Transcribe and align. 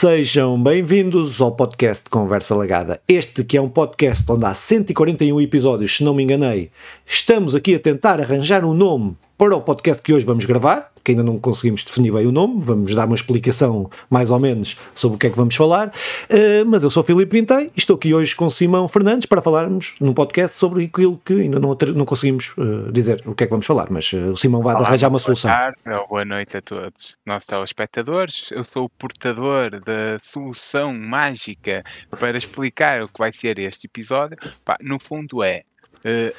Sejam 0.00 0.58
bem-vindos 0.62 1.42
ao 1.42 1.52
podcast 1.52 2.08
Conversa 2.08 2.54
Lagada. 2.54 3.02
Este 3.06 3.44
que 3.44 3.58
é 3.58 3.60
um 3.60 3.68
podcast 3.68 4.24
onde 4.32 4.46
há 4.46 4.54
141 4.54 5.38
episódios, 5.42 5.94
se 5.94 6.02
não 6.02 6.14
me 6.14 6.22
enganei. 6.22 6.70
Estamos 7.04 7.54
aqui 7.54 7.74
a 7.74 7.78
tentar 7.78 8.18
arranjar 8.18 8.64
um 8.64 8.72
nome 8.72 9.14
para 9.40 9.56
o 9.56 9.62
podcast 9.62 10.02
que 10.02 10.12
hoje 10.12 10.26
vamos 10.26 10.44
gravar, 10.44 10.92
que 11.02 11.12
ainda 11.12 11.22
não 11.22 11.40
conseguimos 11.40 11.82
definir 11.82 12.12
bem 12.12 12.26
o 12.26 12.30
nome, 12.30 12.60
vamos 12.60 12.94
dar 12.94 13.06
uma 13.06 13.14
explicação 13.14 13.90
mais 14.10 14.30
ou 14.30 14.38
menos 14.38 14.76
sobre 14.94 15.16
o 15.16 15.18
que 15.18 15.28
é 15.28 15.30
que 15.30 15.36
vamos 15.36 15.56
falar. 15.56 15.88
Uh, 15.88 16.66
mas 16.66 16.82
eu 16.82 16.90
sou 16.90 17.02
Filipe 17.02 17.38
Vintei 17.38 17.70
e 17.74 17.78
estou 17.78 17.96
aqui 17.96 18.12
hoje 18.12 18.36
com 18.36 18.50
Simão 18.50 18.86
Fernandes 18.86 19.24
para 19.24 19.40
falarmos 19.40 19.94
num 19.98 20.12
podcast 20.12 20.58
sobre 20.58 20.84
aquilo 20.84 21.18
que 21.24 21.32
ainda 21.32 21.58
não, 21.58 21.74
não 21.94 22.04
conseguimos 22.04 22.52
uh, 22.58 22.92
dizer 22.92 23.22
o 23.24 23.34
que 23.34 23.44
é 23.44 23.46
que 23.46 23.50
vamos 23.50 23.64
falar, 23.64 23.86
mas 23.90 24.12
uh, 24.12 24.30
o 24.30 24.36
Simão 24.36 24.60
vai 24.60 24.74
Olá, 24.74 24.86
arranjar 24.86 25.08
uma 25.08 25.18
solução. 25.18 25.50
Boa 25.50 25.72
tarde, 25.72 26.06
boa 26.06 26.24
noite 26.26 26.58
a 26.58 26.60
todos, 26.60 27.16
nossos 27.24 27.46
telespectadores. 27.46 28.50
Eu 28.50 28.62
sou 28.62 28.84
o 28.84 28.90
portador 28.90 29.70
da 29.80 30.18
solução 30.20 30.92
mágica 30.92 31.82
para 32.10 32.36
explicar 32.36 33.04
o 33.04 33.08
que 33.08 33.18
vai 33.18 33.32
ser 33.32 33.58
este 33.58 33.86
episódio. 33.86 34.36
Pá, 34.66 34.76
no 34.82 35.00
fundo, 35.00 35.42
é 35.42 35.62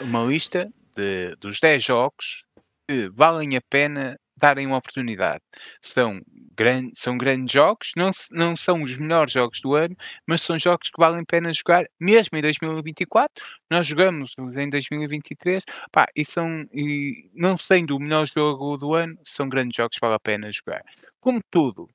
uma 0.02 0.24
lista 0.24 0.70
de, 0.96 1.36
dos 1.42 1.60
10 1.60 1.84
jogos 1.84 2.44
que 2.92 3.10
valem 3.10 3.56
a 3.56 3.62
pena 3.70 4.20
darem 4.36 4.68
uma 4.68 4.78
oportunidade. 4.78 5.42
São, 5.82 6.20
grande, 6.58 6.92
são 6.96 7.18
grandes 7.18 7.54
jogos, 7.54 7.92
não, 7.96 8.12
não 8.32 8.56
são 8.56 8.82
os 8.84 8.98
melhores 8.98 9.32
jogos 9.34 9.62
do 9.62 9.76
ano, 9.76 9.96
mas 10.28 10.42
são 10.42 10.58
jogos 10.58 10.90
que 10.90 11.00
valem 11.00 11.22
a 11.22 11.26
pena 11.26 11.54
jogar, 11.54 11.86
mesmo 12.00 12.38
em 12.38 12.42
2024. 12.42 13.32
Nós 13.70 13.86
jogamos 13.88 14.34
em 14.38 14.70
2023, 14.70 15.64
pá, 15.92 16.08
e, 16.16 16.26
são, 16.26 16.66
e 16.74 17.30
não 17.34 17.58
sendo 17.58 17.96
o 17.96 18.00
melhor 18.00 18.28
jogo 18.28 18.78
do 18.78 18.94
ano, 18.96 19.18
são 19.24 19.48
grandes 19.48 19.76
jogos 19.76 19.96
que 19.96 20.02
vale 20.02 20.16
a 20.16 20.20
pena 20.20 20.52
jogar. 20.52 20.84
Como 21.20 21.40
tudo, 21.52 21.88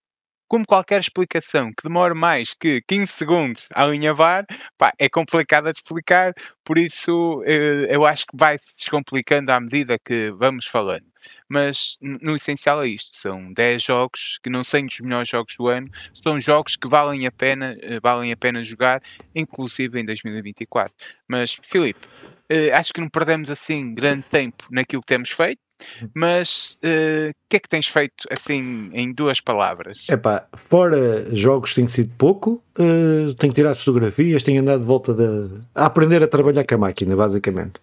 como 0.49 0.67
qualquer 0.67 1.01
explicação 1.01 1.71
que 1.71 1.83
demore 1.87 2.15
mais 2.15 2.55
que 2.55 2.83
15 2.87 3.13
segundos 3.13 3.67
a 3.75 3.85
alinhavar, 3.85 4.47
pá, 4.79 4.93
é 4.99 5.09
complicada 5.09 5.73
de 5.73 5.79
explicar, 5.79 6.33
por 6.65 6.79
isso 6.79 7.43
eh, 7.47 7.87
eu 7.89 8.05
acho 8.07 8.27
que 8.27 8.37
vai 8.37 8.59
se 8.59 8.77
descomplicando 8.77 9.53
à 9.53 9.61
medida 9.61 9.99
que 9.99 10.31
vamos 10.33 10.67
falando. 10.67 11.05
Mas 11.49 11.97
no 12.01 12.37
essencial 12.37 12.83
é 12.83 12.89
isto: 12.89 13.17
são 13.17 13.53
10 13.53 13.83
jogos 13.83 14.39
que 14.43 14.51
não 14.51 14.63
são 14.65 14.85
os 14.87 15.01
melhores 15.01 15.29
jogos 15.29 15.55
do 15.57 15.69
ano, 15.69 15.89
são 16.23 16.41
jogos 16.41 16.77
que 16.77 16.89
valem 16.89 17.27
a 17.27 17.33
pena, 17.33 17.77
eh, 17.83 17.99
valem 18.01 18.33
a 18.33 18.37
pena 18.37 18.63
jogar, 18.63 19.03
inclusive 19.35 20.01
em 20.01 20.05
2024. 20.05 20.95
Mas, 21.29 21.59
Filipe, 21.63 22.07
eh, 22.49 22.73
acho 22.73 22.93
que 22.93 23.01
não 23.01 23.09
perdemos 23.09 23.51
assim 23.51 23.95
grande 23.95 24.25
tempo 24.31 24.67
naquilo 24.71 25.03
que 25.03 25.07
temos 25.07 25.31
feito. 25.31 25.66
Mas 26.15 26.79
eh, 26.83 27.27
o 27.27 27.31
uh, 27.31 27.35
que 27.49 27.57
é 27.57 27.61
que 27.61 27.69
tens 27.69 27.89
feito 27.89 28.27
assim 28.31 28.91
em 28.93 29.13
duas 29.13 29.41
palavras? 29.41 30.07
Epá, 30.09 30.47
fora 30.55 31.35
jogos 31.35 31.75
tem 31.75 31.87
sido 31.87 32.13
pouco, 32.17 32.63
uh, 32.79 33.35
tenho 33.35 33.53
tirado 33.53 33.77
fotografias, 33.77 34.43
tenho 34.43 34.63
andado 34.63 34.81
de 34.81 34.87
volta 34.87 35.13
de, 35.13 35.61
a 35.75 35.87
aprender 35.87 36.23
a 36.23 36.29
trabalhar 36.29 36.65
com 36.65 36.75
a 36.75 36.79
máquina, 36.79 37.15
basicamente. 37.15 37.75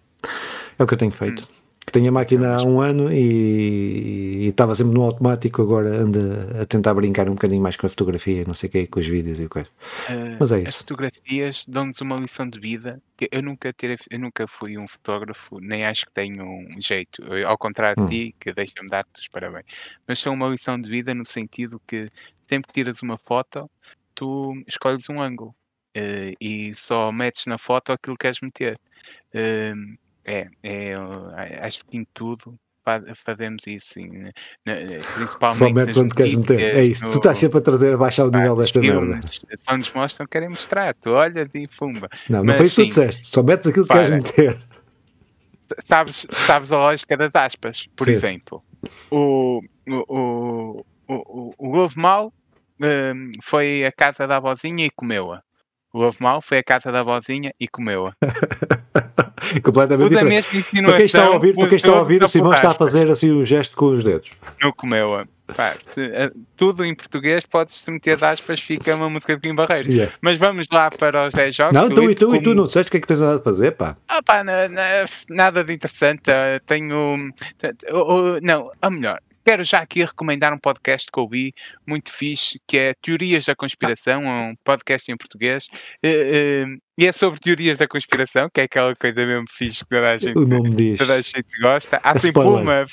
É 0.78 0.82
o 0.82 0.86
que 0.86 0.94
eu 0.94 0.98
tenho 0.98 1.12
feito. 1.12 1.42
Hum 1.42 1.63
que 1.86 1.92
tenho 1.92 2.08
a 2.08 2.12
máquina 2.12 2.56
há 2.56 2.62
um 2.62 2.80
ano 2.80 3.12
e, 3.12 4.46
estava 4.48 4.74
sempre 4.74 4.94
no 4.94 5.02
automático, 5.02 5.60
agora 5.60 5.90
anda 5.90 6.62
a 6.62 6.66
tentar 6.66 6.94
brincar 6.94 7.28
um 7.28 7.34
bocadinho 7.34 7.62
mais 7.62 7.76
com 7.76 7.86
a 7.86 7.90
fotografia, 7.90 8.44
não 8.46 8.54
sei 8.54 8.68
o 8.68 8.72
que, 8.72 8.86
com 8.86 9.00
os 9.00 9.06
vídeos 9.06 9.40
e 9.40 9.48
coisa. 9.48 9.68
Uh, 10.08 10.36
Mas 10.40 10.52
é 10.52 10.60
isso. 10.60 10.68
As 10.68 10.76
fotografias 10.76 11.64
dão-nos 11.68 12.00
uma 12.00 12.16
lição 12.16 12.48
de 12.48 12.58
vida. 12.58 13.02
Eu 13.30 13.42
nunca 13.42 13.72
tirei, 13.72 13.96
eu 14.10 14.18
nunca 14.18 14.46
fui 14.46 14.78
um 14.78 14.88
fotógrafo, 14.88 15.60
nem 15.60 15.84
acho 15.84 16.06
que 16.06 16.12
tenho 16.12 16.44
um 16.44 16.80
jeito, 16.80 17.22
ao 17.46 17.58
contrário 17.58 18.02
hum. 18.02 18.06
de 18.06 18.30
ti, 18.30 18.36
que 18.40 18.52
deixa-me 18.52 18.88
dar-te 18.88 19.20
os 19.20 19.28
parabéns. 19.28 19.66
Mas 20.06 20.18
são 20.18 20.32
uma 20.32 20.48
lição 20.48 20.80
de 20.80 20.88
vida 20.88 21.14
no 21.14 21.24
sentido 21.24 21.80
que 21.86 22.08
sempre 22.48 22.68
que 22.68 22.74
tiras 22.74 23.02
uma 23.02 23.18
foto, 23.18 23.70
tu 24.14 24.54
escolhes 24.66 25.08
um 25.10 25.20
ângulo. 25.20 25.54
Uh, 25.96 26.34
e 26.40 26.74
só 26.74 27.12
metes 27.12 27.46
na 27.46 27.56
foto 27.56 27.92
aquilo 27.92 28.16
que 28.16 28.22
queres 28.22 28.40
meter. 28.40 28.80
Uh, 29.32 29.96
é, 30.24 30.48
é, 30.62 30.94
acho 31.60 31.84
que 31.84 31.96
em 31.96 32.06
tudo 32.12 32.58
fazemos 33.14 33.66
isso, 33.66 33.94
sim, 33.94 34.10
principalmente 35.14 35.58
Só 35.58 35.70
metes 35.70 35.96
onde 35.96 36.14
queres 36.14 36.34
meter, 36.34 36.60
é 36.60 36.84
isso. 36.84 37.04
No, 37.04 37.10
tu 37.10 37.16
estás 37.16 37.38
sempre 37.38 37.58
a 37.58 37.60
trazer, 37.62 37.94
a 37.94 37.96
baixar 37.96 38.26
o 38.26 38.30
nível 38.30 38.56
desta 38.56 38.80
merda. 38.80 39.20
Só 39.66 39.76
nos 39.76 39.90
mostram, 39.92 40.26
querem 40.26 40.50
mostrar, 40.50 40.94
tu 40.94 41.10
olha 41.10 41.48
e 41.54 41.66
fumba. 41.66 42.08
Não, 42.28 42.44
não 42.44 42.54
foi 42.54 42.66
isso 42.66 42.76
que 42.76 42.82
tu 42.82 42.88
disseste, 42.88 43.26
só 43.26 43.42
metes 43.42 43.66
aquilo 43.66 43.86
que 43.86 43.92
queres 43.92 44.10
meter. 44.10 44.58
Sabes, 45.86 46.26
sabes 46.46 46.70
a 46.72 46.76
lógica 46.76 47.16
das 47.16 47.34
aspas, 47.34 47.86
por 47.96 48.04
sim. 48.04 48.12
exemplo. 48.12 48.62
O, 49.10 49.62
o, 49.88 50.04
o, 50.08 50.86
o, 51.08 51.54
o 51.56 51.74
Lobo 51.74 51.94
Mal 51.96 52.32
um, 52.80 53.32
foi 53.42 53.84
à 53.84 53.92
casa 53.92 54.26
da 54.26 54.36
avózinha 54.36 54.84
e 54.84 54.90
comeu-a. 54.90 55.42
O 55.94 56.00
Lobo 56.00 56.16
Mal 56.18 56.42
foi 56.42 56.58
à 56.58 56.62
casa 56.64 56.90
da 56.90 57.00
avózinha 57.00 57.54
e 57.58 57.68
comeu-a. 57.68 58.16
Completamente 59.62 60.08
diferente. 60.08 60.82
Para 60.82 60.96
quem 60.96 61.06
está 61.06 61.24
a 61.24 61.30
ouvir, 61.30 61.54
para 61.54 61.68
quem 61.68 61.76
está 61.76 61.92
a 61.92 62.00
ouvir 62.00 62.24
o 62.24 62.26
Simão 62.26 62.52
está 62.52 62.72
a 62.72 62.74
fazer 62.74 63.08
assim 63.08 63.30
um 63.30 63.46
gesto 63.46 63.76
com 63.76 63.86
os 63.86 64.02
dedos. 64.02 64.32
No 64.60 64.74
comeu 64.74 65.24
Pá, 65.46 65.76
eh, 65.98 66.32
tudo 66.56 66.84
em 66.86 66.94
português 66.94 67.44
podes 67.44 67.84
meter 67.86 68.16
de 68.16 68.24
aspas, 68.24 68.60
fica 68.60 68.96
uma 68.96 69.10
música 69.10 69.36
de 69.36 69.42
Kim 69.42 69.54
Barreiros. 69.54 69.92
Yeah. 69.92 70.14
Mas 70.22 70.38
vamos 70.38 70.66
lá 70.72 70.90
para 70.90 71.28
os 71.28 71.34
10 71.34 71.54
jogos. 71.54 71.74
Não, 71.74 71.90
tu 71.90 72.10
e 72.10 72.14
tu, 72.14 72.26
como... 72.26 72.36
e 72.36 72.42
tu 72.42 72.54
não 72.54 72.66
sabes 72.66 72.88
o 72.88 72.90
que 72.90 72.96
é 72.96 73.00
que 73.00 73.06
tens 73.06 73.20
a 73.20 73.38
fazer, 73.38 73.72
pá. 73.72 73.94
Ah, 74.08 74.22
pá, 74.22 74.42
nada 75.28 75.62
de 75.62 75.74
interessante. 75.74 76.22
Eh, 76.28 76.60
tenho. 76.64 77.30
Não, 78.42 78.70
a 78.80 78.90
melhor, 78.90 79.20
Quero 79.44 79.62
já 79.62 79.78
aqui 79.78 80.02
recomendar 80.02 80.52
um 80.52 80.58
podcast 80.58 81.10
que 81.12 81.20
ouvi 81.20 81.54
muito 81.86 82.10
fixe, 82.10 82.60
que 82.66 82.78
é 82.78 82.94
Teorias 82.94 83.44
da 83.44 83.54
Conspiração, 83.54 84.24
um 84.24 84.54
podcast 84.64 85.10
em 85.12 85.16
português, 85.16 85.66
uh, 86.04 86.06
uh, 86.06 86.78
e 86.96 87.06
é 87.06 87.12
sobre 87.12 87.40
teorias 87.40 87.78
da 87.78 87.88
conspiração, 87.88 88.48
que 88.52 88.60
é 88.60 88.64
aquela 88.64 88.94
coisa 88.94 89.26
mesmo 89.26 89.46
fixe 89.50 89.80
que 89.80 89.90
toda 89.90 90.12
a 90.12 90.16
gente, 90.16 90.38
o 90.38 90.46
nome 90.46 90.70
diz. 90.70 90.98
Toda 90.98 91.14
a 91.14 91.20
gente 91.20 91.60
gosta. 91.60 92.00
Há 92.02 92.12
é 92.12 92.18
sempre 92.18 92.42
uma. 92.42 92.84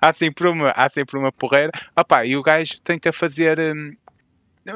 Há 0.00 0.12
sempre 0.12 0.48
uma, 0.48 0.70
há 0.72 0.88
sempre 0.90 1.18
uma 1.18 1.32
porreira. 1.32 1.70
Opa, 1.96 2.26
e 2.26 2.36
o 2.36 2.42
gajo 2.42 2.80
tenta 2.82 3.12
fazer 3.12 3.58
um, 3.58 3.92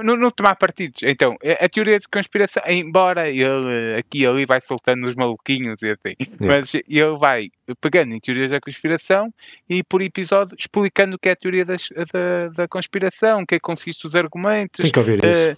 não, 0.02 0.16
não, 0.16 0.30
tomar 0.30 0.56
partidos. 0.56 1.02
Então, 1.02 1.36
a, 1.60 1.68
teoria 1.68 1.98
de 1.98 2.08
conspiração, 2.08 2.62
embora 2.66 3.28
ele 3.28 3.96
aqui 3.98 4.22
e 4.22 4.26
ali 4.26 4.46
vai 4.46 4.60
soltando 4.60 5.06
os 5.06 5.14
maluquinhos 5.14 5.80
e 5.82 5.90
assim, 5.90 6.14
mas 6.40 6.74
ele 6.74 7.16
vai 7.18 7.50
pegando 7.80 8.14
em 8.14 8.20
teorias 8.20 8.50
da 8.50 8.60
conspiração 8.60 9.32
e 9.68 9.82
por 9.82 10.02
episódio 10.02 10.56
explicando 10.58 11.16
o 11.16 11.18
que 11.18 11.28
é 11.28 11.32
a 11.32 11.36
teoria 11.36 11.64
das, 11.64 11.88
da, 12.12 12.48
da 12.54 12.68
conspiração, 12.68 13.42
o 13.42 13.46
que 13.46 13.54
é 13.56 13.58
que 13.58 13.62
consiste 13.62 14.06
os 14.06 14.14
argumentos. 14.14 14.82
Tem 14.82 14.90
que 14.90 14.98
ouvir 14.98 15.22
uh, 15.22 15.26
isso. 15.26 15.56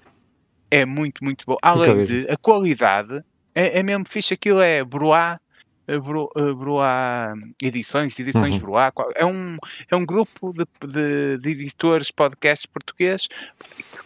É 0.71 0.85
muito, 0.85 1.23
muito 1.25 1.45
bom. 1.47 1.57
Além 1.63 2.05
de 2.05 2.27
a 2.29 2.37
qualidade, 2.37 3.23
é, 3.55 3.79
é 3.79 3.83
mesmo 3.83 4.05
fixe. 4.09 4.35
Aquilo 4.35 4.61
é 4.61 4.85
broá 4.85 5.41
Bro, 5.87 6.31
Broá 6.57 7.35
Edições, 7.63 8.19
Edições 8.19 8.55
uhum. 8.55 8.61
Broá, 8.61 8.93
é 9.15 9.25
um, 9.25 9.57
é 9.91 9.97
um 9.97 10.05
grupo 10.05 10.53
de, 10.53 10.65
de, 10.87 11.39
de 11.39 11.51
editores 11.51 12.11
podcasts 12.11 12.67
portugueses 12.67 13.29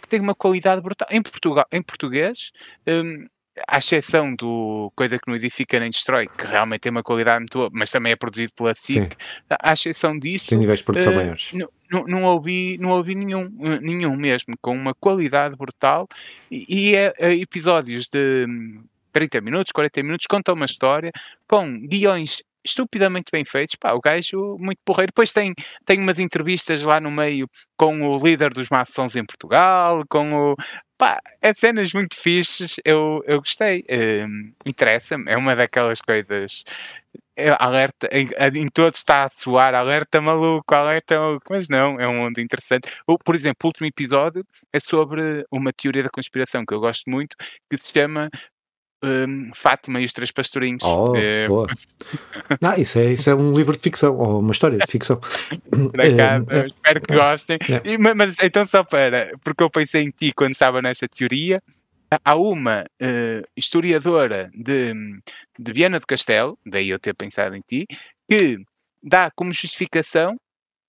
que 0.03 0.09
tem 0.09 0.21
uma 0.21 0.35
qualidade 0.35 0.81
brutal. 0.81 1.09
Em, 1.11 1.23
Portugal, 1.23 1.67
em 1.73 1.83
português, 1.83 2.51
um, 2.87 3.27
à 3.67 3.79
exceção 3.79 4.35
do 4.35 4.93
Coisa 4.95 5.19
que 5.19 5.29
não 5.29 5.37
edifica 5.37 5.79
nem 5.81 5.91
destrói, 5.91 6.29
que 6.29 6.47
realmente 6.47 6.81
tem 6.81 6.91
uma 6.91 7.03
qualidade 7.03 7.41
muito 7.41 7.59
boa, 7.59 7.71
mas 7.73 7.91
também 7.91 8.13
é 8.13 8.17
produzido 8.17 8.53
pela 8.55 8.75
SIC, 8.75 9.17
à 9.49 9.73
exceção 9.73 10.19
disso. 10.19 10.49
Tem 10.49 10.59
níveis 10.59 10.79
de 10.79 10.85
produção 10.85 11.13
uh, 11.13 11.17
maiores. 11.17 11.53
Não, 11.53 12.05
não, 12.07 12.25
ouvi, 12.25 12.79
não 12.79 12.91
ouvi 12.91 13.15
nenhum, 13.15 13.49
nenhum 13.81 14.17
mesmo, 14.17 14.55
com 14.61 14.73
uma 14.73 14.95
qualidade 14.95 15.57
brutal 15.57 16.09
e, 16.51 16.65
e 16.69 16.95
é, 16.95 17.13
é 17.19 17.35
episódios 17.35 18.09
de 18.09 18.47
30 19.13 19.41
minutos, 19.41 19.73
40 19.73 20.03
minutos, 20.03 20.27
conta 20.27 20.53
uma 20.53 20.67
história 20.67 21.11
com 21.49 21.87
guiões 21.87 22.43
estupidamente 22.65 23.31
bem 23.33 23.45
feitos, 23.45 23.75
pá, 23.77 23.93
o 23.93 24.01
gajo 24.01 24.57
muito 24.61 24.79
porreiro. 24.85 25.11
Depois 25.11 25.33
tem, 25.33 25.55
tem 25.85 25.99
umas 25.99 26.19
entrevistas 26.19 26.83
lá 26.83 27.01
no 27.01 27.11
meio 27.11 27.49
com 27.77 28.03
o 28.03 28.19
líder 28.19 28.53
dos 28.53 28.69
maçons 28.69 29.17
em 29.17 29.25
Portugal, 29.25 30.03
com 30.09 30.53
o... 30.53 30.57
Pá, 30.99 31.19
é 31.41 31.55
cenas 31.55 31.93
muito 31.95 32.15
fixes, 32.17 32.77
eu, 32.85 33.23
eu 33.27 33.39
gostei, 33.39 33.85
um, 34.27 34.53
interessa-me, 34.67 35.31
é 35.31 35.37
uma 35.37 35.57
daquelas 35.57 36.01
coisas... 36.01 36.65
É, 37.37 37.49
alerta, 37.59 38.07
em, 38.13 38.29
em 38.55 38.69
todo 38.69 38.95
está 38.95 39.25
a 39.25 39.31
soar, 39.31 39.75
alerta 39.75 40.21
maluco, 40.21 40.75
alerta 40.75 41.19
maluco, 41.19 41.47
mas 41.49 41.69
não, 41.71 41.99
é 41.99 42.07
um 42.07 42.15
mundo 42.17 42.39
interessante. 42.39 42.91
O, 43.07 43.17
por 43.17 43.35
exemplo, 43.35 43.61
o 43.65 43.67
último 43.69 43.87
episódio 43.87 44.45
é 44.71 44.79
sobre 44.79 45.47
uma 45.51 45.73
teoria 45.73 46.03
da 46.03 46.11
conspiração 46.11 46.67
que 46.67 46.75
eu 46.75 46.81
gosto 46.81 47.09
muito, 47.09 47.35
que 47.71 47.83
se 47.83 47.93
chama 47.93 48.29
um, 49.03 49.51
Fátima 49.55 50.01
e 50.01 50.05
os 50.05 50.13
Três 50.13 50.31
Pastorinhos. 50.31 50.83
Oh, 50.83 51.15
é... 51.17 51.49
boa. 51.49 51.67
Não, 52.61 52.75
isso, 52.79 52.99
é, 52.99 53.13
isso 53.13 53.31
é 53.31 53.35
um 53.35 53.53
livro 53.53 53.77
de 53.77 53.83
ficção, 53.83 54.17
ou 54.17 54.41
uma 54.41 54.53
história 54.53 54.79
de 54.79 54.91
ficção. 54.91 55.21
é, 55.99 56.57
é, 56.57 56.67
espero 56.67 57.01
que 57.01 57.15
gostem. 57.15 57.59
É. 57.69 57.93
E, 57.93 57.99
mas 57.99 58.37
então, 58.43 58.67
só 58.67 58.85
para, 58.85 59.33
porque 59.43 59.63
eu 59.63 59.71
pensei 59.71 60.03
em 60.03 60.11
ti 60.11 60.33
quando 60.33 60.53
estava 60.53 60.83
nesta 60.83 61.09
teoria. 61.09 61.61
Há 62.25 62.35
uma 62.35 62.83
uh, 63.01 63.47
historiadora 63.57 64.51
de, 64.53 64.93
de 65.57 65.73
Viana 65.73 66.01
do 66.01 66.07
Castelo, 66.07 66.59
daí 66.67 66.89
eu 66.89 66.99
ter 66.99 67.15
pensado 67.15 67.55
em 67.55 67.61
ti, 67.61 67.87
que 68.29 68.59
dá 69.01 69.31
como 69.31 69.53
justificação 69.53 70.37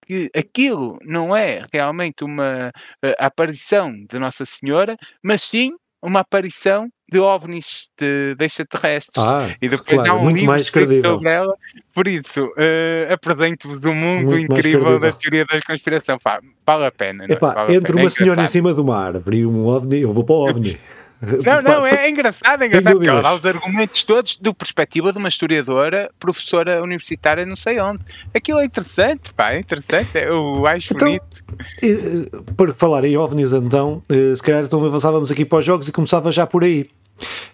que 0.07 0.31
aquilo 0.35 0.97
não 1.03 1.35
é 1.35 1.63
realmente 1.71 2.23
uma 2.23 2.69
uh, 2.69 3.13
aparição 3.19 3.93
de 4.09 4.17
Nossa 4.17 4.45
Senhora, 4.45 4.97
mas 5.23 5.43
sim 5.43 5.75
uma 6.01 6.21
aparição 6.21 6.89
de 7.12 7.19
ovnis, 7.19 7.89
de, 8.00 8.36
de 8.36 8.45
extraterrestres. 8.45 9.18
Ah, 9.18 9.50
e 9.62 9.68
depois 9.68 9.98
claro, 9.98 10.12
há 10.12 10.15
um 10.15 10.24
muito 10.24 10.36
livro 10.36 10.51
mais 10.51 10.69
credível. 10.69 11.12
sobre 11.12 11.30
ela. 11.30 11.53
Por 11.94 12.07
isso, 12.07 12.45
uh, 12.45 13.13
apresento-vos 13.13 13.80
do 13.80 13.94
mundo 13.94 14.31
Muito 14.31 14.53
incrível 14.53 14.98
da 14.98 15.12
teoria 15.12 15.45
da 15.45 15.62
conspiração. 15.62 16.18
Pá, 16.18 16.39
vale 16.65 16.86
a 16.86 16.92
pena. 16.92 17.27
não 17.27 17.33
é? 17.33 17.38
Epá, 17.38 17.53
Vale 17.53 17.74
a 17.74 17.75
entre 17.75 17.88
pena. 17.88 18.00
É 18.00 18.03
uma 18.03 18.09
senhora 18.09 18.44
em 18.44 18.48
cima 18.48 18.74
de 18.74 18.80
uma 18.80 18.98
árvore 18.98 19.39
e 19.39 19.45
um 19.45 19.65
ovni, 19.65 20.00
eu 20.00 20.13
vou 20.13 20.24
para 20.24 20.36
o 20.36 20.50
ovni. 20.50 20.77
Não, 21.45 21.62
não, 21.62 21.85
é, 21.85 22.07
é 22.07 22.09
engraçado, 22.09 22.63
é 22.63 22.65
engraçado, 22.65 22.95
porque 22.95 23.09
ela 23.09 23.21
dá 23.21 23.35
os 23.35 23.45
argumentos 23.45 24.03
todos 24.03 24.38
do 24.38 24.56
perspectiva 24.56 25.12
de 25.12 25.19
uma 25.19 25.29
historiadora, 25.29 26.09
professora 26.19 26.81
universitária, 26.81 27.45
não 27.45 27.56
sei 27.56 27.79
onde. 27.79 28.00
Aquilo 28.33 28.59
é 28.59 28.65
interessante, 28.65 29.31
pá, 29.31 29.51
é 29.51 29.59
interessante, 29.59 30.09
eu 30.15 30.65
acho 30.65 30.94
Então, 30.94 31.07
bonito. 31.07 31.44
E, 31.83 31.91
eh, 31.91 32.53
Para 32.57 32.73
falar 32.73 33.06
em 33.06 33.15
ovnis, 33.18 33.53
então, 33.53 34.01
eh, 34.09 34.35
se 34.35 34.41
calhar 34.41 34.63
então 34.63 34.83
avançávamos 34.83 35.31
aqui 35.31 35.45
para 35.45 35.59
os 35.59 35.65
jogos 35.65 35.88
e 35.88 35.91
começava 35.91 36.31
já 36.31 36.47
por 36.47 36.63
aí. 36.63 36.89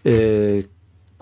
Eh, 0.06 0.64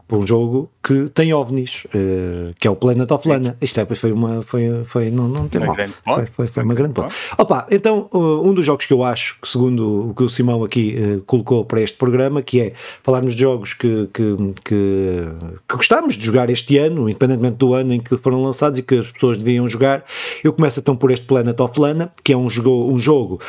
Por 0.07 0.19
um 0.19 0.27
jogo 0.27 0.69
que 0.85 1.09
tem 1.09 1.33
ovnis, 1.33 1.87
eh, 1.95 2.53
que 2.59 2.67
é 2.67 2.71
o 2.71 2.75
Planet 2.75 3.09
of 3.09 3.27
Lana. 3.27 3.57
Isto 3.59 3.79
é, 3.79 3.85
foi 3.95 4.11
uma. 4.11 4.43
Foi, 4.43 4.83
foi, 4.85 5.09
não, 5.09 5.27
não 5.27 5.47
tem 5.47 5.59
Uma 5.59 5.67
mal. 5.67 5.75
grande 5.75 5.93
Foi, 6.03 6.25
foi, 6.27 6.45
foi 6.45 6.63
uma 6.63 6.73
um 6.73 6.75
grande 6.75 6.93
ponte. 6.93 7.15
Opa, 7.35 7.65
então, 7.71 8.07
uh, 8.13 8.47
um 8.47 8.53
dos 8.53 8.63
jogos 8.63 8.85
que 8.85 8.93
eu 8.93 9.03
acho, 9.03 9.39
que 9.41 9.49
segundo 9.49 10.11
o 10.11 10.13
que 10.13 10.23
o 10.23 10.29
Simão 10.29 10.63
aqui 10.63 10.95
eh, 10.95 11.19
colocou 11.25 11.65
para 11.65 11.81
este 11.81 11.97
programa, 11.97 12.43
que 12.43 12.61
é 12.61 12.73
falarmos 13.01 13.33
de 13.33 13.41
jogos 13.41 13.73
que, 13.73 14.07
que, 14.13 14.37
que, 14.63 15.23
que 15.67 15.75
gostamos 15.75 16.15
de 16.15 16.23
jogar 16.23 16.51
este 16.51 16.77
ano, 16.77 17.09
independentemente 17.09 17.55
do 17.55 17.73
ano 17.73 17.91
em 17.91 17.99
que 17.99 18.15
foram 18.17 18.43
lançados 18.43 18.77
e 18.77 18.83
que 18.83 18.99
as 18.99 19.09
pessoas 19.09 19.39
deviam 19.39 19.67
jogar, 19.67 20.05
eu 20.43 20.53
começo 20.53 20.79
então 20.79 20.95
por 20.95 21.09
este 21.09 21.25
Planet 21.25 21.59
of 21.59 21.79
Lana, 21.79 22.13
que 22.23 22.31
é 22.31 22.37
um 22.37 22.47
jogo, 22.47 22.91
um 22.91 22.99
jogo 22.99 23.39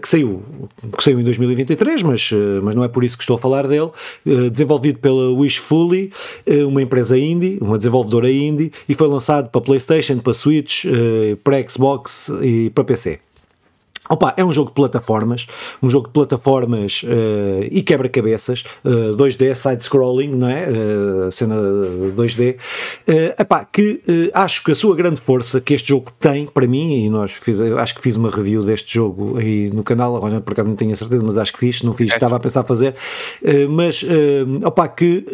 que, 0.00 0.08
saiu, 0.08 0.42
que 0.96 1.02
saiu 1.02 1.20
em 1.20 1.24
2023, 1.24 2.02
mas, 2.02 2.30
mas 2.62 2.74
não 2.74 2.82
é 2.82 2.88
por 2.88 3.04
isso 3.04 3.16
que 3.16 3.22
estou 3.22 3.36
a 3.36 3.38
falar 3.38 3.68
dele, 3.68 3.90
desenvolvido 4.50 4.98
pela 4.98 5.30
Wishfully, 5.32 5.91
eh, 6.46 6.64
uma 6.64 6.82
empresa 6.82 7.18
indie, 7.18 7.58
uma 7.60 7.76
desenvolvedora 7.76 8.30
indie, 8.30 8.72
e 8.88 8.94
foi 8.94 9.08
lançado 9.08 9.50
para 9.50 9.60
PlayStation, 9.60 10.18
para 10.18 10.32
Switch, 10.32 10.84
eh, 10.84 11.36
para 11.42 11.68
Xbox 11.68 12.30
e 12.42 12.70
para 12.70 12.84
PC. 12.84 13.20
Opa, 14.12 14.34
é 14.36 14.44
um 14.44 14.52
jogo 14.52 14.68
de 14.68 14.74
plataformas, 14.74 15.46
um 15.82 15.88
jogo 15.88 16.08
de 16.08 16.12
plataformas 16.12 17.00
eh, 17.02 17.68
e 17.70 17.80
quebra-cabeças, 17.80 18.62
eh, 18.84 18.88
2D, 19.16 19.54
side-scrolling, 19.54 20.28
não 20.28 20.48
é? 20.50 20.64
Eh, 20.64 21.30
cena 21.30 21.56
2D. 22.14 22.56
Eh, 23.06 23.34
epá, 23.38 23.64
que 23.64 24.02
acho 24.34 24.62
que 24.64 24.72
a 24.72 24.74
sua 24.74 24.94
grande 24.94 25.18
força 25.18 25.62
que 25.62 25.72
este 25.72 25.88
jogo 25.88 26.12
tem, 26.20 26.44
para 26.44 26.66
mim, 26.66 27.06
e 27.06 27.08
nós 27.08 27.32
fiz, 27.32 27.58
acho 27.58 27.94
que 27.94 28.02
fiz 28.02 28.16
uma 28.16 28.30
review 28.30 28.62
deste 28.62 28.92
jogo 28.92 29.38
aí 29.38 29.70
no 29.70 29.82
canal, 29.82 30.14
agora 30.14 30.42
por 30.42 30.52
acaso 30.52 30.68
não 30.68 30.76
tenho 30.76 30.92
a 30.92 30.96
certeza, 30.96 31.24
mas 31.24 31.38
acho 31.38 31.54
que 31.54 31.58
fiz, 31.58 31.80
não 31.82 31.94
fiz, 31.94 32.12
É, 32.12 32.14
estava 32.16 32.36
a 32.36 32.40
pensar 32.40 32.64
fazer, 32.64 32.94
mas, 33.70 34.04
opa, 34.62 34.88
que 34.88 35.24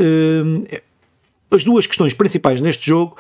as 1.50 1.64
duas 1.64 1.86
questões 1.86 2.14
principais 2.14 2.60
neste 2.60 2.86
jogo, 2.86 3.16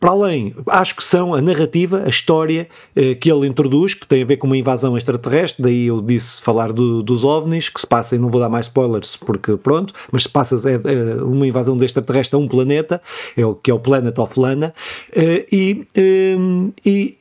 para 0.00 0.10
além, 0.10 0.54
acho 0.66 0.96
que 0.96 1.04
são 1.04 1.34
a 1.34 1.40
narrativa, 1.42 2.02
a 2.04 2.08
história 2.08 2.68
eh, 2.96 3.14
que 3.14 3.30
ele 3.30 3.46
introduz, 3.46 3.94
que 3.94 4.06
tem 4.06 4.22
a 4.22 4.26
ver 4.26 4.36
com 4.38 4.46
uma 4.46 4.56
invasão 4.56 4.96
extraterrestre, 4.96 5.62
daí 5.62 5.86
eu 5.86 6.00
disse 6.00 6.40
falar 6.42 6.72
do- 6.72 7.02
dos 7.02 7.22
ovnis, 7.24 7.68
que 7.68 7.80
se 7.80 7.86
passa, 7.86 8.16
e 8.16 8.18
não 8.18 8.28
vou 8.28 8.40
dar 8.40 8.48
mais 8.48 8.66
spoilers, 8.66 9.16
porque 9.16 9.56
pronto, 9.56 9.92
mas 10.10 10.22
se 10.24 10.28
passa 10.28 10.60
é, 10.68 10.74
é 10.74 11.22
uma 11.22 11.46
invasão 11.46 11.76
de 11.76 11.84
extraterrestre 11.84 12.34
a 12.36 12.38
um 12.38 12.48
planeta, 12.48 13.00
é 13.36 13.44
o, 13.44 13.54
que 13.54 13.70
é 13.70 13.74
o 13.74 13.78
Planet 13.78 14.18
of 14.18 14.38
Lana, 14.40 14.74
eh, 15.14 15.46
e, 15.52 15.86
eh, 15.94 16.36
e 16.84 17.16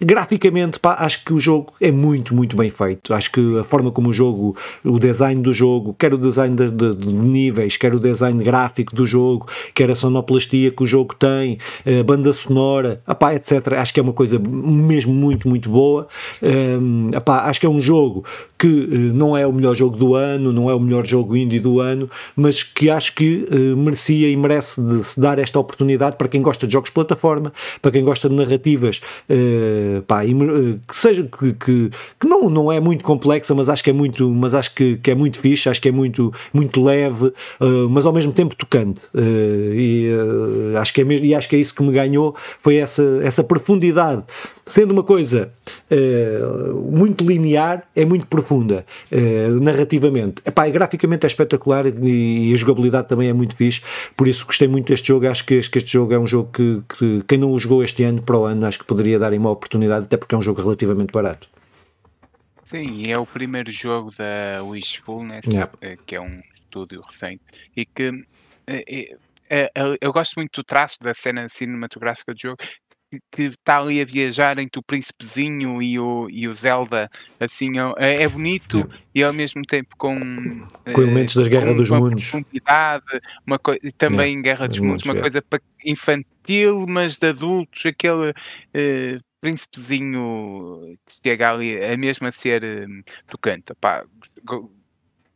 graficamente, 0.00 0.78
pá, 0.78 0.96
acho 0.98 1.24
que 1.24 1.32
o 1.32 1.40
jogo 1.40 1.72
é 1.80 1.90
muito, 1.90 2.34
muito 2.34 2.56
bem 2.56 2.70
feito. 2.70 3.14
Acho 3.14 3.30
que 3.32 3.58
a 3.58 3.64
forma 3.64 3.90
como 3.90 4.10
o 4.10 4.12
jogo, 4.12 4.56
o 4.84 4.98
design 4.98 5.40
do 5.40 5.54
jogo, 5.54 5.94
quer 5.98 6.12
o 6.12 6.18
design 6.18 6.54
de, 6.54 6.70
de- 6.70 6.94
de 6.94 7.12
níveis, 7.12 7.76
quer 7.76 7.94
o 7.94 8.00
design 8.00 8.42
gráfico 8.44 8.94
do 8.94 9.06
jogo, 9.06 9.46
quer 9.74 9.90
a 9.90 9.94
sonoplastia 9.94 10.70
que 10.70 10.82
o 10.82 10.86
jogo 10.86 11.14
tem, 11.14 11.58
a 11.86 12.02
banda 12.02 12.32
sonora, 12.32 13.00
apá, 13.06 13.34
etc. 13.34 13.72
Acho 13.78 13.94
que 13.94 14.00
é 14.00 14.02
uma 14.02 14.12
coisa 14.12 14.38
mesmo 14.38 15.14
muito, 15.14 15.48
muito 15.48 15.70
boa. 15.70 16.06
Hum, 16.42 17.10
apá, 17.14 17.44
acho 17.48 17.60
que 17.60 17.66
é 17.66 17.68
um 17.68 17.80
jogo 17.80 18.24
que 18.58 18.66
eh, 18.90 18.96
não 18.96 19.36
é 19.36 19.46
o 19.46 19.52
melhor 19.52 19.74
jogo 19.74 19.96
do 19.96 20.14
ano, 20.14 20.52
não 20.52 20.70
é 20.70 20.74
o 20.74 20.80
melhor 20.80 21.06
jogo 21.06 21.36
indie 21.36 21.60
do 21.60 21.80
ano, 21.80 22.08
mas 22.34 22.62
que 22.62 22.88
acho 22.90 23.14
que 23.14 23.46
eh, 23.50 23.74
merecia 23.76 24.28
e 24.30 24.36
merece 24.36 24.80
de 24.82 25.04
se 25.04 25.20
dar 25.20 25.38
esta 25.38 25.58
oportunidade 25.58 26.16
para 26.16 26.28
quem 26.28 26.40
gosta 26.42 26.66
de 26.66 26.72
jogos 26.72 26.88
de 26.90 26.94
plataforma, 26.94 27.52
para 27.82 27.90
quem 27.90 28.02
gosta 28.04 28.28
de 28.28 28.34
narrativas, 28.34 29.00
eh, 29.86 30.02
pá, 30.06 30.24
eh, 30.24 30.76
que 30.88 30.98
seja 30.98 31.22
que, 31.22 31.52
que, 31.52 31.90
que 32.18 32.26
não, 32.26 32.48
não 32.50 32.72
é 32.72 32.80
muito 32.80 33.04
complexa, 33.04 33.54
mas 33.54 33.68
acho 33.68 33.82
que 33.82 33.90
é 33.90 33.92
muito, 33.92 34.28
mas 34.30 34.54
acho 34.54 34.74
que, 34.74 34.96
que 34.96 35.10
é 35.10 35.14
muito 35.14 35.38
fixe, 35.38 35.68
acho 35.68 35.80
que 35.80 35.88
é 35.88 35.92
muito, 35.92 36.32
muito 36.52 36.82
leve, 36.82 37.32
eh, 37.60 37.86
mas 37.90 38.06
ao 38.06 38.12
mesmo 38.12 38.32
tempo 38.32 38.54
tocante. 38.56 39.02
Eh, 39.14 39.72
e 39.74 40.08
acho 40.78 40.92
que 40.92 41.00
é 41.00 41.04
mesmo, 41.04 41.26
e 41.26 41.34
acho 41.34 41.48
que 41.48 41.56
é 41.56 41.58
isso 41.58 41.74
que 41.74 41.82
me 41.82 41.92
ganhou, 41.92 42.34
foi 42.58 42.76
essa, 42.76 43.20
essa 43.22 43.44
profundidade. 43.44 44.22
Sendo 44.64 44.92
uma 44.92 45.04
coisa 45.04 45.50
muito 46.74 47.24
linear, 47.24 47.86
é 47.94 48.04
muito 48.04 48.26
profunda 48.26 48.84
eh, 49.10 49.48
narrativamente. 49.48 50.42
Epá, 50.44 50.68
e 50.68 50.70
graficamente 50.72 51.24
é 51.24 51.26
espetacular 51.26 51.86
e, 51.86 52.52
a 52.52 52.56
jogabilidade 52.56 53.08
também 53.08 53.28
é 53.28 53.32
muito 53.32 53.56
fixe. 53.56 53.82
Por 54.16 54.28
isso 54.28 54.46
gostei 54.46 54.68
muito 54.68 54.88
deste 54.88 55.08
jogo. 55.08 55.26
Acho 55.28 55.44
que 55.44 55.54
este, 55.54 55.80
jogo 55.86 56.12
é 56.12 56.18
um 56.18 56.26
jogo 56.26 56.50
que, 56.52 56.82
que 56.96 57.22
quem 57.28 57.38
não 57.38 57.52
o 57.52 57.58
jogou 57.58 57.82
este 57.82 58.02
ano 58.04 58.22
para 58.22 58.36
o 58.38 58.44
ano, 58.44 58.66
acho 58.66 58.78
que 58.78 58.84
poderia 58.84 59.18
dar 59.18 59.32
uma 59.32 59.50
oportunidade, 59.50 60.06
até 60.06 60.16
porque 60.16 60.34
é 60.34 60.38
um 60.38 60.42
jogo 60.42 60.62
relativamente 60.62 61.12
barato. 61.12 61.48
Sim, 62.64 63.02
e 63.06 63.12
é 63.12 63.18
o 63.18 63.24
primeiro 63.26 63.70
jogo 63.70 64.10
da 64.16 64.62
Wishfulness, 64.64 65.46
Yeah. 65.46 65.72
eh, 65.80 65.96
que 66.04 66.16
é 66.16 66.20
um 66.20 66.40
estúdio 66.54 67.00
recente, 67.00 67.40
e 67.76 67.86
que 67.86 68.24
eh, 68.66 68.84
eh, 68.88 69.16
eh, 69.48 69.70
eu- 69.76 69.96
eu 70.00 70.12
gosto 70.12 70.34
muito 70.34 70.60
do 70.60 70.64
traço 70.64 70.96
da 71.00 71.14
cena 71.14 71.48
cinematográfica 71.48 72.34
do 72.34 72.40
jogo, 72.40 72.56
que- 73.30 73.42
está 73.42 73.78
ali 73.78 74.00
a 74.00 74.04
viajar 74.04 74.58
entre 74.58 74.78
o 74.78 74.82
príncipezinho 74.82 75.80
e 75.82 75.98
o, 75.98 76.28
e 76.30 76.48
o 76.48 76.54
Zelda, 76.54 77.08
assim, 77.38 77.72
é, 77.98 78.22
é 78.22 78.28
bonito 78.28 78.78
Yeah. 78.78 78.98
e 79.14 79.22
ao 79.24 79.32
mesmo 79.32 79.62
tempo 79.62 79.94
com, 79.96 80.18
Com 80.18 80.66
eh, 80.86 80.92
elementos 81.04 81.34
das 81.36 81.48
Guerra 81.48 81.72
dos 81.74 81.90
uma 81.90 82.00
Mundos. 82.00 82.22
profundidade, 82.30 83.04
uma 83.46 83.58
coi- 83.58 83.78
e 83.82 83.92
também 83.92 84.28
Yeah, 84.38 84.42
Guerra 84.42 84.68
dos 84.68 84.76
dos 84.78 84.86
Mundos, 84.86 85.04
Mundos, 85.04 85.20
uma 85.22 85.28
yeah. 85.28 85.40
coisa 85.48 85.62
infantil, 85.84 86.86
mas 86.88 87.16
de 87.18 87.28
adultos, 87.28 87.86
aquele 87.86 88.32
eh, 88.74 89.18
príncipezinho 89.40 90.96
que 91.06 91.14
chega 91.22 91.50
ali 91.52 91.82
a 91.84 91.96
mesmo 91.96 92.26
a 92.26 92.32
ser 92.32 92.64
eh, 92.64 92.86
tocante. 93.28 93.72
Go- 94.44 94.72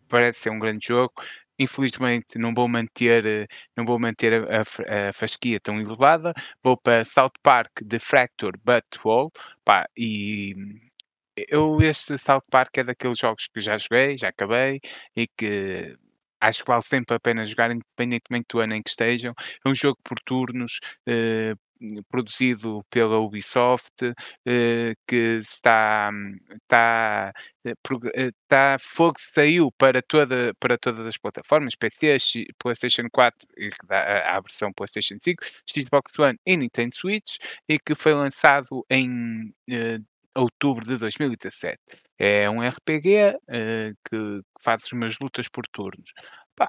parece 0.09 0.41
ser 0.41 0.51
um 0.51 0.59
grande 0.59 0.87
jogo. 0.89 1.13
Infelizmente 1.61 2.39
não 2.39 2.55
vou 2.55 2.67
manter, 2.69 3.27
eh, 3.27 3.47
não 3.77 3.85
vou 3.85 3.99
manter 3.99 4.33
a, 4.51 4.63
a 4.63 5.11
a 5.11 5.13
fasquia 5.13 5.61
tão 5.61 5.81
elevada. 5.81 6.33
Vou 6.63 6.77
para 6.77 7.05
South 7.05 7.33
Park 7.43 7.71
The 7.89 7.99
Fracture 7.99 8.59
But 8.65 8.85
Whole. 9.05 9.31
Pá, 9.65 9.87
e 9.97 10.55
eu 11.49 11.79
este 11.83 12.19
South 12.19 12.43
Park 12.51 12.79
é 12.79 12.85
daqueles 12.85 13.19
jogos 13.19 13.49
que 13.49 13.61
já 13.61 13.77
joguei, 13.79 14.17
já 14.19 14.29
acabei 14.29 14.81
e 15.17 15.27
que 15.37 15.97
acho 16.41 16.65
que 16.65 16.71
vale 16.71 16.83
sempre 16.83 17.17
a 17.17 17.21
pena 17.21 17.45
jogar, 17.45 17.71
independentemente 17.71 18.47
do 18.51 18.61
ano 18.61 18.75
em 18.75 18.83
que 18.83 18.91
estejam. 18.91 19.35
É 19.65 19.69
um 19.69 19.75
jogo 19.75 19.99
por 20.05 20.19
turnos, 20.25 20.79
eh, 21.07 21.55
produzido 22.09 22.85
pela 22.91 23.19
Ubisoft, 23.19 23.91
eh, 24.47 24.95
que 25.07 25.39
está, 25.41 26.11
está, 26.63 27.33
eh, 27.65 27.73
eh, 28.15 28.29
está 28.43 28.77
fogo 28.81 29.17
saiu 29.35 29.73
para, 29.73 30.03
toda, 30.03 30.55
para 30.61 30.77
todas 30.79 31.07
as 31.07 31.17
plataformas, 31.17 31.75
PC, 31.77 32.17
PlayStation 32.59 33.09
4, 33.13 33.47
e 33.57 33.71
a, 33.91 34.41
versão 34.41 34.73
PlayStation 34.73 35.17
5, 35.19 35.43
Xbox 35.69 36.19
One 36.19 36.39
e 36.47 36.57
Nintendo 36.57 36.95
Switch, 36.95 37.37
e 37.69 37.79
que 37.79 37.95
foi 37.95 38.15
lançado 38.15 38.85
em 38.91 39.53
outubro 40.37 40.85
de 40.87 40.97
2017. 40.99 41.79
É 42.19 42.49
um 42.51 42.61
RPG 42.63 43.37
que, 44.09 44.41
faz 44.63 44.91
umas 44.93 45.19
lutas 45.21 45.49
por 45.49 45.65
turnos. 45.73 46.13
Pá, 46.57 46.69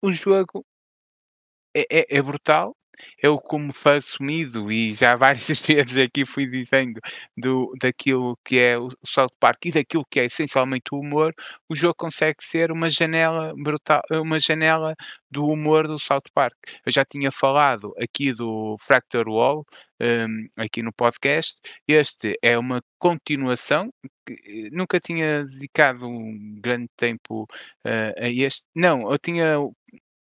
o 0.00 0.12
jogo 0.12 0.64
é, 1.74 1.82
é- 1.90 2.06
é 2.18 2.22
brutal. 2.22 2.74
Eu, 3.22 3.38
como 3.38 3.72
fã 3.72 3.96
assumido, 3.96 4.70
e 4.70 4.92
já 4.94 5.16
várias 5.16 5.60
vezes 5.60 5.96
aqui 5.96 6.24
fui 6.26 6.46
dizendo 6.46 7.00
do, 7.36 7.72
daquilo 7.80 8.36
que 8.44 8.58
é 8.58 8.78
o 8.78 8.88
South 9.04 9.32
Park 9.40 9.66
e 9.66 9.72
daquilo 9.72 10.04
que 10.10 10.20
é 10.20 10.24
essencialmente 10.26 10.92
o 10.92 10.98
humor, 11.00 11.34
o 11.68 11.74
jogo 11.74 11.94
consegue 11.96 12.42
ser 12.42 12.70
uma 12.72 12.88
janela 12.90 13.52
brutal, 13.56 14.02
uma 14.10 14.38
janela 14.40 14.94
do 15.30 15.46
humor 15.46 15.86
do 15.88 15.98
South 15.98 16.22
Park. 16.34 16.54
Eu 16.84 16.92
já 16.92 17.04
tinha 17.04 17.30
falado 17.32 17.92
aqui 18.00 18.32
do 18.32 18.76
Fracture 18.80 19.28
Wall, 19.30 19.64
hum, 20.00 20.48
aqui 20.56 20.82
no 20.82 20.92
podcast. 20.92 21.58
Este 21.86 22.36
é 22.42 22.58
uma 22.58 22.82
continuação. 22.98 23.90
eh, 24.28 24.68
Nunca 24.72 25.00
tinha 25.00 25.44
dedicado 25.44 26.06
um 26.08 26.56
grande 26.60 26.88
tempo 26.96 27.46
eh, 27.84 28.14
a 28.18 28.28
este. 28.30 28.64
Não, 28.74 29.10
eu 29.10 29.18
tinha 29.18 29.58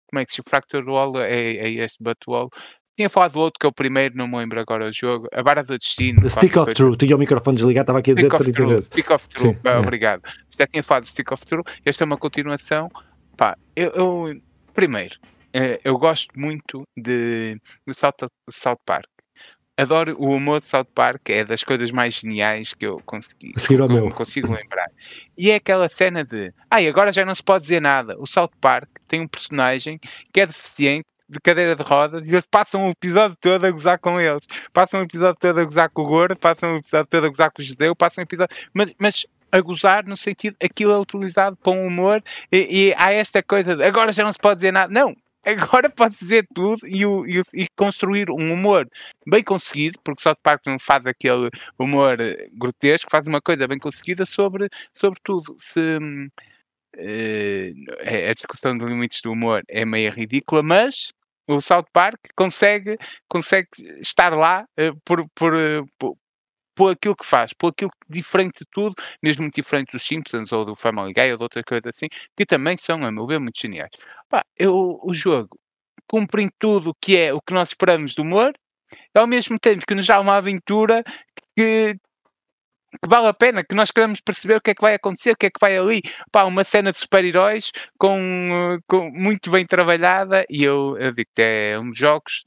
como 0.09 0.21
é 0.21 0.25
que 0.25 0.33
se 0.33 0.41
o 0.41 0.45
Fracture 0.49 0.85
Wall 0.85 1.21
é, 1.21 1.57
é 1.57 1.71
este 1.85 1.99
Wall 2.27 2.50
tinha 2.99 3.09
falado 3.09 3.35
do 3.35 3.38
outro 3.38 3.61
que 3.61 3.65
é 3.67 3.69
o 3.69 3.73
primeiro, 3.73 4.17
não 4.17 4.27
me 4.27 4.37
lembro 4.37 4.59
agora 4.59 4.88
o 4.88 4.93
jogo. 4.93 5.29
A 5.33 5.41
Vara 5.41 5.62
do 5.62 5.79
Destino. 5.79 6.21
The 6.21 6.29
Stick 6.29 6.57
of 6.57 6.75
True. 6.75 6.97
Tinha 6.97 7.15
o 7.15 7.19
microfone 7.19 7.55
desligado, 7.55 7.85
estava 7.85 8.00
aqui 8.00 8.11
a 8.11 8.15
dizer 8.15 8.29
30 8.29 8.67
vezes. 8.67 8.85
Stick 8.87 9.11
of 9.11 9.29
True, 9.29 9.55
Sim, 9.55 9.61
é. 9.62 9.77
obrigado. 9.77 10.23
Já 10.59 10.67
tinha 10.67 10.83
falado 10.83 11.05
do 11.05 11.09
Stick 11.09 11.31
of 11.31 11.47
True. 11.47 11.62
Esta 11.85 12.03
é 12.03 12.07
uma 12.07 12.17
continuação. 12.17 12.88
Pá, 13.37 13.57
eu, 13.77 13.91
eu 13.91 14.41
primeiro, 14.75 15.15
eh, 15.53 15.81
eu 15.85 15.97
gosto 15.97 16.29
muito 16.37 16.83
de, 16.97 17.57
do 17.87 17.95
South, 17.95 18.15
South 18.50 18.81
Park. 18.85 19.07
Adoro 19.78 20.16
o 20.18 20.35
humor 20.35 20.61
de 20.61 20.66
South 20.66 20.88
Park, 20.92 21.30
é 21.30 21.44
das 21.44 21.62
coisas 21.62 21.92
mais 21.92 22.14
geniais 22.14 22.75
que 22.75 22.85
eu 22.85 23.00
consegui, 23.06 23.52
que 23.52 23.75
eu 23.75 24.11
consigo 24.11 24.52
lembrar. 24.52 24.90
E 25.37 25.52
é 25.52 25.54
aquela 25.54 25.88
cena 25.88 26.25
de, 26.25 26.52
ai, 26.68 26.88
agora 26.88 27.12
já 27.12 27.25
não 27.25 27.32
se 27.32 27.42
pode 27.44 27.62
dizer 27.62 27.80
nada. 27.80 28.16
O 28.18 28.26
South 28.26 28.50
Park 28.61 28.88
tem 29.06 29.20
um 29.20 29.28
personagem 29.28 30.00
que 30.32 30.40
é 30.40 30.47
deficiente 30.47 31.06
de 31.28 31.38
cadeira 31.40 31.76
de 31.76 31.82
rodas 31.85 32.26
e 32.26 32.30
eles 32.30 32.47
passam 32.50 32.88
o 32.88 32.90
episódio 32.90 33.37
todo 33.40 33.64
a 33.64 33.70
gozar 33.70 33.99
com 34.00 34.20
eles. 34.20 34.47
Passam 34.73 35.00
o 35.00 35.04
episódio 35.04 35.37
todo 35.38 35.61
a 35.61 35.64
gozar 35.64 35.90
com 35.90 36.02
o 36.02 36.06
gordo, 36.06 36.37
passam 36.37 36.75
o 36.75 36.78
episódio 36.78 37.06
todo 37.06 37.26
a 37.26 37.28
gozar 37.28 37.50
com 37.52 37.62
o 37.62 37.64
judeu, 37.64 37.94
passam 37.94 38.23
o 38.23 38.26
episódio. 38.26 38.56
Mas, 38.75 38.94
mas 38.99 39.26
a 39.52 39.61
gozar 39.61 40.04
no 40.04 40.16
sentido 40.16 40.56
aquilo 40.61 40.92
é 40.92 40.99
utilizado 40.99 41.56
para 41.56 41.73
um 41.73 41.87
humor 41.87 42.23
e, 42.50 42.88
e 42.88 42.94
há 42.97 43.12
esta 43.12 43.42
coisa 43.42 43.76
de 43.76 43.85
agora 43.85 44.12
já 44.12 44.25
não 44.25 44.32
se 44.32 44.38
pode 44.38 44.56
dizer 44.56 44.73
nada. 44.73 44.92
Não, 44.92 45.14
agora 45.78 45.88
pode 45.90 46.17
dizer 46.17 46.47
tudo 46.55 46.87
e, 46.87 47.05
o, 47.07 47.26
e, 47.26 47.43
e, 47.55 47.69
construir 47.76 48.31
um 48.31 48.52
humor 48.52 48.88
bem 49.26 49.43
conseguido, 49.43 49.99
porque 50.05 50.23
South 50.23 50.37
Park 50.43 50.67
não 50.67 50.78
faz 50.78 51.07
aquele 51.07 51.50
humor 51.78 52.19
grotesco, 52.52 53.11
faz 53.11 53.26
uma 53.26 53.40
coisa 53.40 53.67
bem 53.67 53.78
conseguida 53.78 54.26
sobre, 54.26 54.69
sobre 54.95 55.21
tudo. 55.23 55.57
Se, 55.59 55.81
uh, 56.97 58.28
a 58.28 58.35
discussão 58.35 58.76
dos 58.76 58.88
limites 58.88 59.21
do 59.23 59.33
humor 59.33 59.62
é 59.69 59.85
meio 59.85 60.12
ridícula, 60.12 60.62
mas 60.62 61.12
o 61.47 61.61
South 61.61 61.87
Park 61.93 62.19
consegue, 62.37 62.99
consegue 63.28 63.69
estar 64.00 64.37
lá 64.37 64.67
uh, 64.78 65.00
por, 65.05 65.26
por, 65.35 65.55
uh, 65.55 65.87
por, 65.99 66.17
por 66.78 66.92
aquilo 66.92 67.16
que 67.16 67.26
faz, 67.26 67.52
por 67.52 67.70
aquilo 67.70 67.90
que 67.90 68.06
diferente 68.08 68.61
de 68.61 68.66
tudo, 68.70 68.94
mesmo 69.20 69.42
muito 69.42 69.56
diferente 69.56 69.90
dos 69.90 70.02
Simpsons 70.04 70.52
ou 70.52 70.64
do 70.64 70.76
Family 70.76 71.12
Guy 71.12 71.32
ou 71.32 71.37
de 71.37 71.42
outra 71.42 71.64
coisa 71.64 71.88
assim, 71.88 72.06
que 72.37 72.47
também 72.47 72.76
são, 72.76 73.04
a 73.04 73.11
meu 73.11 73.26
ver, 73.26 73.40
muito 73.40 73.61
geniais. 73.61 73.90
Pá, 74.28 74.44
eu, 74.56 75.00
o 75.02 75.12
jogo 75.12 75.58
cumpre 76.06 76.49
tudo 76.56 76.90
o 76.90 76.94
que 76.94 77.16
é 77.16 77.35
o 77.35 77.40
que 77.42 77.52
nós 77.52 77.70
esperamos 77.70 78.14
do 78.14 78.23
humor, 78.23 78.52
ao 79.12 79.26
mesmo 79.26 79.58
tempo 79.58 79.85
que 79.85 79.94
nos 79.94 80.06
dá 80.06 80.20
uma 80.20 80.37
aventura 80.37 81.02
que, 81.56 81.94
que 83.02 83.08
vale 83.08 83.26
a 83.26 83.35
pena, 83.35 83.64
que 83.64 83.75
nós 83.75 83.90
queremos 83.90 84.20
perceber 84.20 84.58
o 84.58 84.61
que 84.61 84.70
é 84.70 84.75
que 84.75 84.80
vai 84.80 84.94
acontecer, 84.94 85.32
o 85.32 85.37
que 85.37 85.47
é 85.47 85.50
que 85.50 85.61
vai 85.61 85.76
ali. 85.76 86.00
Pá, 86.30 86.44
uma 86.44 86.62
cena 86.62 86.92
de 86.92 86.99
super-heróis 86.99 87.73
com, 87.99 88.78
com, 88.87 89.11
muito 89.11 89.50
bem 89.50 89.66
trabalhada 89.66 90.44
e 90.49 90.62
eu, 90.62 90.97
eu 90.97 91.12
digo 91.12 91.28
que 91.35 91.42
é 91.42 91.76
um 91.76 91.90
dos 91.90 91.99
jogos 91.99 92.44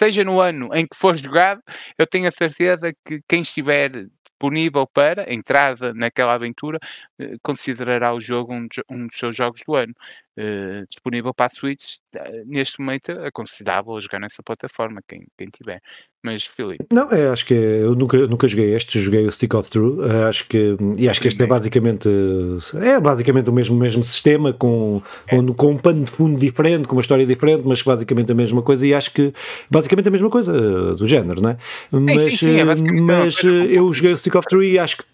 seja 0.00 0.24
no 0.24 0.40
ano 0.40 0.74
em 0.74 0.86
que 0.86 0.96
for 0.96 1.16
jogado, 1.16 1.62
eu 1.98 2.06
tenho 2.06 2.28
a 2.28 2.32
certeza 2.32 2.92
que 3.04 3.20
quem 3.28 3.42
estiver 3.42 3.90
disponível 4.38 4.86
para 4.86 5.32
entrar 5.32 5.76
naquela 5.94 6.34
aventura 6.34 6.78
eh, 7.18 7.36
considerará 7.42 8.14
o 8.14 8.20
jogo 8.20 8.54
um, 8.54 8.68
um 8.88 9.06
dos 9.08 9.18
seus 9.18 9.36
jogos 9.36 9.60
do 9.66 9.74
ano. 9.74 9.94
Uh, 10.38 10.86
disponível 10.88 11.34
para 11.34 11.46
a 11.46 11.50
Switch, 11.50 11.96
uh, 12.14 12.20
neste 12.46 12.78
momento 12.78 13.10
é 13.10 13.28
considerável 13.28 14.00
jogar 14.00 14.20
nessa 14.20 14.40
plataforma, 14.40 15.00
quem, 15.08 15.26
quem 15.36 15.48
tiver. 15.48 15.80
Mas, 16.22 16.44
Filipe. 16.44 16.84
Não, 16.92 17.10
é, 17.10 17.28
acho 17.28 17.44
que 17.44 17.54
é, 17.54 17.82
eu 17.82 17.96
nunca, 17.96 18.16
nunca 18.28 18.46
joguei 18.46 18.72
este, 18.72 19.00
joguei 19.00 19.26
o 19.26 19.32
Stick 19.32 19.52
of 19.54 19.68
True, 19.68 19.98
uh, 19.98 20.28
acho 20.28 20.46
que, 20.46 20.76
e 20.96 21.08
acho 21.08 21.20
que 21.20 21.26
este 21.26 21.42
é 21.42 21.46
basicamente, 21.46 22.08
é 22.80 23.00
basicamente 23.00 23.50
o 23.50 23.52
mesmo, 23.52 23.76
mesmo 23.76 24.04
sistema, 24.04 24.52
com, 24.52 25.02
é. 25.26 25.34
com, 25.34 25.54
com, 25.54 25.70
um 25.72 25.76
pano 25.76 26.04
de 26.04 26.10
fundo 26.12 26.38
diferente, 26.38 26.86
com 26.86 26.94
uma 26.94 27.02
história 27.02 27.26
diferente, 27.26 27.64
mas 27.66 27.82
basicamente 27.82 28.30
a 28.30 28.34
mesma 28.36 28.62
coisa, 28.62 28.86
e 28.86 28.94
acho 28.94 29.10
que 29.10 29.34
basicamente 29.68 30.06
a 30.06 30.12
mesma 30.12 30.30
coisa 30.30 30.94
do 30.94 31.04
género, 31.04 31.42
não 31.42 31.50
é? 31.50 31.56
Mas, 31.90 32.22
sim, 32.22 32.30
sim, 32.30 32.36
sim, 32.36 32.60
é 32.60 32.64
mas 33.00 33.42
eu 33.42 33.92
joguei 33.92 34.12
o 34.12 34.18
Stick 34.18 34.36
of 34.36 34.46
True 34.46 34.70
e 34.70 34.78
acho 34.78 34.98
que 34.98 35.04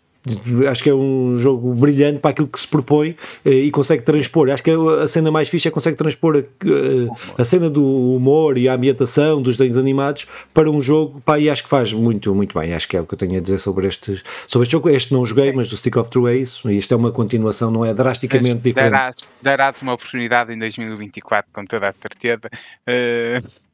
acho 0.71 0.83
que 0.83 0.89
é 0.89 0.95
um 0.95 1.37
jogo 1.37 1.75
brilhante 1.75 2.21
para 2.21 2.31
aquilo 2.31 2.49
que 2.49 2.59
se 2.59 2.67
propõe 2.67 3.17
eh, 3.45 3.51
e 3.51 3.71
consegue 3.71 4.03
transpor. 4.03 4.51
Acho 4.51 4.63
que 4.63 4.71
a 4.71 5.07
cena 5.07 5.31
mais 5.31 5.49
fixe 5.49 5.69
é 5.69 5.71
que 5.71 5.75
consegue 5.75 5.97
transpor 5.97 6.37
a, 6.37 7.39
a, 7.39 7.43
a, 7.43 7.45
cena 7.45 7.69
do 7.69 7.85
humor 7.85 8.57
e 8.57 8.69
a 8.69 8.75
ambientação 8.75 9.43
dos 9.43 9.59
desenhos 9.59 9.77
animados 9.77 10.27
para 10.53 10.71
um 10.71 10.81
jogo, 10.81 11.21
pá, 11.21 11.39
e 11.39 11.51
acho 11.51 11.63
que 11.63 11.69
faz 11.69 11.93
muito, 11.93 12.35
muito 12.35 12.59
bem. 12.59 12.73
Acho 12.73 12.89
que 12.89 12.97
é 12.97 13.01
o 13.01 13.07
que 13.07 13.15
eu 13.15 13.19
tenho 13.19 13.37
a 13.37 13.41
dizer 13.41 13.59
sobre 13.59 13.87
este, 13.87 14.23
sobre 14.47 14.65
este 14.65 14.73
jogo. 14.73 14.89
Este 14.89 15.13
não 15.13 15.27
joguei, 15.27 15.53
mas 15.53 15.69
do 15.69 15.77
Stick 15.77 15.97
of 15.97 16.11
True 16.11 16.33
é 16.33 16.37
isso. 16.37 16.71
E 16.71 16.77
isto 16.77 16.93
é 16.95 16.97
uma 16.97 17.13
continuação, 17.13 17.71
não 17.71 17.85
é 17.85 17.93
drasticamente 17.93 18.57
diferente. 18.57 18.93
Darás, 18.93 19.17
darás 19.43 19.83
uma 19.83 19.93
oportunidade 19.93 20.53
em 20.53 20.59
2024, 20.59 21.53
com 21.53 21.65
toda 21.67 21.91
a 21.91 21.93
certeza. 21.93 22.49
Uh 22.89 23.74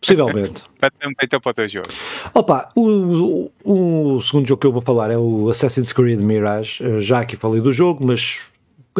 Possivelmente. 0.00 0.62
então 1.22 1.40
para 1.40 1.50
o 1.50 1.54
teu 1.54 1.68
jogo. 1.68 1.88
Opa, 2.34 2.70
o, 2.76 3.50
o, 3.64 4.16
o, 4.16 4.20
segundo 4.20 4.46
jogo 4.46 4.60
que 4.60 4.66
eu 4.66 4.72
vou 4.72 4.82
falar 4.82 5.10
é 5.10 5.16
o 5.16 5.48
Assassin's 5.48 5.92
Creed 5.92 6.20
Mirage. 6.20 7.00
Já 7.00 7.20
aqui 7.20 7.36
falei 7.36 7.60
do 7.60 7.72
jogo, 7.72 8.04
mas 8.04 8.40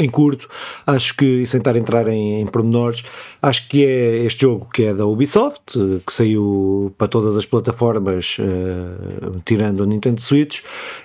em 0.00 0.08
curto, 0.08 0.48
acho 0.86 1.16
que, 1.16 1.44
sem 1.46 1.58
estar 1.58 1.74
a 1.74 1.78
entrar 1.78 2.08
em, 2.08 2.40
em 2.40 2.46
pormenores, 2.46 3.04
acho 3.40 3.68
que 3.68 3.84
é 3.84 4.24
este 4.24 4.42
jogo 4.42 4.68
que 4.72 4.84
é 4.84 4.94
da 4.94 5.06
Ubisoft, 5.06 5.78
que 6.06 6.12
saiu 6.12 6.92
para 6.98 7.08
todas 7.08 7.36
as 7.36 7.46
plataformas, 7.46 8.36
uh, 8.38 9.40
tirando 9.44 9.80
o 9.80 9.84
Nintendo 9.84 10.20
Switch. 10.20 10.60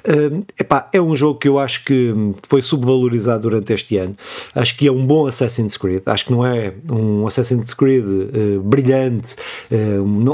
Uh, 0.07 0.43
epá, 0.59 0.89
é 0.91 1.01
um 1.01 1.15
jogo 1.15 1.39
que 1.39 1.47
eu 1.47 1.59
acho 1.59 1.83
que 1.85 2.13
foi 2.47 2.61
subvalorizado 2.61 3.43
durante 3.43 3.73
este 3.73 3.97
ano. 3.97 4.15
Acho 4.55 4.77
que 4.77 4.87
é 4.87 4.91
um 4.91 5.05
bom 5.05 5.27
Assassin's 5.27 5.77
Creed. 5.77 6.01
Acho 6.05 6.25
que 6.25 6.31
não 6.31 6.45
é 6.45 6.73
um 6.89 7.27
Assassin's 7.27 7.73
Creed 7.73 8.05
uh, 8.05 8.61
brilhante, 8.61 9.35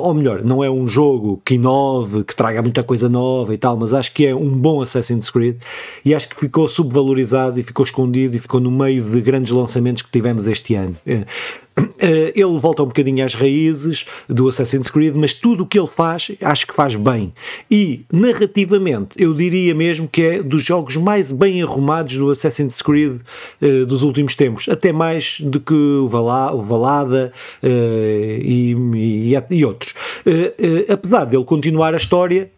ou 0.01 0.13
melhor, 0.13 0.43
não 0.43 0.63
é 0.63 0.69
um 0.69 0.87
jogo 0.87 1.41
que 1.43 1.55
inove, 1.55 2.23
que 2.23 2.35
traga 2.35 2.61
muita 2.61 2.83
coisa 2.83 3.09
nova 3.09 3.53
e 3.53 3.57
tal, 3.57 3.77
mas 3.77 3.93
acho 3.93 4.13
que 4.13 4.25
é 4.25 4.35
um 4.35 4.49
bom 4.49 4.81
Assassin's 4.81 5.29
Creed 5.29 5.57
e 6.03 6.15
acho 6.15 6.29
que 6.29 6.35
ficou 6.35 6.67
subvalorizado 6.67 7.59
e 7.59 7.63
ficou 7.63 7.83
escondido 7.83 8.35
e 8.35 8.39
ficou 8.39 8.48
no 8.57 8.71
meio 8.71 9.03
de 9.03 9.21
grandes 9.21 9.51
lançamentos 9.51 10.01
que 10.01 10.11
tivemos 10.11 10.47
este 10.47 10.75
ano. 10.75 10.95
Eh, 11.99 12.31
ele 12.35 12.57
volta 12.57 12.81
um 12.81 12.87
bocadinho 12.87 13.23
às 13.25 13.33
raízes 13.33 14.05
do 14.27 14.47
Assassin's 14.47 14.89
Creed, 14.89 15.15
mas 15.15 15.33
tudo 15.33 15.63
o 15.63 15.67
que 15.67 15.77
ele 15.77 15.87
faz, 15.87 16.31
acho 16.41 16.65
que 16.65 16.73
faz 16.73 16.95
bem. 16.95 17.33
E, 17.69 18.05
narrativamente, 18.11 19.21
eu 19.21 19.33
diria 19.33 19.75
mesmo 19.75 20.07
que 20.07 20.21
é 20.21 20.43
dos 20.43 20.63
jogos 20.63 20.95
mais 20.95 21.31
bem 21.31 21.61
arrumados 21.61 22.15
do 22.15 22.31
Assassin's 22.31 22.81
Creed 22.81 23.19
uh, 23.61 23.85
dos 23.85 24.01
últimos 24.01 24.35
tempos, 24.35 24.69
até 24.69 24.93
mais 24.93 25.41
do 25.41 25.59
que 25.59 25.73
o, 25.73 26.07
Vala, 26.07 26.53
o 26.53 26.61
Valada 26.61 27.33
uh, 27.61 27.67
e, 27.67 28.75
e, 28.95 29.33
e, 29.51 29.65
outros. 29.65 29.93
Uh, 30.25 30.91
apesar 30.91 31.25
dele 31.25 31.43
continuar 31.43 31.93
a 31.93 31.97
história, 31.97 32.49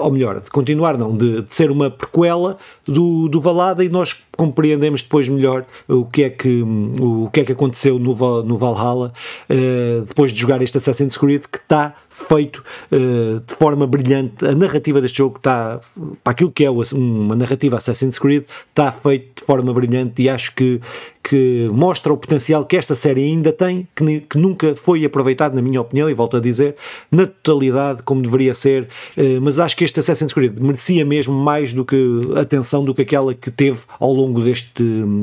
ou 0.00 0.12
melhor, 0.12 0.40
de 0.40 0.48
continuar 0.48 0.96
não, 0.96 1.16
de, 1.16 1.42
de, 1.42 1.52
ser 1.52 1.72
uma 1.72 1.90
prequela 1.90 2.56
do, 2.84 3.28
do 3.28 3.40
Valada 3.40 3.82
e 3.82 3.88
nós 3.88 4.16
compreendemos 4.36 5.02
depois 5.02 5.28
melhor 5.28 5.64
o 5.88 6.04
que 6.04 6.22
é 6.22 6.30
que, 6.30 6.62
o 6.62 7.28
que, 7.32 7.40
é 7.40 7.44
que 7.44 7.50
aconteceu 7.50 7.98
no, 7.98 8.44
no 8.44 8.56
Valhalla, 8.72 9.12
uh, 9.50 10.04
depois 10.06 10.32
de 10.32 10.38
jogar 10.38 10.62
este 10.62 10.78
Assassin's 10.78 11.16
Creed, 11.16 11.42
que 11.50 11.58
está 11.58 11.94
feito 12.28 12.62
uh, 12.90 13.40
de 13.40 13.54
forma 13.54 13.86
brilhante. 13.86 14.44
A 14.46 14.54
narrativa 14.54 15.00
deste 15.00 15.18
jogo 15.18 15.36
está, 15.36 15.80
para 16.24 16.32
aquilo 16.32 16.50
que 16.50 16.64
é 16.64 16.70
uma 16.70 17.36
narrativa 17.36 17.76
Assassin's 17.76 18.18
Creed, 18.18 18.44
está 18.70 18.90
feito 18.90 19.40
de 19.40 19.44
forma 19.44 19.72
brilhante 19.72 20.22
e 20.22 20.28
acho 20.28 20.54
que, 20.54 20.80
que 21.22 21.68
mostra 21.72 22.12
o 22.12 22.16
potencial 22.16 22.64
que 22.64 22.76
esta 22.76 22.94
série 22.94 23.24
ainda 23.24 23.52
tem, 23.52 23.86
que, 23.94 24.20
que 24.20 24.38
nunca 24.38 24.74
foi 24.74 25.04
aproveitado, 25.04 25.54
na 25.54 25.62
minha 25.62 25.80
opinião, 25.80 26.08
e 26.08 26.14
volto 26.14 26.36
a 26.36 26.40
dizer, 26.40 26.76
na 27.10 27.26
totalidade, 27.26 28.02
como 28.02 28.22
deveria 28.22 28.54
ser. 28.54 28.88
Uh, 29.16 29.40
mas 29.42 29.58
acho 29.58 29.76
que 29.76 29.84
este 29.84 30.00
Assassin's 30.00 30.32
Creed 30.32 30.58
merecia 30.58 31.04
mesmo 31.04 31.34
mais 31.34 31.72
do 31.72 31.84
que 31.84 31.96
atenção 32.36 32.84
do 32.84 32.94
que 32.94 33.02
aquela 33.02 33.34
que 33.34 33.50
teve 33.50 33.80
ao 34.00 34.12
longo 34.12 34.40
deste, 34.40 34.82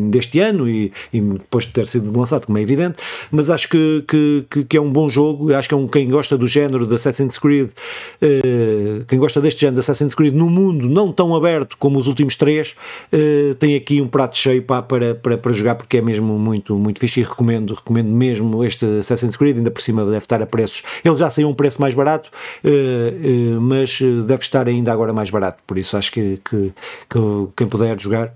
deste 0.10 0.40
ano 0.40 0.70
e, 0.70 0.92
e 1.12 1.20
depois 1.20 1.66
de 1.66 1.72
ter 1.72 1.88
sido 1.88 2.18
lançado, 2.18 2.46
como 2.46 2.58
é 2.58 2.62
evidente. 2.62 2.98
Mas 3.32 3.50
acho 3.50 3.68
que, 3.68 4.04
que, 4.08 4.64
que 4.66 4.78
é 4.78 4.82
um 4.82 4.92
bom 4.92 5.10
jogo. 5.10 5.54
Acho 5.54 5.68
que 5.68 5.74
é 5.74 5.78
um, 5.78 5.88
quem 5.88 6.10
gosta 6.10 6.38
do 6.38 6.48
género 6.48 6.83
género 6.84 6.88
de 6.88 6.96
Assassin's 6.96 7.38
Creed, 7.38 7.70
uh, 7.70 9.06
quem 9.08 9.18
gosta 9.18 9.42
deste 9.42 9.62
género 9.62 9.76
de 9.76 9.80
Assassin's 9.80 10.14
Creed 10.14 10.34
no 10.34 10.50
mundo 10.50 10.88
não 10.88 11.12
tão 11.12 11.36
aberto 11.36 11.78
como 11.78 11.98
os 11.98 12.08
últimos 12.08 12.36
três, 12.36 12.76
uh, 13.12 13.56
tem 13.56 13.76
aqui 13.76 14.02
um 14.02 14.08
prato 14.08 14.38
cheio 14.38 14.62
para, 14.62 14.82
para, 14.82 15.16
para, 15.16 15.38
para, 15.38 15.52
jogar 15.52 15.76
porque 15.76 15.98
é 15.98 16.02
mesmo 16.02 16.38
muito, 16.38 16.76
muito 16.76 17.00
fixe 17.00 17.22
e 17.22 17.24
recomendo, 17.24 17.74
recomendo 17.74 18.10
mesmo 18.10 18.64
este 18.64 18.86
Assassin's 19.00 19.36
Creed, 19.36 19.58
ainda 19.58 19.72
por 19.72 19.82
cima 19.82 20.06
deve 20.06 20.18
estar 20.18 20.42
a 20.42 20.46
preços, 20.46 20.84
ele 21.04 21.18
já 21.18 21.30
saiu 21.30 21.50
um 21.50 21.54
preço 21.54 21.82
mais 21.82 21.94
barato, 21.94 22.30
uh, 22.64 23.62
mas 23.62 24.00
deve 24.26 24.44
estar 24.44 24.68
ainda 24.68 24.92
agora 24.92 25.14
mais 25.14 25.30
barato, 25.30 25.64
por 25.66 25.78
isso 25.78 25.98
acho 25.98 26.12
que, 26.12 26.40
que, 26.44 26.74
que 27.10 27.20
quem 27.56 27.68
puder 27.68 28.00
jogar 28.00 28.34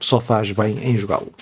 só 0.00 0.20
faz 0.20 0.52
bem 0.52 0.78
em 0.82 0.96
jogá-lo. 0.96 1.32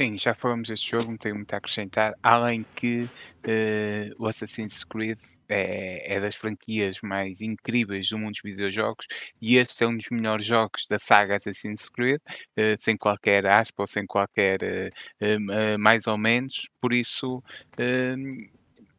Sim, 0.00 0.16
já 0.16 0.32
falamos 0.32 0.68
deste 0.68 0.92
jogo, 0.92 1.10
não 1.10 1.16
tenho 1.18 1.34
muito 1.34 1.52
a 1.52 1.56
acrescentar, 1.56 2.14
além 2.22 2.64
que 2.76 3.02
uh, 3.02 4.14
o 4.16 4.28
Assassin's 4.28 4.84
Creed 4.84 5.18
é, 5.48 6.14
é, 6.14 6.20
das 6.20 6.36
franquias 6.36 7.00
mais 7.02 7.40
incríveis 7.40 8.08
do 8.08 8.16
mundo 8.16 8.30
dos 8.30 8.40
videojogos 8.44 9.08
e 9.42 9.56
este 9.56 9.82
é 9.82 9.88
um 9.88 9.96
dos 9.96 10.08
melhores 10.10 10.44
jogos 10.44 10.86
da 10.88 11.00
saga 11.00 11.34
Assassin's 11.34 11.88
Creed, 11.88 12.20
uh, 12.20 12.80
sem 12.80 12.96
qualquer 12.96 13.44
aspa 13.46 13.82
ou 13.82 13.86
sem 13.88 14.06
qualquer 14.06 14.60
uh, 15.20 15.78
mais 15.80 16.06
ou 16.06 16.16
menos, 16.16 16.68
por 16.80 16.92
isso 16.92 17.42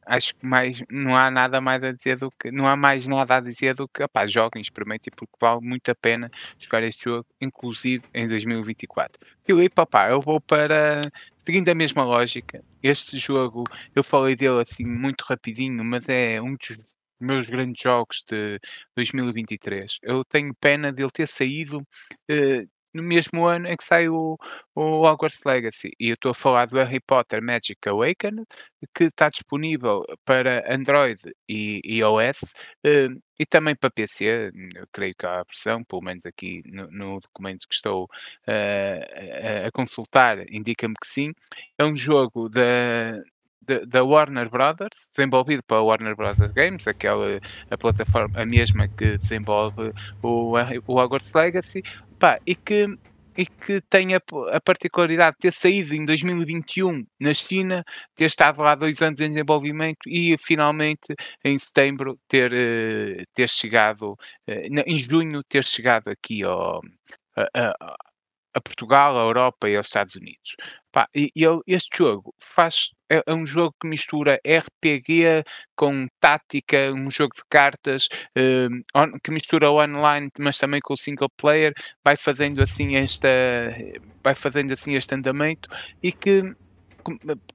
acho 0.10 0.36
que 0.36 0.46
mais, 0.46 0.84
não 0.90 1.16
há 1.16 1.30
nada 1.30 1.62
mais 1.62 1.84
a 1.84 1.92
dizer 1.92 2.18
do 2.18 2.32
que, 2.32 2.52
não 2.52 2.68
há 2.68 2.76
mais 2.76 3.08
nada 3.08 3.38
a 3.38 3.40
dizer 3.40 3.76
do 3.76 3.88
que, 3.88 4.04
opá, 4.04 4.26
joguem, 4.26 4.62
experimentem, 4.62 5.14
porque 5.16 5.34
vale 5.40 5.62
muito 5.62 5.90
a 5.90 5.96
pena 5.96 6.32
jogar 6.58 6.84
este 6.84 7.06
jogo, 7.06 7.28
inclusive 7.40 8.04
em 8.14 8.28
2024. 8.28 9.20
Filipe, 9.46 9.80
opá, 9.80 10.10
eu 10.10 10.20
vou 10.20 10.42
para, 10.42 11.02
seguindo 11.46 11.70
a 11.70 11.76
mesma 11.76 12.04
lógica, 12.04 12.64
este 12.82 13.18
jogo, 13.18 13.64
eu 13.96 14.04
falei 14.04 14.36
dele 14.36 14.62
assim 14.62 14.84
muito 14.84 15.24
rapidinho, 15.28 15.84
mas 15.86 16.10
é 16.10 16.42
um 16.42 16.56
dos 16.56 16.78
meus 17.20 17.48
grandes 17.48 17.82
jogos 17.82 18.24
de 18.28 18.60
2023. 18.96 20.00
Eu 20.02 20.24
tenho 20.26 20.54
pena 20.56 20.92
dele 20.92 21.12
ter 21.12 21.28
saído 21.28 21.86
eh, 22.30 22.66
no 22.94 23.04
mesmo 23.04 23.46
ano 23.46 23.68
em 23.68 23.78
que 23.78 23.84
sai 23.84 24.10
o, 24.10 24.38
o 24.76 24.82
Hogwarts 25.04 25.44
Legacy. 25.46 25.92
E 26.00 26.10
eu 26.10 26.16
estou 26.16 26.32
a 26.32 26.36
falar 26.36 26.68
do 26.68 26.78
Harry 26.78 27.00
Potter 27.00 27.42
Magic 27.42 27.78
Awakened, 27.88 28.46
que 28.94 29.06
está 29.06 29.30
disponível 29.30 30.06
para 30.26 30.64
Android 30.74 31.20
e 31.48 31.82
iOS 31.86 32.54
eh, 32.84 33.10
e 33.38 33.46
também 33.46 33.76
para 33.76 33.90
PC. 33.90 34.52
Creio 34.92 35.16
que 35.18 35.26
há 35.26 35.40
a 35.42 35.44
versão, 35.44 35.84
pelo 35.84 36.02
menos 36.02 36.26
aqui 36.26 36.62
no, 36.66 36.90
no 36.92 37.20
documento 37.20 37.68
que 37.68 37.76
estou 37.76 38.06
uh, 38.06 39.66
a, 39.66 39.68
a 39.68 39.72
consultar, 39.72 40.40
indica-me 40.52 40.96
que 41.02 41.08
sim. 41.08 41.34
É 41.78 41.86
um 41.86 41.96
jogo 41.96 42.50
da, 42.50 43.22
da 43.88 44.04
Warner 44.04 44.50
Brothers, 44.50 45.10
desenvolvido 45.16 45.62
pela 45.64 45.82
Warner 45.82 46.16
Brothers 46.16 46.52
Games, 46.54 46.88
aquela 46.88 47.40
a 47.70 47.78
plataforma 47.78 48.40
a 48.40 48.46
mesma 48.46 48.88
que 48.88 49.18
desenvolve 49.18 49.94
o, 50.24 50.54
o 50.88 50.96
Hogwarts 50.96 51.34
Legacy, 51.34 51.84
pá, 52.20 52.40
e 52.46 52.56
que 52.56 52.86
e 53.38 53.46
que 53.46 53.80
tem 53.90 54.16
a, 54.16 54.20
a, 54.52 54.60
particularidade 54.60 55.38
de 55.38 55.50
ter 55.50 55.54
saído 55.54 55.96
em 55.96 56.04
2021 56.04 57.06
na 57.18 57.34
China, 57.34 57.86
ter 58.14 58.26
estado 58.26 58.62
lá 58.62 58.76
dois 58.76 59.02
anos 59.02 59.22
em 59.22 59.30
desenvolvimento 59.30 60.00
e 60.08 60.36
finalmente 60.38 61.16
em 61.46 61.58
setembro 61.58 62.20
ter, 62.28 62.52
uh, 62.52 63.24
ter 63.34 63.48
chegado, 63.48 64.12
uh, 64.12 64.18
em 64.86 65.00
junho 65.00 65.42
ter 65.48 65.64
chegado 65.64 66.10
aqui 66.10 66.44
ao, 66.44 66.82
a, 67.38 67.48
a, 67.56 67.96
a 68.54 68.62
Portugal, 68.62 69.18
a 69.18 69.22
Europa 69.24 69.70
e 69.70 69.78
aos 69.78 69.86
Estados 69.88 70.16
Unidos. 70.16 70.56
Pá, 70.92 71.08
e, 71.16 71.32
e 71.36 71.46
este 71.68 71.98
jogo 71.98 72.34
faz 72.40 72.92
é, 73.12 73.22
é, 73.26 73.34
um 73.34 73.46
jogo 73.46 73.76
que 73.80 73.88
mistura 73.88 74.40
RPG 74.46 75.44
com 75.76 76.08
tática, 76.20 76.92
um 76.94 77.12
jogo 77.12 77.36
de 77.36 77.44
cartas 77.50 78.08
uh, 78.38 79.00
on, 79.00 79.20
que 79.24 79.32
mistura 79.32 79.70
o 79.70 79.82
online, 79.82 80.30
mas 80.40 80.58
também 80.58 80.80
com 80.82 80.94
o 80.94 80.98
single 80.98 81.30
player, 81.38 81.74
vai 82.04 82.18
fazendo 82.18 82.62
assim 82.62 82.96
esta 82.96 83.30
vai 84.24 84.36
fazendo 84.36 84.74
assim 84.74 84.96
este 84.96 85.14
andamento 85.14 85.70
e 86.02 86.12
que 86.12 86.56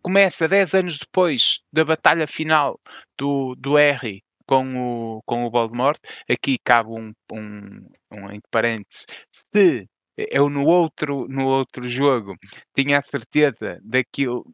começa 0.03 0.49
10 0.49 0.75
anos 0.75 0.99
depois 0.99 1.61
da 1.73 1.85
batalha 1.85 2.26
final 2.26 2.81
do, 3.19 3.55
do 3.57 3.79
R 3.79 4.23
com 4.47 5.17
o, 5.17 5.23
com 5.25 5.45
o 5.45 5.50
Voldemort. 5.50 5.99
Aqui 6.31 6.59
cabe 6.64 6.91
um, 6.91 7.12
um, 7.33 7.88
um 8.12 8.31
entre 8.31 8.49
parênteses, 8.50 9.07
se 9.53 9.88
eu 10.16 10.49
no 10.49 10.64
outro, 10.66 11.26
no 11.28 11.47
outro 11.47 11.88
jogo 11.88 12.37
tinha 12.75 12.99
a 12.99 13.02
certeza 13.02 13.80
daquilo, 13.83 14.44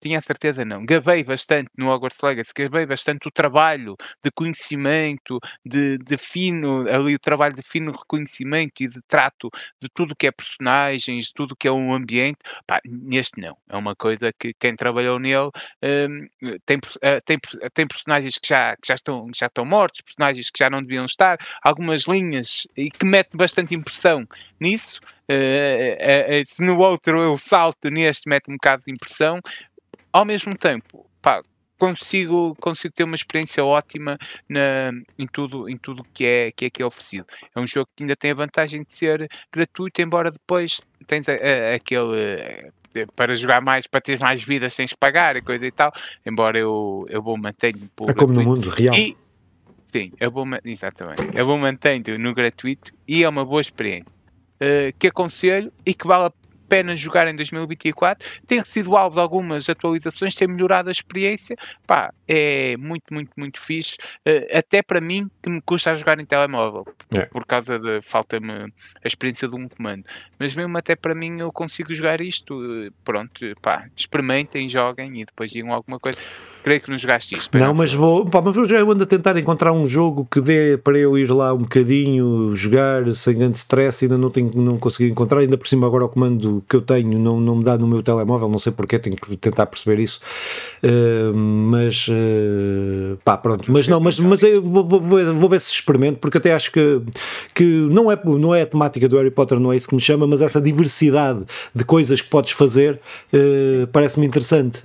tinha 0.00 0.18
a 0.18 0.22
certeza 0.22 0.64
não, 0.64 0.84
gabei 0.84 1.24
bastante 1.24 1.70
no 1.76 1.90
Hogwarts 1.90 2.20
Legacy, 2.22 2.52
gabei 2.54 2.86
bastante 2.86 3.28
o 3.28 3.30
trabalho 3.30 3.96
de 4.22 4.30
conhecimento, 4.30 5.38
de, 5.64 5.98
de 5.98 6.16
fino, 6.16 6.86
ali 6.88 7.14
o 7.14 7.18
trabalho 7.18 7.54
de 7.54 7.62
fino 7.62 7.92
reconhecimento 7.92 8.82
e 8.82 8.88
de 8.88 9.00
trato 9.06 9.50
de 9.80 9.88
tudo 9.92 10.16
que 10.16 10.26
é 10.26 10.30
personagens, 10.30 11.26
de 11.26 11.34
tudo 11.34 11.56
que 11.56 11.68
é 11.68 11.72
um 11.72 11.92
ambiente, 11.92 12.38
pá, 12.66 12.80
neste 12.84 13.40
não, 13.40 13.56
é 13.68 13.76
uma 13.76 13.94
coisa 13.96 14.32
que 14.38 14.52
quem 14.58 14.76
trabalhou 14.76 15.18
nele 15.18 15.50
um, 15.82 16.26
tem, 16.64 16.78
uh, 16.78 17.20
tem, 17.24 17.38
tem 17.74 17.86
personagens 17.86 18.38
que 18.38 18.48
já, 18.48 18.76
que 18.76 18.88
já, 18.88 18.94
estão, 18.94 19.28
já 19.34 19.46
estão 19.46 19.64
mortos, 19.64 20.00
personagens 20.00 20.50
que 20.50 20.58
já 20.58 20.70
não 20.70 20.82
deviam 20.82 21.04
estar, 21.04 21.38
algumas 21.62 22.02
linhas 22.06 22.66
e 22.76 22.90
que 22.90 23.04
mete 23.04 23.36
bastante 23.36 23.74
impressão 23.74 24.26
nisso, 24.60 25.00
Uh, 25.30 25.92
uh, 26.00 26.40
uh, 26.40 26.44
se 26.46 26.62
no 26.62 26.78
outro 26.78 27.22
eu 27.22 27.36
salto 27.36 27.90
neste, 27.90 28.26
mete 28.26 28.50
um 28.50 28.54
bocado 28.54 28.84
de 28.86 28.90
impressão, 28.90 29.40
ao 30.18 30.24
mesmo 30.24 30.56
tempo, 30.58 31.06
pá, 31.22 31.40
consigo, 31.78 32.56
consigo 32.60 32.92
ter 32.92 33.04
uma 33.04 33.14
experiência 33.14 33.64
ótima 33.64 34.18
na, 34.48 34.90
em 35.16 35.26
tudo 35.28 35.68
em 35.68 35.76
tudo 35.76 36.04
que 36.12 36.26
é 36.26 36.50
que 36.50 36.64
é 36.64 36.70
que 36.70 36.82
é 36.82 36.86
oferecido. 36.86 37.24
É 37.54 37.60
um 37.60 37.66
jogo 37.66 37.88
que 37.94 38.02
ainda 38.02 38.16
tem 38.16 38.32
a 38.32 38.34
vantagem 38.34 38.82
de 38.82 38.92
ser 38.92 39.28
gratuito, 39.52 40.02
embora 40.02 40.32
depois 40.32 40.80
tens 41.06 41.28
a, 41.28 41.32
a, 41.32 41.74
aquele 41.76 42.20
eh, 42.20 42.70
para 43.14 43.36
jogar 43.36 43.60
mais, 43.60 43.86
para 43.86 44.00
ter 44.00 44.18
mais 44.18 44.42
vidas 44.42 44.74
sem 44.74 44.86
pagar 44.98 45.36
e 45.36 45.42
coisa 45.42 45.64
e 45.64 45.70
tal, 45.70 45.92
embora 46.26 46.58
eu, 46.58 47.06
eu 47.08 47.22
vou 47.22 47.38
mantendo 47.38 47.88
É 48.08 48.12
como 48.12 48.32
no 48.32 48.42
mundo 48.42 48.68
real. 48.70 48.96
E, 48.96 49.16
sim, 49.92 50.10
eu 50.18 50.32
vou, 50.32 50.44
exatamente. 50.64 51.22
Eu 51.32 51.46
vou 51.46 51.56
mantendo 51.56 52.18
no 52.18 52.34
gratuito 52.34 52.92
e 53.06 53.22
é 53.22 53.28
uma 53.28 53.44
boa 53.44 53.60
experiência. 53.60 54.12
Uh, 54.56 54.92
que 54.98 55.06
aconselho 55.06 55.72
e 55.86 55.94
que 55.94 56.04
vale 56.04 56.24
a 56.24 56.32
pena 56.68 56.96
jogar 56.96 57.26
em 57.28 57.34
2024. 57.34 58.26
Tem 58.46 58.62
sido 58.64 58.96
alvo 58.96 59.16
de 59.16 59.20
algumas 59.20 59.68
atualizações, 59.68 60.34
tem 60.34 60.48
melhorado 60.48 60.88
a 60.88 60.92
experiência. 60.92 61.56
Pá, 61.86 62.12
é 62.26 62.76
muito, 62.76 63.12
muito, 63.12 63.30
muito 63.36 63.60
fixe. 63.60 63.96
Uh, 64.26 64.58
até 64.58 64.82
para 64.82 65.00
mim, 65.00 65.28
que 65.42 65.48
me 65.48 65.60
custa 65.60 65.90
a 65.90 65.96
jogar 65.96 66.20
em 66.20 66.24
telemóvel, 66.24 66.84
é. 67.14 67.26
por 67.26 67.44
causa 67.46 67.78
de 67.78 68.00
falta-me 68.02 68.52
a 68.52 69.06
experiência 69.06 69.48
de 69.48 69.54
um 69.54 69.68
comando. 69.68 70.04
Mas 70.38 70.54
mesmo 70.54 70.76
até 70.76 70.94
para 70.94 71.14
mim, 71.14 71.40
eu 71.40 71.52
consigo 71.52 71.92
jogar 71.94 72.20
isto. 72.20 72.54
Uh, 72.54 72.92
pronto, 73.04 73.40
pá, 73.62 73.88
experimentem, 73.96 74.68
joguem 74.68 75.20
e 75.20 75.24
depois 75.24 75.50
digam 75.50 75.72
alguma 75.72 75.98
coisa 75.98 76.18
creio 76.68 76.80
que 76.82 76.90
não 76.90 76.98
jogaste 76.98 77.34
isto. 77.34 77.56
Não, 77.56 77.72
mas 77.72 77.94
vou, 77.94 78.26
pá, 78.26 78.42
mas 78.42 78.54
já 78.68 78.82
ando 78.82 79.02
a 79.02 79.06
tentar 79.06 79.36
encontrar 79.38 79.72
um 79.72 79.88
jogo 79.88 80.28
que 80.30 80.38
dê 80.38 80.76
para 80.76 80.98
eu 80.98 81.16
ir 81.16 81.30
lá 81.32 81.54
um 81.54 81.58
bocadinho, 81.58 82.54
jogar 82.54 83.10
sem 83.14 83.38
grande 83.38 83.56
stress, 83.56 84.04
ainda 84.04 84.18
não, 84.18 84.28
tenho, 84.28 84.52
não 84.54 84.76
consegui 84.76 85.10
encontrar, 85.10 85.40
ainda 85.40 85.56
por 85.56 85.66
cima 85.66 85.86
agora 85.86 86.04
o 86.04 86.08
comando 86.10 86.62
que 86.68 86.76
eu 86.76 86.82
tenho 86.82 87.18
não, 87.18 87.40
não 87.40 87.56
me 87.56 87.64
dá 87.64 87.78
no 87.78 87.86
meu 87.86 88.02
telemóvel, 88.02 88.50
não 88.50 88.58
sei 88.58 88.70
porquê, 88.70 88.98
tenho 88.98 89.16
que 89.16 89.34
tentar 89.38 89.64
perceber 89.64 90.02
isso, 90.02 90.20
uh, 90.84 91.34
mas 91.34 92.06
uh, 92.08 93.16
pá, 93.24 93.38
pronto, 93.38 93.72
mas 93.72 93.88
não, 93.88 93.98
mas, 93.98 94.20
mas 94.20 94.42
eu 94.42 94.60
vou, 94.60 94.86
vou, 94.86 95.00
vou, 95.00 95.48
ver 95.48 95.60
se 95.60 95.72
experimento, 95.72 96.18
porque 96.18 96.36
até 96.36 96.52
acho 96.52 96.70
que, 96.70 97.00
que 97.54 97.64
não, 97.64 98.12
é, 98.12 98.20
não 98.24 98.54
é 98.54 98.62
a 98.62 98.66
temática 98.66 99.08
do 99.08 99.16
Harry 99.16 99.30
Potter, 99.30 99.58
não 99.58 99.72
é 99.72 99.76
isso 99.76 99.88
que 99.88 99.94
me 99.94 100.00
chama, 100.00 100.26
mas 100.26 100.42
essa 100.42 100.60
diversidade 100.60 101.44
de 101.74 101.84
coisas 101.84 102.20
que 102.20 102.28
podes 102.28 102.52
fazer 102.52 103.00
uh, 103.32 103.86
parece-me 103.90 104.26
interessante, 104.26 104.82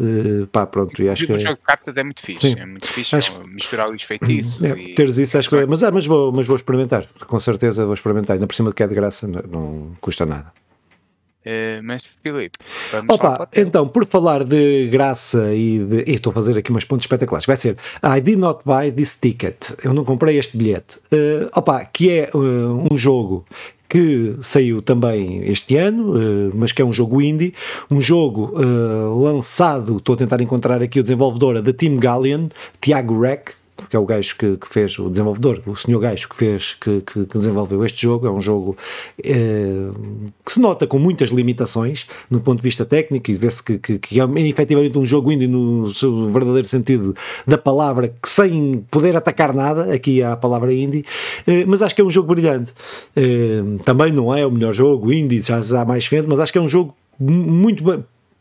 pá, 0.49 0.65
pronto, 0.65 1.01
e 1.01 1.09
acho 1.09 1.27
que... 1.27 1.33
É 1.33 1.72
cartas 1.73 1.97
é 1.97 2.03
muito 2.03 2.21
fixe. 2.21 2.51
Sim. 2.51 2.59
É 2.59 2.65
muito 2.65 2.87
fixe 2.87 3.15
acho... 3.15 3.47
misturar 3.47 3.89
os 3.89 4.03
feitiços. 4.03 4.63
É, 4.63 4.69
e... 4.69 4.93
Teres 4.93 5.17
isso, 5.17 5.37
acho 5.37 5.49
que 5.49 5.55
é. 5.55 5.65
Mas, 5.65 5.83
ah, 5.83 5.91
mas, 5.91 6.05
vou, 6.05 6.31
mas 6.31 6.45
vou 6.45 6.55
experimentar. 6.55 7.07
Com 7.27 7.39
certeza 7.39 7.85
vou 7.85 7.93
experimentar. 7.93 8.35
Ainda 8.35 8.45
por 8.45 8.53
cima 8.53 8.69
de 8.69 8.75
que 8.75 8.83
é 8.83 8.87
de 8.87 8.95
graça, 8.95 9.27
não, 9.27 9.41
não 9.41 9.97
custa 9.99 10.25
nada. 10.25 10.51
Uh, 11.45 11.83
mas 11.83 12.01
Filipe, 12.21 12.57
Opa, 13.09 13.49
então, 13.53 13.85
por 13.85 14.05
falar 14.05 14.45
de 14.45 14.87
graça 14.87 15.53
e 15.53 15.79
de. 15.79 16.03
E 16.09 16.15
estou 16.15 16.31
a 16.31 16.33
fazer 16.33 16.57
aqui 16.57 16.71
umas 16.71 16.85
pontos 16.85 17.03
espetaculares. 17.03 17.45
Vai 17.45 17.57
ser 17.57 17.75
I 18.01 18.21
did 18.21 18.39
not 18.39 18.61
buy 18.65 18.89
this 18.89 19.19
ticket. 19.19 19.71
Eu 19.83 19.93
não 19.93 20.05
comprei 20.05 20.37
este 20.37 20.55
bilhete. 20.55 20.99
Uh, 21.11 21.49
opa, 21.53 21.83
que 21.83 22.09
é 22.09 22.29
uh, 22.33 22.87
um 22.89 22.97
jogo 22.97 23.45
que 23.87 24.35
saiu 24.41 24.81
também 24.81 25.43
este 25.45 25.77
ano, 25.77 26.13
uh, 26.13 26.51
mas 26.55 26.71
que 26.71 26.81
é 26.81 26.85
um 26.85 26.93
jogo 26.93 27.21
indie, 27.21 27.53
um 27.89 28.01
jogo 28.01 28.53
uh, 28.59 29.21
lançado, 29.21 29.97
estou 29.97 30.15
a 30.15 30.17
tentar 30.17 30.41
encontrar 30.41 30.81
aqui 30.81 30.99
o 30.99 31.03
desenvolvedor 31.03 31.61
da 31.61 31.73
Team 31.73 31.97
Galleon, 31.97 32.47
Tiago 32.81 33.19
Reck, 33.19 33.53
que 33.89 33.95
é 33.95 33.99
o 33.99 34.05
gajo 34.05 34.35
que, 34.37 34.57
que, 34.57 34.67
fez, 34.67 34.97
o 34.99 35.09
desenvolvedor, 35.09 35.61
o 35.65 35.75
senhor 35.75 35.99
gajo 35.99 36.29
que 36.29 36.35
fez, 36.35 36.75
que, 36.75 37.01
que, 37.01 37.25
que 37.25 37.37
desenvolveu 37.37 37.83
este 37.83 38.01
jogo, 38.01 38.27
é 38.27 38.31
um 38.31 38.41
jogo 38.41 38.77
eh, 39.23 39.89
que 40.45 40.51
se 40.51 40.59
nota 40.59 40.85
com 40.85 40.99
muitas 40.99 41.29
limitações 41.29 42.07
no 42.29 42.39
ponto 42.39 42.57
de 42.57 42.63
vista 42.63 42.85
técnico 42.85 43.31
e 43.31 43.33
vê-se 43.33 43.63
que, 43.63 43.77
que, 43.77 44.19
é 44.19 44.41
efetivamente 44.47 44.97
um 44.97 45.05
jogo 45.05 45.31
indie 45.31 45.47
no 45.47 45.93
seu 45.93 46.31
verdadeiro 46.31 46.67
sentido 46.67 47.15
da 47.47 47.57
palavra, 47.57 48.13
que 48.21 48.29
sem 48.29 48.85
poder 48.91 49.15
atacar 49.15 49.53
nada, 49.53 49.93
aqui 49.93 50.21
há 50.21 50.33
a 50.33 50.37
palavra 50.37 50.73
indie, 50.73 51.05
eh, 51.47 51.65
mas 51.65 51.81
acho 51.81 51.95
que 51.95 52.01
é 52.01 52.05
um 52.05 52.11
jogo 52.11 52.33
brilhante. 52.33 52.73
Eh, 53.15 53.61
também 53.83 54.11
não 54.11 54.33
é 54.33 54.45
o 54.45 54.51
melhor 54.51 54.73
jogo 54.73 55.11
indie, 55.11 55.41
já 55.41 55.59
há 55.81 55.85
mais 55.85 56.05
frente, 56.05 56.27
mas 56.27 56.39
acho 56.39 56.51
que 56.51 56.57
é 56.57 56.61
um 56.61 56.69
jogo 56.69 56.95
muito 57.19 57.83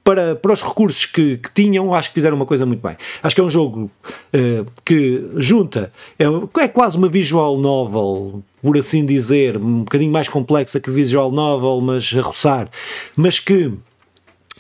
para, 0.05 0.35
para 0.35 0.53
os 0.53 0.63
recursos 0.63 1.07
que, 1.07 1.37
que, 1.37 1.51
tinham, 1.53 1.95
acho 1.95 2.09
que 2.09 2.15
fizeram 2.15 2.37
uma 2.37 2.47
coisa 2.47 2.67
muito 2.67 2.87
bem. 2.87 2.97
Acho 3.23 3.35
que 3.35 3.41
é 3.41 3.45
um 3.45 3.51
jogo 3.51 3.91
uh, 4.35 4.67
que 4.85 5.25
junta, 5.37 5.93
é, 6.19 6.25
é, 6.63 6.69
quase 6.69 6.97
uma 6.97 7.09
visual 7.09 7.57
novel, 7.59 8.43
por 8.61 8.77
assim 8.77 9.07
dizer, 9.07 9.57
um 9.57 9.81
bocadinho 9.81 10.13
mais 10.13 10.29
complexa 10.29 10.81
que 10.81 10.91
visual 10.91 11.31
novel, 11.31 11.81
mas 11.81 12.13
a 12.17 12.21
roçar, 12.21 12.69
mas 13.17 13.39
que 13.39 13.73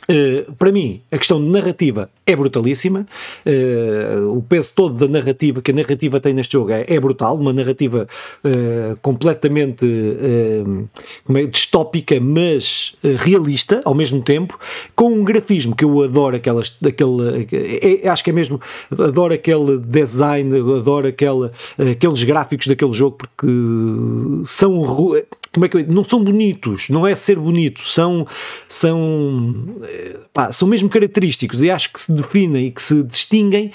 Uh, 0.08 0.52
para 0.54 0.72
mim, 0.72 1.00
a 1.12 1.18
questão 1.18 1.40
de 1.40 1.48
narrativa 1.48 2.10
é 2.26 2.34
brutalíssima. 2.34 3.06
Uh, 3.46 4.36
o 4.36 4.42
peso 4.42 4.72
todo 4.74 4.94
da 4.94 5.06
narrativa 5.06 5.62
que 5.62 5.70
a 5.70 5.74
narrativa 5.74 6.18
tem 6.18 6.34
neste 6.34 6.52
jogo 6.52 6.72
é, 6.72 6.84
é 6.88 6.98
brutal. 6.98 7.36
Uma 7.36 7.52
narrativa 7.52 8.08
uh, 8.44 8.96
completamente 9.00 9.86
é, 9.86 11.46
distópica, 11.46 12.18
mas 12.20 12.94
realista 13.18 13.80
ao 13.84 13.94
mesmo 13.94 14.22
tempo, 14.22 14.58
com 14.94 15.12
um 15.12 15.24
grafismo 15.24 15.74
que 15.74 15.84
eu 15.84 16.02
adoro. 16.02 16.36
Aquelas, 16.36 16.76
aquele, 16.84 17.48
é, 18.02 18.08
acho 18.08 18.24
que 18.24 18.30
é 18.30 18.32
mesmo. 18.32 18.60
Adoro 18.90 19.34
aquele 19.34 19.78
design, 19.78 20.56
adoro 20.78 21.06
aquele, 21.06 21.50
aqueles 21.90 22.22
gráficos 22.24 22.66
daquele 22.66 22.92
jogo 22.92 23.18
porque 23.18 23.46
são 24.44 24.80
como 25.52 25.66
é 25.66 25.68
que 25.68 25.76
eu, 25.76 25.86
não 25.86 26.02
são 26.02 26.22
bonitos, 26.22 26.88
não 26.88 27.06
é 27.06 27.14
ser 27.14 27.38
bonito, 27.38 27.82
são 27.82 28.26
são 28.68 29.78
pá, 30.32 30.50
são 30.50 30.66
mesmo 30.66 30.88
característicos 30.88 31.62
e 31.62 31.70
acho 31.70 31.92
que 31.92 32.00
se 32.00 32.12
definem 32.12 32.66
e 32.66 32.70
que 32.70 32.82
se 32.82 33.02
distinguem 33.02 33.70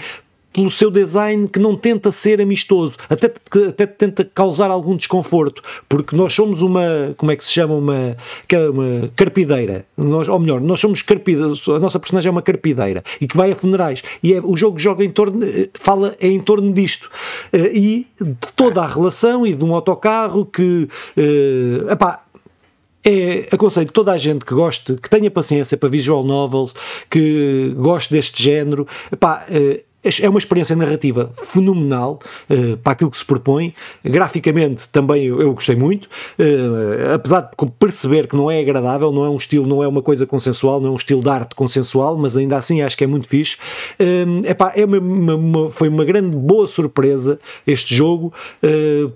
pelo 0.57 0.71
seu 0.71 0.89
design 0.89 1.47
que 1.47 1.59
não 1.59 1.75
tenta 1.75 2.11
ser 2.11 2.41
amistoso, 2.41 2.93
até, 3.07 3.31
até 3.69 3.85
tenta 3.85 4.25
causar 4.25 4.71
algum 4.71 4.97
desconforto, 4.97 5.61
porque 5.87 6.15
nós 6.15 6.33
somos 6.33 6.63
uma, 6.63 7.13
como 7.15 7.31
é 7.31 7.35
que 7.35 7.45
se 7.45 7.51
chama, 7.51 7.75
uma, 7.75 8.17
é 8.49 8.69
uma 8.69 9.07
carpideira, 9.15 9.85
nós, 9.95 10.27
ou 10.27 10.39
melhor, 10.39 10.59
nós 10.59 10.79
somos 10.79 11.03
carpideiros, 11.03 11.69
a 11.69 11.77
nossa 11.77 11.99
personagem 11.99 12.29
é 12.29 12.31
uma 12.31 12.41
carpideira 12.41 13.03
e 13.21 13.27
que 13.27 13.37
vai 13.37 13.51
a 13.51 13.55
funerais, 13.55 14.01
e 14.23 14.33
é, 14.33 14.41
o 14.41 14.57
jogo 14.57 14.79
joga 14.79 15.05
em 15.05 15.11
torno, 15.11 15.45
fala 15.75 16.15
é 16.19 16.27
em 16.27 16.39
torno 16.39 16.73
disto, 16.73 17.07
uh, 17.53 17.57
e 17.71 18.07
de 18.19 18.35
toda 18.55 18.81
a 18.81 18.87
relação 18.87 19.45
e 19.45 19.53
de 19.53 19.63
um 19.63 19.75
autocarro 19.75 20.43
que, 20.43 20.89
uh, 21.17 21.91
epá, 21.91 22.23
é, 23.07 23.47
aconselho 23.53 23.89
toda 23.89 24.11
a 24.11 24.17
gente 24.17 24.43
que 24.43 24.53
goste, 24.53 24.95
que 24.95 25.09
tenha 25.09 25.31
paciência 25.31 25.77
para 25.77 25.87
visual 25.87 26.25
novels, 26.25 26.73
que 27.09 27.73
goste 27.77 28.11
deste 28.11 28.43
género, 28.43 28.85
epá, 29.09 29.45
eh, 29.49 29.83
é 30.21 30.29
uma 30.29 30.39
experiência 30.39 30.75
narrativa 30.75 31.31
fenomenal 31.33 32.19
uh, 32.49 32.77
para 32.77 32.93
aquilo 32.93 33.11
que 33.11 33.17
se 33.17 33.25
propõe. 33.25 33.73
Graficamente 34.03 34.87
também 34.89 35.25
eu, 35.25 35.41
eu 35.41 35.53
gostei 35.53 35.75
muito, 35.75 36.05
uh, 36.05 37.15
apesar 37.15 37.41
de 37.41 37.71
perceber 37.79 38.27
que 38.27 38.35
não 38.35 38.49
é 38.49 38.59
agradável, 38.59 39.11
não 39.11 39.25
é 39.25 39.29
um 39.29 39.37
estilo, 39.37 39.65
não 39.65 39.83
é 39.83 39.87
uma 39.87 40.01
coisa 40.01 40.25
consensual, 40.25 40.79
não 40.79 40.89
é 40.89 40.91
um 40.91 40.95
estilo 40.97 41.21
de 41.21 41.29
arte 41.29 41.55
consensual, 41.55 42.17
mas 42.17 42.37
ainda 42.37 42.57
assim 42.57 42.81
acho 42.81 42.97
que 42.97 43.03
é 43.03 43.07
muito 43.07 43.27
fixe. 43.27 43.57
Uh, 43.99 44.45
epá, 44.45 44.71
é 44.75 44.85
uma, 44.85 44.99
uma, 44.99 45.35
uma, 45.35 45.71
foi 45.71 45.89
uma 45.89 46.05
grande 46.05 46.35
boa 46.37 46.67
surpresa 46.67 47.39
este 47.65 47.95
jogo 47.95 48.33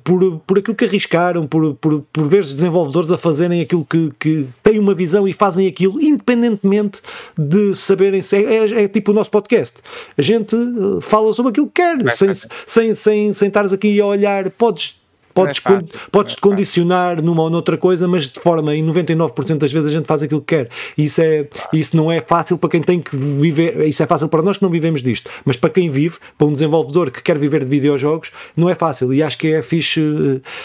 por, 0.04 0.40
por 0.46 0.58
aquilo 0.58 0.76
que 0.76 0.86
arriscaram, 0.86 1.46
por, 1.48 1.76
por, 1.76 2.04
por 2.12 2.28
ver 2.28 2.42
os 2.42 2.54
desenvolvedores 2.54 3.12
a 3.12 3.18
fazerem 3.18 3.62
aquilo 3.62 3.86
que, 3.86 4.12
que 4.20 4.48
têm 4.64 4.80
uma 4.80 4.94
visão 4.94 5.28
e 5.28 5.34
fazem 5.34 5.68
aquilo, 5.68 6.02
independentemente 6.02 7.02
de 7.38 7.76
saberem 7.76 8.22
se 8.22 8.36
é, 8.36 8.58
é, 8.58 8.84
é 8.84 8.88
tipo 8.88 9.12
o 9.12 9.14
nosso 9.14 9.30
podcast. 9.30 9.80
A 10.18 10.22
gente 10.22 10.56
fala 11.02 11.34
sobre 11.34 11.52
aquilo 11.52 11.68
que 11.68 11.82
quer, 11.82 12.12
sem, 12.12 12.30
sem, 12.66 12.96
sem, 12.96 13.34
sem 13.34 13.48
estares 13.48 13.74
aqui 13.74 14.00
a 14.00 14.06
olhar, 14.06 14.50
podes 14.52 15.02
Podes, 15.34 15.60
é 15.60 15.62
fácil, 15.62 15.88
podes 16.12 16.36
te 16.36 16.42
condicionar 16.42 17.22
numa 17.22 17.44
ou 17.44 17.50
noutra 17.50 17.78
coisa, 17.78 18.08
mas 18.08 18.28
de 18.28 18.40
forma, 18.40 18.76
em 18.76 18.86
99% 18.86 19.58
das 19.58 19.72
vezes 19.72 19.90
a 19.90 19.92
gente 19.92 20.06
faz 20.06 20.22
aquilo 20.24 20.42
que 20.42 20.56
quer. 20.56 20.70
Isso, 20.98 21.22
é, 21.22 21.48
isso 21.74 21.96
não 21.96 22.12
é 22.12 22.22
fácil 22.22 22.58
para 22.58 22.70
quem 22.70 22.82
tem 22.82 23.02
que 23.02 23.16
viver, 23.16 23.88
isso 23.88 24.04
é 24.04 24.08
fácil 24.08 24.28
para 24.28 24.42
nós 24.42 24.58
que 24.58 24.64
não 24.64 24.70
vivemos 24.70 25.02
disto, 25.02 25.30
mas 25.46 25.56
para 25.56 25.70
quem 25.70 25.90
vive, 25.90 26.18
para 26.38 26.48
um 26.48 26.54
desenvolvedor 26.54 27.12
que 27.12 27.22
quer 27.22 27.38
viver 27.38 27.64
de 27.64 27.70
videojogos, 27.70 28.32
não 28.56 28.70
é 28.70 28.76
fácil. 28.76 29.14
E 29.14 29.24
acho 29.24 29.38
que 29.38 29.54
é 29.54 29.62
fixe 29.62 30.02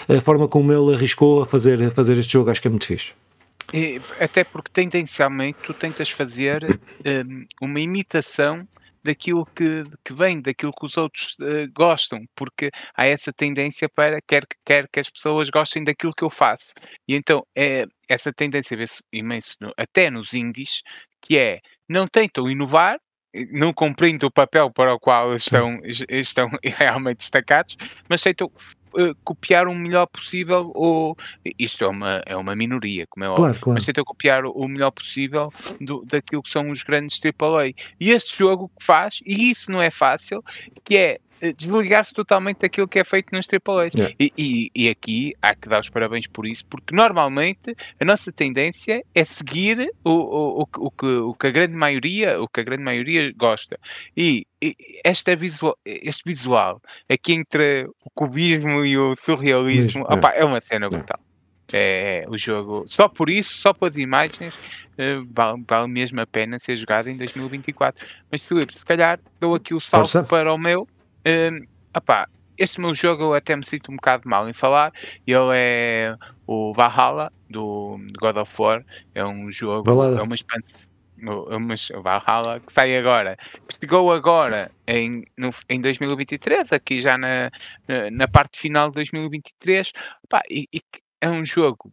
eh, 0.09 0.17
a 0.17 0.21
forma 0.21 0.49
como 0.49 0.73
ele 0.73 0.95
arriscou 0.95 1.43
a 1.43 1.47
fazer, 1.47 1.83
a 1.83 1.91
fazer 1.91 2.17
este 2.17 2.33
jogo, 2.33 2.51
acho 2.51 2.61
que 2.61 2.69
é 2.69 2.71
muito 2.71 2.87
fixe. 2.87 3.13
E, 3.73 4.01
até 4.21 4.45
porque 4.45 4.71
tendencialmente 4.73 5.59
tu 5.65 5.75
tentas 5.75 6.09
fazer 6.09 6.79
um, 7.05 7.45
uma 7.61 7.81
imitação 7.81 8.67
daquilo 9.07 9.47
que, 9.47 9.85
que 10.05 10.13
vem, 10.13 10.41
daquilo 10.41 10.73
que 10.73 10.87
os 10.87 10.97
outros 10.97 11.37
uh, 11.41 11.71
gostam, 11.75 12.25
porque 12.35 12.71
há 12.95 13.07
essa 13.07 13.33
tendência 13.33 13.89
para 13.89 14.19
quer, 14.27 14.45
quer 14.65 14.89
que 14.93 15.01
as 15.01 15.09
pessoas 15.09 15.49
gostem 15.51 15.85
daquilo 15.85 16.15
que 16.15 16.25
eu 16.25 16.31
faço. 16.31 16.75
E 17.09 17.15
então 17.15 17.47
é, 17.57 17.85
essa 18.09 18.33
tendência 18.33 18.77
vê-se 18.77 19.03
imenso 19.13 19.57
até 19.77 20.11
nos 20.11 20.35
indies, 20.35 20.83
que 21.23 21.39
é 21.39 21.61
não 21.89 22.07
tentam 22.07 22.51
inovar, 22.51 22.99
não 23.53 23.73
cumprindo 23.73 24.27
o 24.27 24.33
papel 24.33 24.71
para 24.73 24.95
o 24.95 24.99
qual 24.99 25.35
estão, 25.35 25.79
estão 26.09 26.49
realmente 26.65 27.19
destacados, 27.19 27.77
mas 28.09 28.23
tentam 28.23 28.51
copiar 29.25 29.69
o 29.69 29.75
melhor 29.75 30.07
possível, 30.07 30.73
ou 30.75 31.17
isto 31.59 31.85
é 31.85 31.89
uma, 31.89 32.23
é 32.27 32.37
uma 32.37 32.55
minoria, 32.57 33.07
como 33.09 33.25
é 33.25 33.29
óbvio, 33.29 33.45
claro, 33.45 33.61
claro. 33.61 33.75
mas 33.75 33.85
tenta 33.85 34.05
copiar 34.05 34.45
o 34.45 34.69
melhor 34.69 34.91
possível 34.91 35.53
do, 35.81 36.05
daquilo 36.05 36.43
que 36.43 36.51
são 36.51 36.71
os 36.71 36.83
grandes 36.83 37.21
AAA. 37.23 37.75
E 38.01 38.11
este 38.11 38.37
jogo 38.39 38.71
que 38.79 38.85
faz, 38.85 39.21
e 39.25 39.51
isso 39.51 39.71
não 39.71 39.83
é 39.83 39.91
fácil, 39.91 40.43
que 40.85 40.97
é 40.97 41.11
eh, 41.13 41.21
desligar-se 41.57 42.13
totalmente 42.13 42.59
daquilo 42.61 42.89
que 42.89 42.99
é 42.99 43.05
feito 43.05 43.35
nos 43.35 43.47
AAAs. 43.47 43.95
Yeah. 43.95 44.15
E, 44.19 44.33
e, 44.37 44.71
e, 44.75 44.89
aqui 44.89 45.35
há 45.41 45.55
que 45.55 45.69
dar 45.69 45.81
os 45.81 45.89
parabéns 45.89 46.27
por 46.27 46.47
isso, 46.47 46.65
porque 46.67 46.95
normalmente 46.95 47.75
a 48.01 48.05
nossa 48.05 48.33
tendência 48.33 49.05
é 49.15 49.25
seguir 49.25 49.91
o, 50.05 50.11
o, 50.11 50.63
o, 50.63 50.67
o, 50.79 50.91
que, 50.91 51.07
o 51.07 51.35
que 51.35 51.47
a 51.47 51.51
grande 51.51 51.75
maioria, 51.75 52.41
o 52.41 52.49
que 52.49 52.61
a 52.61 52.65
grande 52.65 52.83
maioria 52.83 53.33
gosta. 53.37 53.79
E, 54.17 54.47
e 54.63 54.75
esta 55.05 55.37
visual, 55.37 55.77
este 55.85 56.23
visual 56.25 56.81
aqui 57.09 57.33
entre 57.33 57.89
o 58.05 58.11
cubismo 58.15 58.85
e 58.85 58.97
o 58.97 59.15
surrealismo 59.17 60.03
Isso, 60.03 60.13
opa, 60.13 60.33
é. 60.33 60.41
é. 60.41 60.45
uma 60.45 60.61
cena 60.61 60.89
brutal. 60.89 61.21
É, 61.73 62.23
é, 62.25 62.31
o 62.31 62.39
jogo, 62.39 62.85
só 62.87 63.09
por 63.09 63.29
isso, 63.29 63.59
só 63.59 63.73
pelas 63.73 63.97
imagens, 63.97 64.55
uh, 64.55 65.27
vale, 65.33 65.65
vale 65.67 65.89
mesmo 65.89 66.21
a 66.21 66.27
pena 66.27 66.61
ser 66.61 66.77
jogado 66.77 67.09
em 67.09 67.17
2024. 67.17 68.07
Mas 68.31 68.43
Filipe, 68.43 68.79
se 68.79 68.85
calhar 68.85 69.19
dou 69.41 69.55
aqui 69.55 69.75
o 69.75 69.81
salto 69.81 70.05
Força. 70.05 70.23
para 70.23 70.55
o 70.55 70.59
meu 70.59 70.87
Uh, 71.27 71.67
opá, 71.97 72.29
este 72.57 72.81
meu 72.81 72.95
jogo 72.95 73.25
eu 73.25 73.35
até 73.35 73.57
me 73.57 73.65
sinto 73.65 73.91
um 73.91 73.97
bocado 73.97 74.29
mal 74.29 74.49
em 74.49 74.53
falar. 74.53 74.93
Ele 75.27 75.51
é 75.55 76.17
o 76.47 76.73
Valhalla 76.73 77.33
do 77.51 77.99
God 78.21 78.37
of 78.37 78.55
War. 78.59 78.85
É 79.15 79.25
um 79.25 79.51
jogo, 79.51 79.85
Valhalla. 79.85 80.21
é 80.21 80.23
uma 80.23 80.35
expansão. 80.35 80.87
É 81.19 81.57
uma, 81.57 81.75
Valhalla 82.03 82.61
que 82.61 82.71
sai 82.71 82.95
agora, 82.95 83.39
chegou 83.81 84.13
agora 84.13 84.71
em, 84.87 85.25
no, 85.35 85.51
em 85.67 85.81
2023, 85.81 86.71
aqui 86.75 87.01
já 87.01 87.17
na, 87.17 87.51
na, 87.89 88.11
na 88.11 88.29
parte 88.29 88.61
final 88.61 88.91
de 88.91 88.97
2023, 88.97 89.93
Opá, 90.25 90.43
e, 90.51 90.69
e 90.71 90.83
é 91.23 91.31
um 91.31 91.43
jogo 91.43 91.91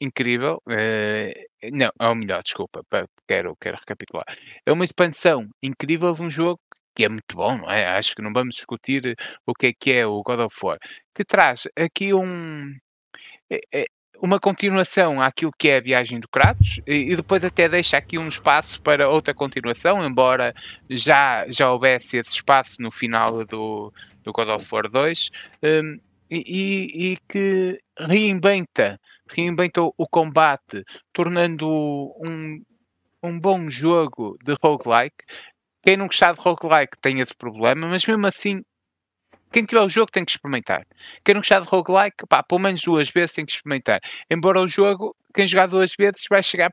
incrível. 0.00 0.60
Uh, 0.66 1.70
não, 1.72 1.92
é 2.00 2.08
o 2.08 2.14
melhor, 2.14 2.42
desculpa, 2.42 2.84
quero, 3.28 3.56
quero 3.60 3.76
recapitular. 3.76 4.26
É 4.66 4.72
uma 4.72 4.84
expansão 4.84 5.48
incrível 5.62 6.12
de 6.12 6.22
um 6.22 6.30
jogo 6.30 6.60
que 7.00 7.04
é 7.06 7.08
muito 7.08 7.34
bom, 7.34 7.56
não 7.56 7.70
é? 7.70 7.86
Acho 7.96 8.14
que 8.14 8.20
não 8.20 8.30
vamos 8.30 8.56
discutir 8.56 9.16
o 9.46 9.54
que 9.54 9.68
é 9.68 9.72
que 9.72 9.90
é 9.90 10.06
o 10.06 10.22
God 10.22 10.40
of 10.40 10.54
War, 10.62 10.78
que 11.14 11.24
traz 11.24 11.66
aqui 11.74 12.12
um 12.12 12.74
é, 13.50 13.60
é 13.72 13.86
uma 14.22 14.38
continuação 14.38 15.22
àquilo 15.22 15.50
que 15.58 15.68
é 15.70 15.78
a 15.78 15.80
viagem 15.80 16.20
do 16.20 16.28
Kratos 16.28 16.78
e, 16.86 17.16
depois 17.16 17.42
até 17.42 17.70
deixa 17.70 17.96
aqui 17.96 18.18
um 18.18 18.28
espaço 18.28 18.82
para 18.82 19.08
outra 19.08 19.32
continuação, 19.32 20.04
embora 20.04 20.52
já, 20.90 21.46
já 21.48 21.72
houvesse 21.72 22.18
esse 22.18 22.34
espaço 22.34 22.82
no 22.82 22.92
final 22.92 23.46
do, 23.46 23.90
do 24.22 24.30
God 24.30 24.50
of 24.50 24.66
War 24.70 24.86
2, 24.90 25.30
um, 25.62 25.98
e, 26.30 27.12
e, 27.12 27.18
que 27.26 27.80
reinventa, 27.98 29.00
reinventa 29.26 29.80
o, 29.80 29.94
o 29.96 30.06
combate, 30.06 30.84
tornando 31.14 31.66
um, 31.66 32.62
um 33.22 33.40
bom 33.40 33.70
jogo 33.70 34.36
de 34.44 34.54
roguelike, 34.62 35.24
quem 35.82 35.96
não 35.96 36.06
gostar 36.06 36.34
de 36.34 36.40
roguelike 36.40 36.98
tem 37.00 37.20
esse 37.20 37.34
problema, 37.34 37.88
mas 37.88 38.04
mesmo 38.04 38.26
assim, 38.26 38.62
quem 39.52 39.64
tiver 39.64 39.80
o 39.80 39.88
jogo 39.88 40.10
tem 40.10 40.24
que 40.24 40.32
experimentar. 40.32 40.86
Quem 41.24 41.34
não 41.34 41.40
gostar 41.40 41.60
de 41.60 41.68
roguelike, 41.68 42.26
pá, 42.28 42.42
pelo 42.42 42.60
menos 42.60 42.82
duas 42.82 43.10
vezes 43.10 43.32
tem 43.32 43.44
que 43.44 43.52
experimentar. 43.52 44.00
Embora 44.30 44.60
o 44.60 44.68
jogo, 44.68 45.16
quem 45.34 45.46
jogar 45.46 45.66
duas 45.66 45.92
vezes 45.98 46.24
vai 46.28 46.42
chegar 46.42 46.70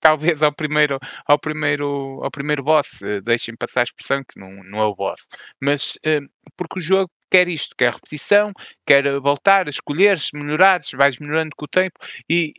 talvez 0.00 0.42
ao 0.42 0.52
primeiro, 0.52 0.98
ao 1.26 1.38
primeiro, 1.38 2.20
ao 2.22 2.30
primeiro 2.30 2.62
boss. 2.62 3.00
Uh, 3.00 3.22
Deixem 3.22 3.56
passar 3.56 3.80
a 3.80 3.84
expressão 3.84 4.22
que 4.24 4.38
não, 4.38 4.62
não 4.64 4.80
é 4.80 4.84
o 4.84 4.94
boss. 4.94 5.28
Mas 5.60 5.94
uh, 6.06 6.28
porque 6.56 6.78
o 6.78 6.82
jogo 6.82 7.10
quer 7.30 7.48
isto, 7.48 7.74
quer 7.76 7.94
repetição, 7.94 8.52
quer 8.86 9.04
voltar 9.20 9.66
a 9.66 9.70
escolher, 9.70 10.18
melhorar, 10.34 10.80
vais 10.94 11.18
melhorando 11.18 11.52
com 11.56 11.64
o 11.64 11.68
tempo. 11.68 11.98
E 12.28 12.52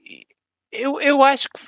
eu, 0.72 1.00
eu 1.00 1.22
acho 1.22 1.48
que 1.50 1.62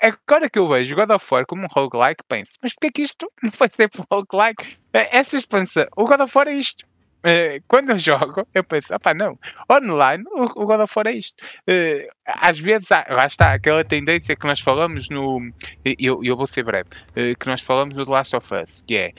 agora 0.00 0.50
que 0.50 0.58
eu 0.58 0.68
vejo 0.68 0.94
God 0.94 1.10
of 1.10 1.26
War 1.30 1.46
como 1.46 1.64
um 1.64 1.68
roguelike, 1.68 2.22
penso, 2.28 2.52
mas 2.62 2.72
porquê 2.72 2.90
que 2.90 3.02
isto 3.02 3.30
não 3.42 3.50
vai 3.50 3.68
ser 3.68 3.88
para 3.88 4.04
roguelike? 4.10 4.78
É, 4.92 5.16
essa 5.16 5.36
expansão, 5.36 5.86
o 5.96 6.04
God 6.04 6.20
of 6.20 6.36
War 6.36 6.48
é 6.48 6.54
isto. 6.54 6.84
Uh, 7.26 7.60
quando 7.66 7.90
eu 7.90 7.98
jogo, 7.98 8.46
eu 8.54 8.62
penso, 8.62 8.94
opá, 8.94 9.12
não, 9.12 9.36
online 9.70 10.22
o, 10.32 10.64
God 10.64 10.80
of 10.80 10.92
War 10.94 11.08
é 11.08 11.12
isto. 11.12 11.42
Uh, 11.68 12.08
às 12.24 12.58
vezes, 12.58 12.92
ah, 12.92 13.04
lá 13.10 13.26
está, 13.26 13.54
aquela 13.54 13.82
tendência 13.84 14.36
que 14.36 14.46
nós 14.46 14.60
falamos 14.60 15.08
no. 15.08 15.40
Eu, 15.84 16.22
eu 16.22 16.36
vou 16.36 16.46
ser 16.46 16.62
breve, 16.62 16.88
que 17.38 17.48
nós 17.48 17.60
falamos 17.60 17.96
no 17.96 18.04
The 18.04 18.12
Last 18.12 18.36
of 18.36 18.54
Us, 18.54 18.82
que 18.86 18.96
é 18.96 19.12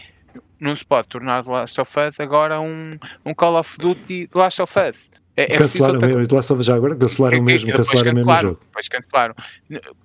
não 0.60 0.76
se 0.76 0.86
pode 0.86 1.08
tornar 1.08 1.44
The 1.44 1.52
Last 1.52 1.82
of 1.82 2.00
Us 2.00 2.20
agora 2.20 2.60
um, 2.60 2.98
um 3.26 3.34
Call 3.34 3.60
of 3.60 3.78
Duty 3.78 4.28
The 4.28 4.40
Last 4.40 4.62
of 4.62 4.74
Us. 4.80 5.12
É, 5.38 5.54
é 5.54 5.58
cancelaram 5.58 5.94
outra... 5.94 6.08
mesmo, 6.08 6.36
Last 6.36 6.52
of 6.52 6.64
já 6.64 6.76
agora, 6.76 6.96
cancelaram 6.96 7.38
é, 7.38 7.42
mesmo, 7.42 7.72
cancelaram, 7.72 8.16
cancelaram 8.16 8.16
mesmo 8.16 8.32
o 8.32 8.42
jogo. 8.42 8.60
Depois 8.66 8.88
cancelaram, 8.88 9.36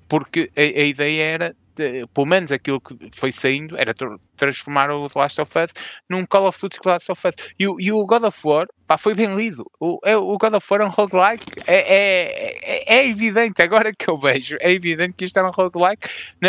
porque 0.07 0.51
a, 0.55 0.61
a, 0.61 0.85
ideia 0.85 1.23
era 1.23 1.57
de, 1.75 2.07
pelo 2.09 2.27
menos 2.27 2.53
aquilo 2.53 2.79
que 2.79 2.95
foi 3.15 3.33
saindo, 3.33 3.75
era 3.79 3.95
transformar 4.37 4.91
o 4.91 5.09
The 5.09 5.19
Last 5.19 5.41
of 5.41 5.59
Us 5.59 5.73
num 6.07 6.27
Call 6.27 6.47
of 6.47 6.61
Duty 6.61 6.79
The 6.81 6.91
Last 6.91 7.11
of 7.11 7.27
Us. 7.27 7.35
E, 7.59 7.65
e 7.65 7.91
o 7.91 8.05
God 8.05 8.25
of 8.25 8.39
War, 8.45 8.67
pá, 8.87 8.99
foi 8.99 9.15
bem 9.15 9.35
lido. 9.35 9.65
O, 9.81 9.99
é, 10.05 10.17
o 10.17 10.37
God 10.37 10.55
of 10.55 10.67
War 10.71 10.83
é 10.83 10.85
um 10.85 10.91
roguelike. 10.91 11.47
É, 11.67 11.77
é, 11.77 12.59
é, 12.63 12.99
é, 12.99 13.09
evidente, 13.09 13.63
agora 13.63 13.93
que 13.93 14.09
eu 14.09 14.19
vejo, 14.19 14.57
é 14.61 14.71
evidente 14.73 15.15
que 15.15 15.25
isto 15.25 15.39
é 15.39 15.43
um 15.43 15.51
roguelike 15.51 16.09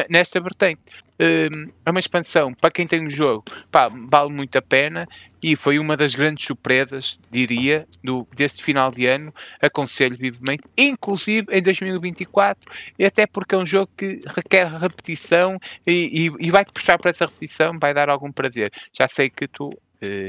nesta 0.10 0.40
vertente. 0.40 0.82
Um, 1.20 1.72
é 1.86 1.92
uma 1.92 2.00
expansão 2.00 2.54
para 2.56 2.72
quem 2.72 2.88
tem 2.88 3.06
o 3.06 3.10
jogo, 3.10 3.46
pá, 3.72 3.88
vale 3.88 4.32
muito 4.32 4.58
a 4.58 4.62
pena 4.64 5.08
e 5.44 5.56
foi 5.56 5.78
uma 5.78 5.96
das 5.96 6.16
grandes 6.16 6.44
surpresas, 6.46 7.20
diria, 7.30 7.88
do, 8.04 8.28
deste 8.36 8.64
final 8.64 8.90
de 8.90 9.06
ano. 9.06 9.34
Aconselho 9.62 10.18
vivamente, 10.18 10.64
inclusive 10.76 11.48
em 11.52 11.62
2024, 11.62 12.72
e 12.98 13.06
até 13.06 13.28
porque 13.28 13.54
é 13.54 13.58
um 13.58 13.66
jogo 13.66 13.92
que 13.96 14.22
requer 14.26 14.68
repetição 14.68 15.60
e, 15.86 16.30
e, 16.40 16.48
e 16.48 16.52
vai-te 16.52 16.72
puxar 16.72 16.98
para 16.98 17.12
essa 17.12 17.26
repetição, 17.26 17.78
vai 17.80 17.94
dar 17.94 18.10
algum 18.10 18.32
prazer. 18.32 18.72
Já 18.92 19.08
sei 19.08 19.30
que 19.30 19.48
tu 19.48 19.70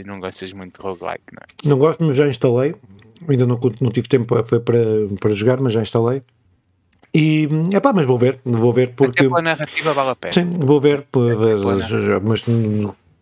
não 0.07 0.21
gostas 0.21 0.53
muito 0.53 0.77
de 0.77 0.83
roguelike, 0.83 1.25
não 1.33 1.41
é? 1.43 1.69
Não 1.69 1.79
gosto, 1.79 2.05
mas 2.05 2.17
já 2.17 2.27
instalei. 2.27 2.75
Ainda 3.29 3.47
não, 3.47 3.59
não 3.81 3.91
tive 3.91 4.09
tempo 4.09 4.27
para, 4.27 4.61
para, 4.61 4.81
para 5.21 5.35
jogar, 5.35 5.61
mas 5.61 5.73
já 5.73 5.81
instalei. 5.81 6.23
E, 7.15 7.49
é 7.73 7.79
pá, 7.79 7.93
mas 7.93 8.07
vou 8.07 8.19
ver, 8.19 8.41
vou 8.45 8.73
ver 8.73 8.93
porque... 8.97 9.21
Até 9.21 9.29
pela 9.29 9.43
narrativa 9.43 9.93
vale 9.93 10.11
a 10.11 10.17
pena. 10.17 10.33
Sim, 10.33 10.59
vou 10.59 10.81
ver, 10.81 11.07
mas 12.23 12.45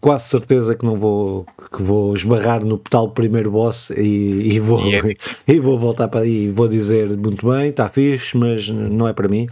quase 0.01 0.25
certeza 0.25 0.75
que 0.75 0.85
não 0.85 0.97
vou 0.97 1.47
que 1.75 1.83
vou 1.83 2.15
esbarrar 2.15 2.65
no 2.65 2.77
tal 2.77 3.11
primeiro 3.11 3.53
boss 3.53 3.91
e, 3.91 4.55
e 4.55 4.61
vou 4.61 4.85
e, 4.85 4.97
é 4.97 5.17
e 5.47 5.61
vou 5.61 5.79
voltar 5.79 6.09
para 6.09 6.21
aí 6.21 6.47
e 6.47 6.51
vou 6.51 6.69
dizer 6.69 7.17
muito 7.17 7.49
bem, 7.49 7.69
está 7.69 7.89
fixe, 7.89 8.37
mas 8.37 8.69
não 8.69 9.07
é 9.07 9.13
para 9.13 9.29
mim. 9.29 9.47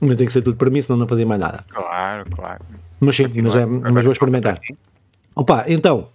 Não 0.00 0.14
tem 0.14 0.26
que 0.26 0.32
ser 0.32 0.42
tudo 0.42 0.56
para 0.56 0.68
mim, 0.70 0.82
senão 0.82 0.98
não 0.98 1.08
fazia 1.08 1.24
mais 1.24 1.40
nada. 1.40 1.64
Claro, 1.68 2.24
claro. 2.30 2.64
Mas 3.00 3.16
sim, 3.16 3.26
mas, 3.42 3.56
é, 3.56 3.64
mas 3.64 4.04
vou 4.04 4.12
experimentar. 4.12 4.60
Opa, 5.34 5.64
então, 5.66 6.08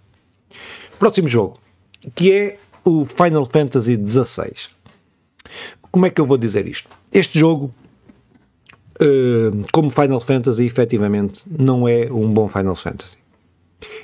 próximo 1.00 1.26
jogo, 1.26 1.58
que 2.14 2.30
é 2.30 2.58
o 2.84 3.06
Final 3.06 3.46
Fantasy 3.46 3.96
XVI. 3.96 4.52
Como 5.90 6.06
é 6.06 6.10
que 6.10 6.20
eu 6.20 6.26
vou 6.26 6.36
dizer 6.36 6.68
isto? 6.68 6.88
Este 7.10 7.40
jogo, 7.40 7.74
uh, 9.00 9.62
como 9.72 9.90
Final 9.90 10.20
Fantasy, 10.20 10.66
efetivamente, 10.66 11.42
não 11.50 11.88
é 11.88 12.12
um 12.12 12.32
bom 12.32 12.48
Final 12.48 12.76
Fantasy. 12.76 13.16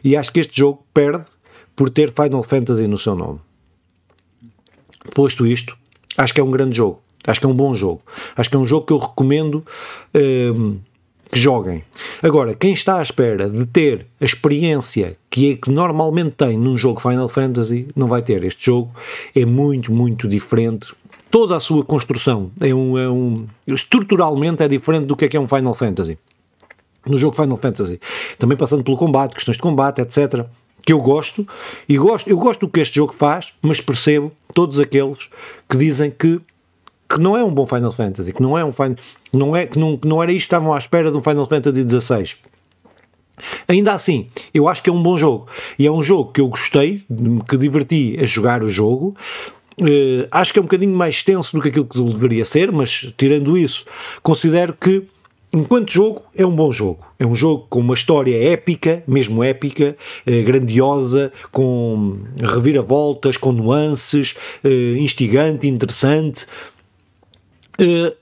E 0.03 0.17
acho 0.17 0.33
que 0.33 0.41
este 0.41 0.59
jogo 0.59 0.85
perde 0.93 1.27
por 1.77 1.91
ter 1.91 2.13
Final 2.13 2.43
Fantasy 2.43 2.89
no 2.89 2.99
seu 2.99 3.15
nome. 3.15 3.41
Posto 5.15 5.47
isto, 5.47 5.77
acho 6.17 6.35
que 6.35 6.41
é 6.41 6.45
um 6.45 6.51
grande 6.51 6.79
jogo. 6.79 7.01
Acho 7.27 7.41
que 7.41 7.47
é 7.47 7.49
um 7.49 7.55
bom 7.55 7.75
jogo. 7.75 8.01
Acho 8.35 8.49
que 8.49 8.57
é 8.57 8.59
um 8.59 8.67
jogo 8.67 8.87
que 8.87 8.93
eu 8.93 8.99
recomendo 8.99 9.65
um, 10.55 10.79
que 11.31 11.39
joguem. 11.39 11.85
Agora, 12.23 12.55
quem 12.55 12.73
está 12.73 12.99
à 12.99 13.03
espera 13.03 13.49
de 13.49 13.67
ter 13.67 14.07
a 14.21 14.25
experiência 14.25 15.17
que, 15.29 15.53
é, 15.53 15.57
que 15.57 15.71
normalmente 15.71 16.33
tem 16.33 16.57
num 16.57 16.77
jogo 16.77 17.01
Final 17.01 17.29
Fantasy, 17.29 17.89
não 17.95 18.09
vai 18.09 18.23
ter. 18.23 18.45
Este 18.45 18.67
jogo 18.67 18.91
é 19.35 19.45
muito, 19.45 19.93
muito 19.93 20.29
diferente. 20.29 20.93
Toda 21.31 21.57
a 21.57 21.61
sua 21.61 21.85
construção 21.85 22.51
é 22.61 22.75
um, 22.75 22.99
é 22.99 23.09
um 23.09 23.47
estruturalmente 23.67 24.63
é 24.63 24.69
diferente 24.69 25.07
do 25.07 25.17
que 25.17 25.25
é 25.25 25.29
que 25.29 25.37
é 25.37 25.41
um 25.41 25.49
Final 25.49 25.75
Fantasy. 25.75 26.19
No 27.07 27.19
jogo 27.19 27.37
Final 27.37 27.57
Fantasy, 27.57 28.01
também 28.39 28.57
passando 28.57 28.83
pelo 28.83 28.97
combate, 28.97 29.35
questões 29.35 29.57
de 29.57 29.63
combate, 29.63 30.01
etc 30.01 30.47
que 30.87 30.93
eu 30.93 31.01
gosto 31.01 31.47
e 31.89 31.99
gosto, 31.99 32.31
eu 32.31 32.39
gosto 32.39 32.61
do 32.61 32.69
que 32.71 32.79
este 32.79 32.95
jogo 32.95 33.13
faz, 33.13 33.53
mas 33.61 33.81
percebo 33.81 34.31
todos 34.55 34.79
aqueles 34.79 35.29
que 35.69 35.77
dizem 35.77 36.13
que 36.13 36.41
que 37.09 37.21
não 37.21 37.37
é 37.37 37.45
um 37.45 37.53
bom 37.53 37.67
Final 37.67 37.93
Fantasy, 37.93 38.33
que 38.33 38.43
não 38.43 38.59
é 38.59 38.65
um 38.65 38.73
Final, 38.73 38.97
não 39.33 39.57
é 39.57 39.67
que 39.67 39.79
não, 39.79 39.97
que 39.97 40.09
não 40.09 40.23
era 40.23 40.33
isto 40.33 40.43
que 40.43 40.47
estavam 40.47 40.73
à 40.73 40.79
espera 40.79 41.11
de 41.11 41.17
um 41.17 41.23
Final 41.23 41.47
Fantasy 41.47 41.85
XVI. 41.89 42.35
Ainda 43.69 43.93
assim, 43.93 44.29
eu 44.55 44.67
acho 44.69 44.83
que 44.83 44.89
é 44.89 44.93
um 44.93 45.03
bom 45.03 45.19
jogo 45.19 45.47
e 45.79 45.87
é 45.87 45.91
um 45.91 46.03
jogo 46.03 46.33
que 46.33 46.41
eu 46.41 46.49
gostei, 46.49 47.05
que 47.49 47.57
diverti 47.57 48.19
a 48.21 48.27
jogar 48.27 48.63
o 48.63 48.71
jogo. 48.71 49.15
Uh, 49.79 50.27
acho 50.31 50.55
que 50.55 50.59
é 50.59 50.63
um 50.63 50.65
bocadinho 50.65 50.97
mais 50.97 51.17
extenso 51.17 51.55
do 51.55 51.63
que 51.63 51.69
aquilo 51.69 51.85
que 51.85 52.01
deveria 52.01 52.47
ser, 52.47 52.73
mas 52.73 53.13
tirando 53.19 53.59
isso, 53.59 53.85
considero 54.23 54.73
que 54.73 55.07
enquanto 55.53 55.91
jogo, 55.91 56.23
é 56.35 56.45
um 56.45 56.55
bom 56.55 56.71
jogo. 56.71 57.05
É 57.19 57.27
um 57.27 57.35
jogo 57.35 57.67
com 57.69 57.81
uma 57.81 57.95
história 57.95 58.37
épica, 58.53 59.03
mesmo 59.07 59.43
épica, 59.43 59.97
eh, 60.27 60.43
grandiosa, 60.43 61.33
com 61.51 62.19
reviravoltas, 62.39 63.37
com 63.37 63.53
nuances, 63.53 64.35
eh, 64.63 64.97
instigante, 64.99 65.67
interessante. 65.67 66.47
Uh, 67.81 68.15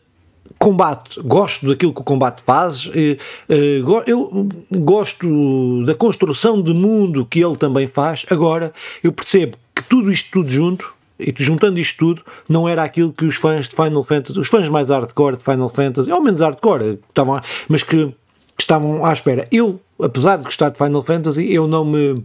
combate, 0.59 1.21
gosto 1.21 1.67
daquilo 1.69 1.93
que 1.93 2.01
o 2.01 2.05
combate 2.05 2.43
faz, 2.43 2.87
uh, 2.87 2.90
uh, 2.90 4.03
eu 4.07 4.49
gosto 4.71 5.85
da 5.85 5.95
construção 5.95 6.62
de 6.62 6.73
mundo 6.73 7.27
que 7.27 7.45
ele 7.45 7.57
também 7.57 7.87
faz. 7.87 8.25
Agora, 8.31 8.73
eu 9.03 9.12
percebo 9.12 9.57
que 9.75 9.83
tudo 9.85 10.11
isto 10.11 10.31
tudo 10.31 10.51
junto, 10.51 10.95
e 11.19 11.33
juntando 11.37 11.79
isto 11.79 11.99
tudo, 11.99 12.23
não 12.49 12.69
era 12.69 12.83
aquilo 12.83 13.12
que 13.12 13.25
os 13.25 13.37
fãs 13.37 13.69
de 13.69 13.77
Final 13.77 14.03
Fantasy, 14.03 14.38
os 14.38 14.49
fãs 14.49 14.69
mais 14.69 14.90
hardcore 14.90 15.37
de 15.37 15.45
Final 15.45 15.69
Fantasy, 15.69 16.11
ou 16.11 16.21
menos 16.23 16.40
hardcore, 16.40 16.99
estavam, 17.09 17.40
mas 17.69 17.83
que, 17.83 18.07
que 18.07 18.14
estavam 18.62 19.05
à 19.05 19.12
espera. 19.12 19.47
Eu, 19.51 19.81
apesar 20.01 20.37
de 20.37 20.45
gostar 20.45 20.71
de 20.71 20.79
Final 20.79 21.03
Fantasy, 21.03 21.53
eu 21.53 21.67
não 21.67 21.85
me 21.85 22.25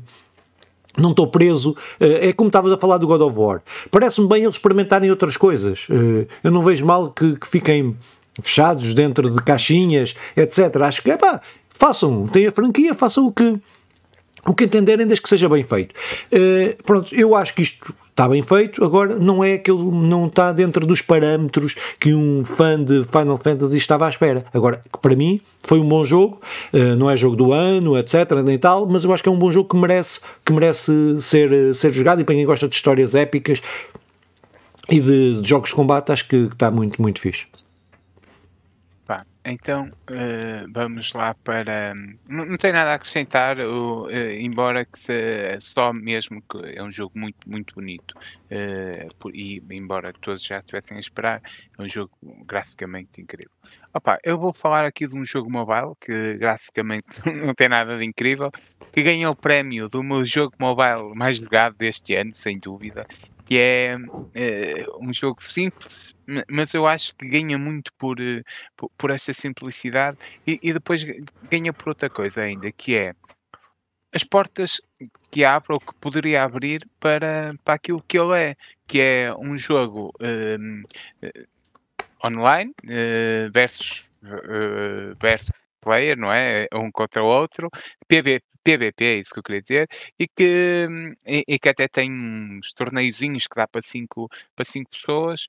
não 0.97 1.11
estou 1.11 1.27
preso. 1.27 1.75
Eh, 1.99 2.29
é 2.29 2.33
como 2.33 2.49
estavas 2.49 2.71
a 2.71 2.77
falar 2.77 2.97
do 2.97 3.07
God 3.07 3.21
of 3.21 3.37
War. 3.37 3.61
Parece-me 3.91 4.27
bem 4.27 4.43
eles 4.43 4.55
experimentarem 4.55 5.09
outras 5.09 5.37
coisas. 5.37 5.87
Eh, 5.89 6.27
eu 6.43 6.51
não 6.51 6.63
vejo 6.63 6.85
mal 6.85 7.09
que, 7.11 7.35
que 7.35 7.47
fiquem 7.47 7.95
fechados 8.41 8.93
dentro 8.93 9.29
de 9.29 9.41
caixinhas, 9.43 10.15
etc. 10.35 10.75
Acho 10.81 11.01
que, 11.01 11.11
é 11.11 11.17
pá, 11.17 11.41
façam, 11.69 12.27
têm 12.27 12.47
a 12.47 12.51
franquia, 12.51 12.93
façam 12.93 13.27
o 13.27 13.31
que, 13.31 13.59
o 14.45 14.53
que 14.53 14.65
entenderem, 14.65 15.05
desde 15.05 15.21
que 15.21 15.29
seja 15.29 15.49
bem 15.49 15.63
feito. 15.63 15.93
Uh, 16.31 16.83
pronto, 16.83 17.13
eu 17.13 17.35
acho 17.35 17.53
que 17.53 17.61
isto 17.61 17.93
está 18.09 18.27
bem 18.27 18.41
feito, 18.41 18.83
agora 18.83 19.15
não 19.15 19.43
é 19.43 19.53
aquele, 19.53 19.81
não 19.81 20.27
está 20.27 20.51
dentro 20.51 20.85
dos 20.85 21.01
parâmetros 21.01 21.75
que 21.99 22.13
um 22.13 22.43
fã 22.43 22.83
de 22.83 23.03
Final 23.05 23.37
Fantasy 23.37 23.77
estava 23.77 24.05
à 24.05 24.09
espera. 24.09 24.45
Agora, 24.53 24.81
para 25.01 25.15
mim, 25.15 25.39
foi 25.63 25.79
um 25.79 25.87
bom 25.87 26.05
jogo, 26.05 26.41
uh, 26.73 26.95
não 26.97 27.09
é 27.09 27.15
jogo 27.15 27.35
do 27.35 27.53
ano, 27.53 27.97
etc, 27.97 28.31
nem 28.43 28.57
tal, 28.57 28.85
mas 28.85 29.03
eu 29.03 29.13
acho 29.13 29.23
que 29.23 29.29
é 29.29 29.31
um 29.31 29.39
bom 29.39 29.51
jogo 29.51 29.69
que 29.69 29.77
merece, 29.77 30.19
que 30.45 30.51
merece 30.51 31.21
ser, 31.21 31.73
ser 31.73 31.93
jogado 31.93 32.21
e 32.21 32.23
para 32.23 32.35
quem 32.35 32.45
gosta 32.45 32.67
de 32.67 32.75
histórias 32.75 33.15
épicas 33.15 33.61
e 34.89 34.99
de, 34.99 35.41
de 35.41 35.47
jogos 35.47 35.69
de 35.69 35.75
combate, 35.75 36.11
acho 36.11 36.27
que 36.27 36.49
está 36.51 36.69
muito, 36.71 37.01
muito 37.01 37.21
fixe. 37.21 37.45
Então, 39.51 39.87
uh, 39.87 40.71
vamos 40.71 41.11
lá 41.13 41.33
para. 41.33 41.95
Não, 42.29 42.45
não 42.45 42.55
tem 42.55 42.71
nada 42.71 42.91
a 42.91 42.93
acrescentar, 42.93 43.57
uh, 43.57 44.07
embora 44.39 44.85
que 44.85 44.99
se, 44.99 45.59
só 45.59 45.91
mesmo 45.91 46.39
que 46.43 46.77
é 46.77 46.83
um 46.83 46.91
jogo 46.91 47.17
muito, 47.17 47.49
muito 47.49 47.73
bonito. 47.73 48.13
Uh, 48.45 49.11
por, 49.15 49.35
e 49.35 49.63
embora 49.71 50.13
todos 50.13 50.43
já 50.43 50.59
estivessem 50.59 50.97
a 50.97 50.99
esperar, 50.99 51.41
é 51.75 51.81
um 51.81 51.89
jogo 51.89 52.11
graficamente 52.45 53.19
incrível. 53.19 53.49
Opa, 53.91 54.19
eu 54.23 54.37
vou 54.37 54.53
falar 54.53 54.85
aqui 54.85 55.07
de 55.07 55.15
um 55.15 55.25
jogo 55.25 55.49
mobile 55.49 55.95
que 55.99 56.35
graficamente 56.35 57.07
não 57.25 57.55
tem 57.55 57.67
nada 57.67 57.97
de 57.97 58.05
incrível, 58.05 58.51
que 58.93 59.01
ganhou 59.01 59.33
o 59.33 59.35
prémio 59.35 59.89
do 59.89 60.03
meu 60.03 60.23
jogo 60.27 60.53
mobile 60.59 61.15
mais 61.15 61.37
jogado 61.37 61.75
deste 61.75 62.13
ano, 62.13 62.35
sem 62.35 62.59
dúvida, 62.59 63.07
que 63.45 63.57
é 63.57 63.97
um 65.01 65.11
jogo 65.11 65.41
simples 65.41 66.08
mas 66.49 66.73
eu 66.73 66.87
acho 66.87 67.15
que 67.15 67.27
ganha 67.27 67.57
muito 67.57 67.91
por, 67.93 68.19
eh, 68.19 68.43
por, 68.97 69.11
essa 69.11 69.33
simplicidade 69.33 70.17
e, 70.45 70.59
e, 70.61 70.73
depois 70.73 71.03
ganha 71.49 71.73
por 71.73 71.89
outra 71.89 72.09
coisa 72.09 72.41
ainda, 72.41 72.71
que 72.71 72.95
é 72.95 73.13
as 74.13 74.23
portas 74.23 74.81
que 75.31 75.43
abre 75.45 75.73
ou 75.73 75.79
que 75.79 75.93
poderia 75.99 76.43
abrir 76.43 76.87
para, 76.99 77.53
para 77.63 77.75
aquilo 77.75 78.03
que 78.07 78.17
ele 78.17 78.39
é, 78.39 78.55
que 78.87 78.99
é 78.99 79.33
um 79.35 79.57
jogo 79.57 80.11
um, 80.19 80.83
eh, 81.21 81.45
online 82.23 82.73
uh, 82.85 83.51
versus, 83.51 84.05
uh, 84.23 85.15
versus 85.21 85.51
player, 85.81 86.17
não 86.17 86.31
é? 86.31 86.67
Um 86.73 86.91
contra 86.91 87.23
o 87.23 87.27
outro, 87.27 87.69
PB, 88.07 88.41
PVP, 88.63 89.05
é 89.05 89.15
isso 89.19 89.33
que 89.33 89.39
eu 89.39 89.43
queria 89.43 89.61
dizer, 89.61 89.87
e 90.19 90.27
que, 90.27 90.87
e, 91.25 91.43
e 91.47 91.59
que 91.59 91.69
até 91.69 91.87
tem 91.87 92.11
uns 92.11 92.73
torneiozinhos 92.73 93.47
que 93.47 93.55
dá 93.55 93.67
para 93.67 93.81
5 93.81 94.27
para 94.55 94.65
cinco 94.65 94.89
pessoas, 94.91 95.47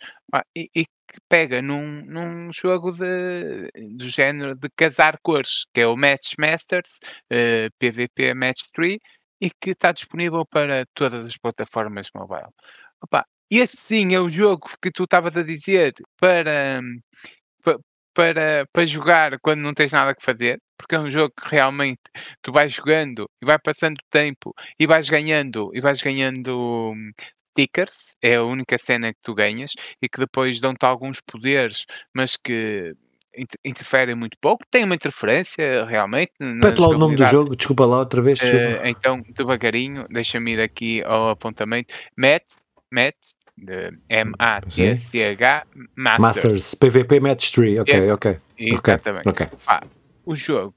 e, 0.56 0.70
e, 0.74 0.84
que 0.84 1.20
pega 1.28 1.60
num, 1.60 2.04
num 2.06 2.52
jogo 2.52 2.92
de, 2.92 3.68
do 3.96 4.08
género 4.08 4.54
de 4.54 4.68
casar 4.76 5.18
cores, 5.22 5.66
que 5.74 5.80
é 5.80 5.86
o 5.86 5.96
Match 5.96 6.34
Masters, 6.38 6.98
uh, 7.32 7.68
PVP 7.78 8.32
Match 8.34 8.62
3, 8.72 8.98
e 9.40 9.50
que 9.50 9.70
está 9.70 9.92
disponível 9.92 10.46
para 10.46 10.86
todas 10.94 11.26
as 11.26 11.36
plataformas 11.36 12.08
mobile. 12.14 12.50
Opa, 13.02 13.26
este 13.50 13.78
sim 13.78 14.14
é 14.14 14.20
o 14.20 14.30
jogo 14.30 14.70
que 14.80 14.90
tu 14.92 15.04
estavas 15.04 15.36
a 15.36 15.42
dizer 15.42 15.94
para, 16.20 16.80
para, 18.14 18.66
para 18.72 18.86
jogar 18.86 19.38
quando 19.40 19.60
não 19.60 19.74
tens 19.74 19.92
nada 19.92 20.14
que 20.14 20.24
fazer, 20.24 20.58
porque 20.76 20.94
é 20.94 21.00
um 21.00 21.10
jogo 21.10 21.32
que 21.40 21.48
realmente 21.48 22.00
tu 22.42 22.52
vais 22.52 22.72
jogando 22.72 23.28
e 23.42 23.46
vai 23.46 23.58
passando 23.58 23.96
tempo 24.10 24.54
e 24.78 24.86
vais 24.86 25.08
ganhando 25.08 25.70
e 25.74 25.80
vais 25.80 26.00
ganhando 26.00 26.92
hum, 26.92 27.10
stickers, 27.50 28.16
é 28.22 28.36
a 28.36 28.44
única 28.44 28.78
cena 28.78 29.12
que 29.12 29.20
tu 29.22 29.34
ganhas 29.34 29.72
e 30.02 30.08
que 30.08 30.18
depois 30.18 30.60
dão-te 30.60 30.84
alguns 30.84 31.20
poderes, 31.20 31.84
mas 32.14 32.36
que 32.36 32.94
interfere 33.64 34.14
muito 34.14 34.36
pouco, 34.40 34.64
tem 34.70 34.84
uma 34.84 34.94
interferência 34.94 35.84
realmente. 35.84 36.32
Repete 36.40 36.80
lá 36.80 36.88
o 36.88 36.98
nome 36.98 37.16
do 37.16 37.26
jogo, 37.26 37.54
desculpa 37.54 37.86
lá 37.86 37.98
outra 37.98 38.20
vez. 38.20 38.40
Uh, 38.40 38.84
então, 38.84 39.22
devagarinho, 39.36 40.06
deixa-me 40.10 40.54
ir 40.54 40.60
aqui 40.60 41.02
ao 41.04 41.30
apontamento. 41.30 41.94
Met, 42.16 42.44
Met, 42.92 43.16
M-A-T-C-H, 44.08 45.66
Masters. 45.96 46.20
Masters, 46.20 46.74
PVP 46.74 47.20
Match 47.20 47.50
3, 47.52 47.80
ok, 47.80 47.94
é, 47.94 48.12
ok. 48.12 48.38
Exatamente. 48.58 49.28
Okay. 49.28 49.46
Ah, 49.66 49.82
o 50.24 50.36
jogo, 50.36 50.74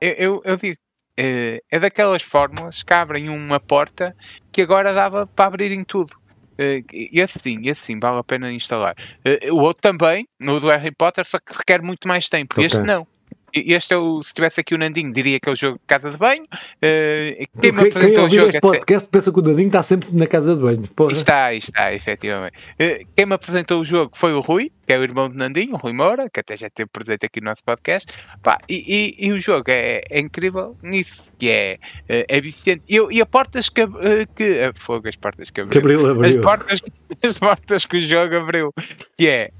eu, 0.00 0.12
eu, 0.12 0.42
eu 0.44 0.56
digo, 0.56 0.76
é, 1.16 1.62
é 1.70 1.78
daquelas 1.78 2.22
fórmulas 2.22 2.82
que 2.82 2.92
abrem 2.92 3.28
uma 3.28 3.60
porta 3.60 4.16
que 4.50 4.62
agora 4.62 4.92
dava 4.92 5.26
para 5.26 5.46
abrirem 5.46 5.84
tudo. 5.84 6.12
Uh, 6.54 6.84
esse 6.92 7.38
sim, 7.40 7.62
esse 7.64 7.82
sim, 7.82 7.98
vale 7.98 8.18
a 8.18 8.24
pena 8.24 8.52
instalar. 8.52 8.94
Uh, 9.26 9.54
o 9.54 9.58
outro 9.58 9.82
também, 9.82 10.28
no 10.38 10.60
do 10.60 10.68
Harry 10.68 10.92
Potter, 10.92 11.26
só 11.26 11.38
que 11.38 11.52
requer 11.52 11.82
muito 11.82 12.06
mais 12.06 12.28
tempo. 12.28 12.54
Okay. 12.54 12.66
Este 12.66 12.80
não. 12.80 13.06
Este 13.54 13.94
é 13.94 13.96
o, 13.96 14.20
se 14.20 14.34
tivesse 14.34 14.60
aqui 14.60 14.74
o 14.74 14.78
Nandinho, 14.78 15.12
diria 15.12 15.38
que 15.38 15.48
é 15.48 15.52
o 15.52 15.54
jogo 15.54 15.78
de 15.78 15.86
casa 15.86 16.10
de 16.10 16.16
banho. 16.16 16.42
Uh, 16.42 17.60
quem 17.60 17.70
me 17.72 17.88
apresentou 17.88 18.28
quem 18.28 18.38
o 18.38 18.40
jogo. 18.40 18.48
Este 18.48 18.60
podcast 18.60 19.06
até... 19.06 19.18
pensa 19.18 19.32
que 19.32 19.38
o 19.38 19.42
Nandinho 19.42 19.66
está 19.68 19.82
sempre 19.82 20.08
na 20.12 20.26
casa 20.26 20.56
de 20.56 20.62
banho. 20.62 20.88
Porra. 20.88 21.12
Está, 21.12 21.54
está, 21.54 21.94
efetivamente. 21.94 22.58
Uh, 22.72 23.06
quem 23.14 23.26
me 23.26 23.34
apresentou 23.34 23.80
o 23.80 23.84
jogo 23.84 24.10
foi 24.16 24.32
o 24.32 24.40
Rui, 24.40 24.72
que 24.84 24.92
é 24.92 24.98
o 24.98 25.04
irmão 25.04 25.28
de 25.28 25.36
Nandinho, 25.36 25.74
o 25.74 25.76
Rui 25.76 25.92
Moura, 25.92 26.28
que 26.28 26.40
até 26.40 26.56
já 26.56 26.68
teve 26.68 26.90
presente 26.90 27.26
aqui 27.26 27.40
no 27.40 27.46
nosso 27.46 27.62
podcast. 27.62 28.12
Pá, 28.42 28.58
e, 28.68 29.14
e, 29.20 29.26
e, 29.28 29.32
o 29.32 29.38
jogo 29.38 29.70
é, 29.70 30.02
é, 30.10 30.18
incrível 30.18 30.76
nisso, 30.82 31.30
que 31.38 31.48
é, 31.48 31.78
eh, 32.08 32.26
é 32.28 32.40
viciante. 32.40 32.82
E, 32.88 32.98
e 33.10 33.20
a 33.20 33.26
portas 33.26 33.68
que. 33.68 33.86
que 34.34 34.72
fogo, 34.74 35.08
as 35.08 35.16
portas 35.16 35.50
que 35.50 35.60
abriu. 35.60 35.72
Que 35.72 35.78
abriu, 35.78 36.10
abriu. 36.10 36.38
As, 36.38 36.42
portas, 36.42 36.80
as 37.22 37.38
portas 37.38 37.86
que 37.86 37.98
o 37.98 38.06
jogo 38.06 38.36
abriu. 38.36 38.72
Que 39.16 39.28
é. 39.28 39.50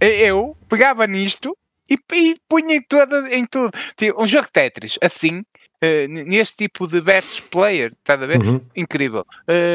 eu 0.00 0.56
pegava 0.68 1.06
nisto 1.06 1.54
e, 1.92 2.16
e 2.16 2.36
punha 2.48 2.76
em, 2.76 2.82
toda, 2.82 3.34
em 3.34 3.44
tudo. 3.46 3.70
Tipo, 3.96 4.22
um 4.22 4.26
jogo 4.26 4.46
de 4.46 4.52
Tetris, 4.52 4.98
assim, 5.02 5.40
uh, 5.40 6.08
neste 6.08 6.56
tipo 6.56 6.86
de 6.86 7.00
versus 7.00 7.40
player, 7.40 7.92
está 7.98 8.14
a 8.14 8.26
ver? 8.26 8.40
Uhum. 8.40 8.60
Incrível. 8.76 9.24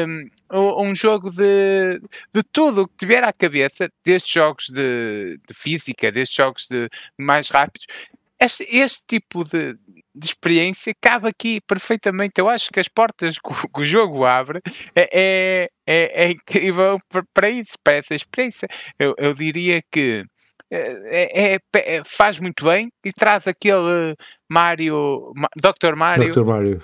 Um, 0.02 0.28
um 0.50 0.94
jogo 0.94 1.30
de, 1.30 2.00
de 2.32 2.42
tudo 2.52 2.82
o 2.82 2.88
que 2.88 2.96
tiver 2.96 3.22
à 3.22 3.32
cabeça, 3.32 3.90
desde 4.04 4.32
jogos 4.32 4.68
de, 4.68 5.38
de 5.46 5.54
física, 5.54 6.10
desde 6.10 6.36
jogos 6.36 6.66
de, 6.68 6.88
mais 7.18 7.48
rápidos. 7.50 7.86
Este, 8.40 8.64
este 8.70 9.04
tipo 9.06 9.44
de, 9.44 9.76
de 10.14 10.26
experiência 10.26 10.94
cabe 11.00 11.28
aqui 11.28 11.60
perfeitamente. 11.60 12.34
Eu 12.38 12.48
acho 12.48 12.70
que 12.70 12.80
as 12.80 12.88
portas 12.88 13.36
que 13.36 13.50
o, 13.50 13.68
que 13.68 13.80
o 13.80 13.84
jogo 13.84 14.24
abre 14.24 14.60
é, 14.94 15.08
é, 15.12 15.68
é, 15.86 16.24
é 16.24 16.30
incrível 16.30 16.98
para 17.34 17.50
isso, 17.50 17.72
para 17.82 17.96
essa 17.96 18.14
experiência. 18.14 18.68
Eu, 18.98 19.14
eu 19.18 19.34
diria 19.34 19.82
que 19.90 20.24
é, 20.70 21.54
é, 21.54 21.58
é, 21.74 22.02
faz 22.04 22.38
muito 22.38 22.64
bem 22.64 22.92
e 23.04 23.12
traz 23.12 23.46
aquele 23.46 24.14
Mario, 24.50 25.32
Dr. 25.56 25.94
Mario, 25.94 26.32
Dr. 26.32 26.44
Mario 26.44 26.82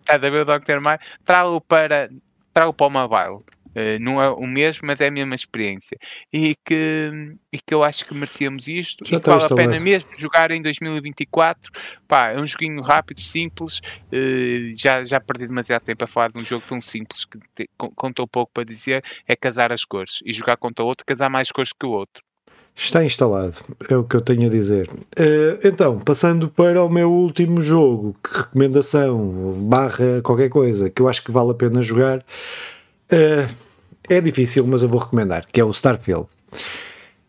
está 0.00 0.14
a 0.14 0.18
ver 0.18 0.32
o 0.32 0.44
Dr. 0.44 0.80
Mario, 0.80 1.04
trago 1.24 1.60
para, 1.60 2.08
trago 2.52 2.72
para 2.72 2.86
o 2.86 2.90
mobile. 2.90 3.44
Uh, 3.76 4.00
não 4.00 4.22
é 4.22 4.30
o 4.30 4.46
mesmo, 4.46 4.86
mas 4.86 4.98
é 5.02 5.08
a 5.08 5.10
mesma 5.10 5.34
experiência. 5.34 5.98
E 6.32 6.56
que, 6.64 7.36
e 7.52 7.58
que 7.58 7.74
eu 7.74 7.84
acho 7.84 8.06
que 8.06 8.14
merecíamos 8.14 8.66
isto 8.68 9.04
Já 9.04 9.18
e 9.18 9.20
que 9.20 9.28
vale 9.28 9.44
a 9.44 9.48
pena 9.54 9.78
mesmo 9.78 10.08
jogar 10.16 10.50
em 10.50 10.62
2024. 10.62 11.70
Pá, 12.08 12.28
é 12.28 12.38
um 12.38 12.46
joguinho 12.46 12.80
rápido, 12.80 13.20
simples. 13.20 13.80
Uh, 14.10 14.74
já, 14.74 15.04
já 15.04 15.20
perdi 15.20 15.46
demasiado 15.46 15.82
tempo 15.82 16.02
a 16.04 16.06
falar 16.06 16.30
de 16.30 16.38
um 16.38 16.44
jogo 16.44 16.64
tão 16.66 16.80
simples 16.80 17.26
que 17.26 17.38
te, 17.54 17.68
contou 17.76 18.26
pouco 18.26 18.50
para 18.54 18.64
dizer. 18.64 19.04
É 19.28 19.36
casar 19.36 19.70
as 19.70 19.84
cores 19.84 20.20
e 20.24 20.32
jogar 20.32 20.56
contra 20.56 20.82
o 20.82 20.88
outro, 20.88 21.04
casar 21.04 21.28
mais 21.28 21.52
cores 21.52 21.74
que 21.78 21.84
o 21.84 21.90
outro. 21.90 22.24
Está 22.78 23.02
instalado, 23.02 23.56
é 23.88 23.96
o 23.96 24.04
que 24.04 24.14
eu 24.14 24.20
tenho 24.20 24.48
a 24.48 24.50
dizer. 24.50 24.86
Uh, 24.90 25.58
então, 25.64 25.98
passando 25.98 26.46
para 26.50 26.84
o 26.84 26.90
meu 26.90 27.10
último 27.10 27.62
jogo, 27.62 28.14
que 28.22 28.36
recomendação, 28.36 29.56
barra 29.60 30.20
qualquer 30.22 30.50
coisa, 30.50 30.90
que 30.90 31.00
eu 31.00 31.08
acho 31.08 31.24
que 31.24 31.32
vale 31.32 31.52
a 31.52 31.54
pena 31.54 31.80
jogar, 31.80 32.18
uh, 32.18 33.54
é 34.06 34.20
difícil, 34.20 34.66
mas 34.66 34.82
eu 34.82 34.90
vou 34.90 35.00
recomendar, 35.00 35.46
que 35.50 35.58
é 35.58 35.64
o 35.64 35.70
Starfield. 35.70 36.26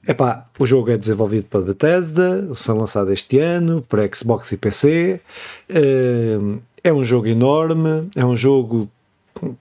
Epá, 0.05 0.49
o 0.59 0.65
jogo 0.65 0.91
é 0.91 0.97
desenvolvido 0.97 1.45
pela 1.45 1.63
Bethesda, 1.63 2.49
foi 2.53 2.75
lançado 2.75 3.13
este 3.13 3.39
ano 3.39 3.81
para 3.87 4.07
Xbox 4.13 4.51
e 4.51 4.57
PC. 4.57 5.21
Uh, 5.69 6.59
é 6.83 6.91
um 6.91 7.05
jogo 7.05 7.27
enorme, 7.27 8.09
é 8.17 8.25
um 8.25 8.35
jogo 8.35 8.89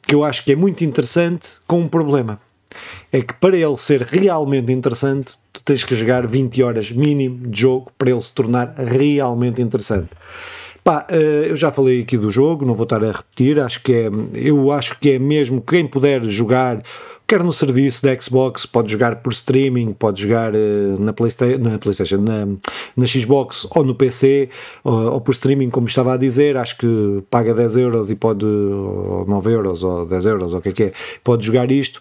que 0.02 0.16
eu 0.16 0.24
acho 0.24 0.44
que 0.44 0.50
é 0.50 0.56
muito 0.56 0.82
interessante, 0.82 1.60
com 1.64 1.78
um 1.78 1.88
problema 1.88 2.40
é 3.12 3.20
que 3.20 3.34
para 3.34 3.56
ele 3.56 3.76
ser 3.76 4.02
realmente 4.02 4.72
interessante, 4.72 5.34
tu 5.52 5.62
tens 5.62 5.84
que 5.84 5.94
jogar 5.94 6.26
20 6.26 6.62
horas 6.62 6.90
mínimo 6.90 7.48
de 7.48 7.60
jogo 7.60 7.90
para 7.96 8.10
ele 8.10 8.20
se 8.20 8.32
tornar 8.32 8.74
realmente 8.76 9.60
interessante. 9.62 10.10
Pá, 10.82 11.04
eh, 11.10 11.46
eu 11.48 11.56
já 11.56 11.72
falei 11.72 12.00
aqui 12.00 12.16
do 12.16 12.30
jogo, 12.30 12.64
não 12.64 12.74
vou 12.74 12.84
estar 12.84 13.02
a 13.02 13.10
repetir, 13.10 13.58
acho 13.58 13.82
que 13.82 13.92
é, 13.92 14.10
eu 14.34 14.70
acho 14.70 14.98
que 15.00 15.10
é 15.10 15.18
mesmo 15.18 15.60
quem 15.60 15.86
puder 15.86 16.24
jogar 16.24 16.80
quer 17.26 17.42
no 17.42 17.52
serviço 17.52 18.04
da 18.04 18.18
Xbox, 18.18 18.64
pode 18.64 18.90
jogar 18.90 19.16
por 19.16 19.32
streaming, 19.32 19.92
pode 19.92 20.22
jogar 20.22 20.54
uh, 20.54 21.00
na, 21.00 21.12
Playsta 21.12 21.58
na 21.58 21.78
PlayStation, 21.78 22.18
na, 22.18 22.46
na 22.96 23.06
Xbox 23.06 23.66
ou 23.74 23.84
no 23.84 23.94
PC, 23.94 24.48
ou, 24.84 25.12
ou, 25.12 25.20
por 25.20 25.32
streaming, 25.32 25.70
como 25.70 25.88
estava 25.88 26.14
a 26.14 26.16
dizer, 26.16 26.56
acho 26.56 26.78
que 26.78 27.22
paga 27.28 27.52
10 27.52 27.76
euros 27.78 28.10
e 28.10 28.14
pode, 28.14 28.46
ou 28.46 29.24
9 29.26 29.52
euros, 29.52 29.82
ou 29.82 30.06
10 30.06 30.26
euros, 30.26 30.52
ou 30.52 30.60
o 30.60 30.62
que 30.62 30.68
é 30.68 30.72
que 30.72 30.82
é, 30.84 30.92
pode 31.24 31.44
jogar 31.44 31.70
isto. 31.70 32.00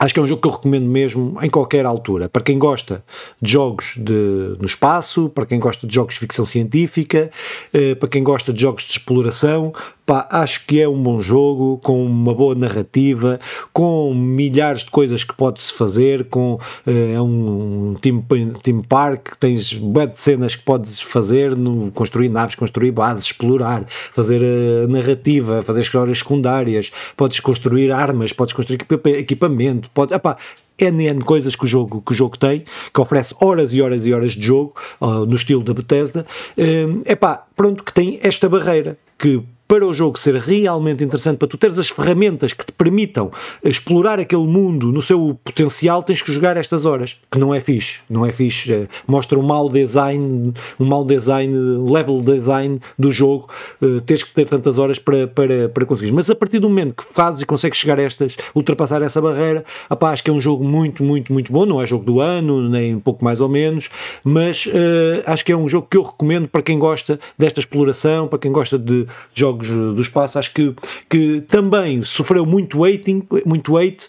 Acho 0.00 0.14
que 0.14 0.18
é 0.20 0.22
um 0.22 0.26
jogo 0.26 0.40
que 0.40 0.48
eu 0.48 0.52
recomendo 0.52 0.86
mesmo 0.86 1.36
em 1.42 1.50
qualquer 1.50 1.84
altura. 1.84 2.26
Para 2.26 2.40
quem 2.40 2.58
gosta 2.58 3.04
de 3.40 3.52
jogos 3.52 3.92
de, 3.98 4.56
no 4.58 4.64
espaço, 4.64 5.28
para 5.28 5.44
quem 5.44 5.60
gosta 5.60 5.86
de 5.86 5.94
jogos 5.94 6.14
de 6.14 6.20
ficção 6.20 6.42
científica, 6.42 7.30
eh, 7.70 7.94
para 7.94 8.08
quem 8.08 8.24
gosta 8.24 8.50
de 8.50 8.62
jogos 8.62 8.84
de 8.84 8.92
exploração, 8.92 9.74
Pá, 10.10 10.26
acho 10.28 10.66
que 10.66 10.80
é 10.80 10.88
um 10.88 11.00
bom 11.00 11.20
jogo, 11.20 11.78
com 11.84 12.04
uma 12.04 12.34
boa 12.34 12.52
narrativa, 12.56 13.38
com 13.72 14.12
milhares 14.12 14.80
de 14.80 14.90
coisas 14.90 15.22
que 15.22 15.32
pode-se 15.32 15.72
fazer, 15.72 16.24
com 16.24 16.58
eh, 16.84 17.12
é 17.12 17.20
um, 17.20 17.90
um 17.90 17.94
team, 17.94 18.20
team 18.60 18.82
park, 18.82 19.36
tens 19.38 19.68
de 19.68 19.80
cenas 20.14 20.56
que 20.56 20.64
podes 20.64 21.00
fazer, 21.00 21.54
no, 21.54 21.92
construir 21.92 22.28
naves, 22.28 22.56
construir 22.56 22.90
bases, 22.90 23.26
explorar, 23.26 23.84
fazer 23.86 24.42
uh, 24.42 24.88
narrativa, 24.88 25.62
fazer 25.62 25.82
histórias 25.82 26.18
secundárias, 26.18 26.90
podes 27.16 27.38
construir 27.38 27.92
armas, 27.92 28.32
podes 28.32 28.52
construir 28.52 28.80
equipamento, 29.16 29.88
pode, 29.92 30.12
epá, 30.12 30.36
N, 30.76 31.22
coisas 31.22 31.54
que 31.54 31.66
o, 31.66 31.68
jogo, 31.68 32.02
que 32.04 32.10
o 32.10 32.14
jogo 32.16 32.36
tem, 32.36 32.64
que 32.92 33.00
oferece 33.00 33.32
horas 33.40 33.72
e 33.72 33.80
horas 33.80 34.04
e 34.04 34.12
horas 34.12 34.32
de 34.32 34.44
jogo, 34.44 34.74
uh, 35.00 35.24
no 35.24 35.36
estilo 35.36 35.62
da 35.62 35.72
Bethesda, 35.72 36.26
é 36.56 37.12
uh, 37.12 37.16
pá, 37.16 37.46
pronto, 37.54 37.84
que 37.84 37.94
tem 37.94 38.18
esta 38.20 38.48
barreira, 38.48 38.98
que 39.16 39.40
para 39.70 39.86
o 39.86 39.94
jogo 39.94 40.18
ser 40.18 40.34
realmente 40.34 41.04
interessante, 41.04 41.38
para 41.38 41.46
tu 41.46 41.56
teres 41.56 41.78
as 41.78 41.88
ferramentas 41.88 42.52
que 42.52 42.66
te 42.66 42.72
permitam 42.72 43.30
explorar 43.62 44.18
aquele 44.18 44.42
mundo 44.42 44.90
no 44.90 45.00
seu 45.00 45.38
potencial, 45.44 46.02
tens 46.02 46.20
que 46.20 46.32
jogar 46.32 46.56
estas 46.56 46.84
horas, 46.84 47.16
que 47.30 47.38
não 47.38 47.54
é 47.54 47.60
fixe, 47.60 48.00
não 48.10 48.26
é 48.26 48.32
fixe, 48.32 48.74
é, 48.74 48.88
mostra 49.06 49.38
um 49.38 49.42
mau 49.44 49.68
design, 49.68 50.52
um 50.76 50.84
mau 50.84 51.04
design, 51.04 51.54
level 51.88 52.20
design 52.20 52.80
do 52.98 53.12
jogo, 53.12 53.48
uh, 53.80 54.00
tens 54.00 54.24
que 54.24 54.34
ter 54.34 54.48
tantas 54.48 54.76
horas 54.76 54.98
para, 54.98 55.28
para, 55.28 55.68
para 55.68 55.86
conseguir. 55.86 56.10
Mas 56.10 56.28
a 56.28 56.34
partir 56.34 56.58
do 56.58 56.68
momento 56.68 57.04
que 57.04 57.04
fazes 57.14 57.40
e 57.42 57.46
consegues 57.46 57.78
chegar 57.78 58.00
a 58.00 58.02
estas, 58.02 58.36
ultrapassar 58.52 59.02
essa 59.02 59.20
barreira, 59.20 59.64
apá, 59.88 60.10
acho 60.10 60.24
que 60.24 60.30
é 60.30 60.32
um 60.32 60.40
jogo 60.40 60.64
muito, 60.64 61.04
muito, 61.04 61.32
muito 61.32 61.52
bom, 61.52 61.64
não 61.64 61.80
é 61.80 61.86
jogo 61.86 62.04
do 62.04 62.20
ano, 62.20 62.68
nem 62.68 62.96
um 62.96 63.00
pouco 63.00 63.24
mais 63.24 63.40
ou 63.40 63.48
menos, 63.48 63.88
mas 64.24 64.66
uh, 64.66 65.22
acho 65.26 65.44
que 65.44 65.52
é 65.52 65.56
um 65.56 65.68
jogo 65.68 65.86
que 65.88 65.96
eu 65.96 66.02
recomendo 66.02 66.48
para 66.48 66.60
quem 66.60 66.76
gosta 66.76 67.20
desta 67.38 67.60
exploração, 67.60 68.26
para 68.26 68.40
quem 68.40 68.50
gosta 68.50 68.76
de 68.76 69.06
jogos 69.32 69.59
jogos 69.66 69.94
do 69.94 70.02
espaço, 70.02 70.38
acho 70.38 70.52
que, 70.52 70.74
que 71.08 71.40
também 71.42 72.02
sofreu 72.02 72.44
muito 72.46 72.84
hating, 72.84 73.26
muito 73.44 73.76
hate, 73.76 74.08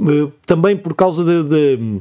eh, 0.00 0.28
também 0.46 0.76
por 0.76 0.94
causa 0.94 1.24
de, 1.24 1.42
de 1.44 2.00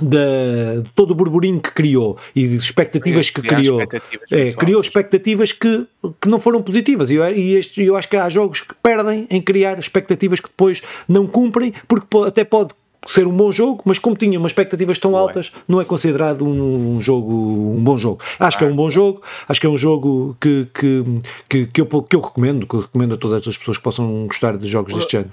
de 0.00 0.88
todo 0.94 1.10
o 1.10 1.14
burburinho 1.14 1.60
que 1.60 1.72
criou 1.72 2.16
e 2.34 2.46
de 2.46 2.56
expectativas 2.56 3.30
que 3.30 3.42
criou. 3.42 3.80
Expectativas 3.80 4.32
é, 4.32 4.52
criou 4.52 4.80
expectativas 4.80 5.52
que, 5.52 5.86
que 6.20 6.28
não 6.28 6.38
foram 6.38 6.62
positivas. 6.62 7.10
E 7.10 7.14
eu, 7.14 7.36
e 7.36 7.56
este, 7.56 7.82
eu 7.82 7.96
acho 7.96 8.08
que 8.08 8.16
há 8.16 8.28
jogos 8.28 8.60
que 8.60 8.74
perdem 8.80 9.26
em 9.30 9.40
criar 9.40 9.78
expectativas 9.78 10.40
que 10.40 10.48
depois 10.48 10.82
não 11.08 11.26
cumprem, 11.26 11.74
porque 11.86 12.06
até 12.18 12.44
pode 12.44 12.70
ser 13.06 13.26
um 13.26 13.36
bom 13.36 13.50
jogo, 13.52 13.82
mas 13.84 13.98
como 13.98 14.16
tinha 14.16 14.38
umas 14.38 14.50
expectativas 14.50 14.98
tão 14.98 15.16
altas, 15.16 15.52
não 15.66 15.80
é 15.80 15.84
considerado 15.84 16.46
um, 16.46 17.00
jogo 17.00 17.32
um 17.76 17.82
bom 17.82 17.98
jogo. 17.98 18.20
Acho 18.38 18.56
ah, 18.56 18.58
que 18.58 18.64
é 18.64 18.66
um 18.66 18.76
bom 18.76 18.90
jogo, 18.90 19.22
acho 19.48 19.60
que 19.60 19.66
é 19.66 19.70
um 19.70 19.78
jogo 19.78 20.36
que, 20.40 20.68
que, 20.74 21.04
que, 21.48 21.66
que, 21.66 21.80
eu, 21.80 22.02
que 22.02 22.16
eu 22.16 22.20
recomendo, 22.20 22.66
que 22.66 22.74
eu 22.74 22.80
recomendo 22.80 23.14
a 23.14 23.18
todas 23.18 23.46
as 23.46 23.56
pessoas 23.56 23.78
que 23.78 23.84
possam 23.84 24.26
gostar 24.26 24.56
de 24.56 24.68
jogos 24.68 24.94
deste 24.94 25.12
género. 25.12 25.32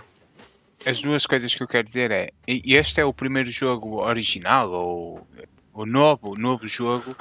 As 0.85 1.01
duas 1.01 1.25
coisas 1.25 1.53
que 1.53 1.63
eu 1.63 1.67
quero 1.67 1.85
dizer 1.85 2.11
é, 2.11 2.29
este 2.47 3.01
é 3.01 3.05
o 3.05 3.13
primeiro 3.13 3.49
jogo 3.49 4.01
original 4.03 4.71
ou 4.71 5.27
o 5.73 5.85
novo, 5.85 6.35
novo 6.37 6.67
jogo 6.67 7.15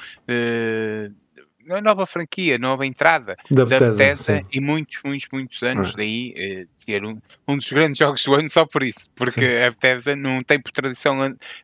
a 1.71 1.81
nova 1.81 2.07
franquia, 2.07 2.59
nova 2.59 2.87
entrada 2.87 3.37
Da 3.51 3.65
da 3.65 3.65
Bethesda, 3.65 4.05
Bethesda 4.05 4.37
sim. 4.39 4.47
e 4.53 4.61
muitos, 4.61 5.01
muitos, 5.05 5.29
muitos 5.33 5.63
anos 5.63 5.91
Ah. 5.91 5.97
daí 5.97 6.35
eh, 6.37 6.67
ser 6.77 7.05
um, 7.05 7.19
um 7.47 7.57
dos 7.57 7.71
grandes 7.71 7.99
jogos 7.99 8.25
do 8.25 8.35
ano 8.35 8.49
só 8.49 8.65
por 8.67 8.83
isso, 8.83 9.11
porque 9.15 9.45
a 9.67 9.71
Bethesda 9.71 10.17
não 10.17 10.43
tem 10.43 10.61
por 10.61 10.73
tradição 10.73 11.17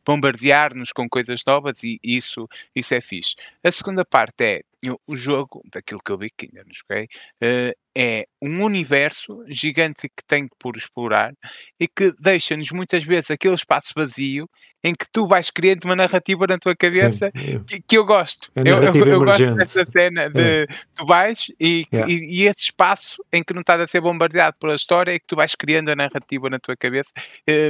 bombardear-nos 0.05 0.93
com 0.93 1.09
coisas 1.09 1.43
novas 1.47 1.83
e 1.83 1.99
isso, 2.03 2.49
isso 2.75 2.95
é 2.95 3.01
fixe. 3.01 3.35
A 3.63 3.71
segunda 3.73 4.05
parte 4.05 4.43
é 4.45 4.61
o- 5.07 5.15
jogo, 5.17 5.63
daquilo 5.71 6.01
que 6.05 6.11
eu 6.11 6.17
vi, 6.19 6.31
que 6.31 6.47
ainda 6.47 6.65
não 6.65 6.73
joguei, 6.73 7.07
eh, 7.41 7.75
é 7.95 8.25
um 8.41 8.65
universo 8.65 9.45
gigante 9.49 10.09
que 10.09 10.25
tem 10.27 10.49
por 10.59 10.77
explorar 10.77 11.33
e 11.79 11.87
que 11.89 12.13
deixa-nos 12.21 12.71
muitas 12.71 13.03
vezes 13.05 13.31
aquele 13.31 13.55
espaço 13.57 13.93
vazio 13.95 14.49
em 14.83 14.95
que 14.95 15.05
tu 15.13 15.27
vais 15.27 15.51
criando 15.51 15.85
uma 15.85 15.97
narrativa 15.97 16.47
na 16.47 16.57
tua 16.57 16.75
cabeça 16.75 17.31
Sim. 17.37 17.63
que, 17.65 17.83
que 17.83 17.99
eu 17.99 18.05
gosto. 18.07 18.51
É 18.55 18.61
eu, 18.63 18.83
eu, 18.83 19.07
eu 19.07 19.19
gosto 19.19 19.55
dessa 19.55 19.85
cena 19.85 20.31
de 20.31 20.67
tu 20.95 21.05
vais 21.05 21.51
e, 21.61 21.85
Yeah. 21.93 22.11
e, 22.11 22.43
e 22.43 22.47
esse 22.47 22.67
espaço 22.67 23.23
em 23.33 23.43
que 23.45 23.53
não 23.53 23.61
estás 23.61 23.81
a 23.81 23.87
ser 23.87 24.01
bombardeado 24.01 24.57
pela 24.59 24.75
história 24.75 25.13
é 25.13 25.19
que 25.19 25.27
tu 25.27 25.37
vais 25.37 25.55
criando 25.55 25.70
a 25.77 25.83
narrativa 25.97 26.49
na 26.51 26.59
tua 26.59 26.77
cabeça 26.77 27.11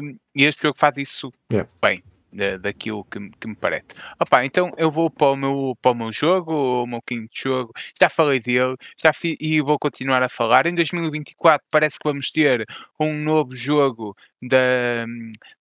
hum, 0.03 0.17
e 0.35 0.45
este 0.45 0.63
jogo 0.63 0.79
faz 0.79 0.97
isso 0.97 1.33
Yeah. 1.53 1.69
bem. 1.83 2.03
Da- 2.33 2.57
daquilo 2.57 3.05
que, 3.05 3.19
que 3.41 3.49
me 3.49 3.55
parece. 3.57 3.87
Opa, 4.21 4.45
então 4.45 4.73
eu 4.77 4.91
vou 4.91 5.11
para 5.11 5.29
o 5.33 5.37
meu, 5.37 5.77
para 5.83 5.93
o 5.93 5.95
meu 5.95 6.13
jogo, 6.13 6.53
o 6.83 6.87
meu 6.87 7.03
quinto 7.03 7.31
jogo, 7.35 7.73
já 8.01 8.09
falei 8.09 8.41
dele, 8.41 8.77
já 9.03 9.13
fi, 9.13 9.37
e 9.41 9.61
vou 9.61 9.79
continuar 9.79 10.23
a 10.23 10.29
falar. 10.29 10.67
Em 10.67 10.75
2024 10.75 11.67
parece 11.71 11.99
que 11.99 12.09
vamos 12.09 12.31
ter 12.31 12.65
um 12.99 13.15
novo 13.15 13.55
jogo 13.55 14.17
da, 14.43 15.05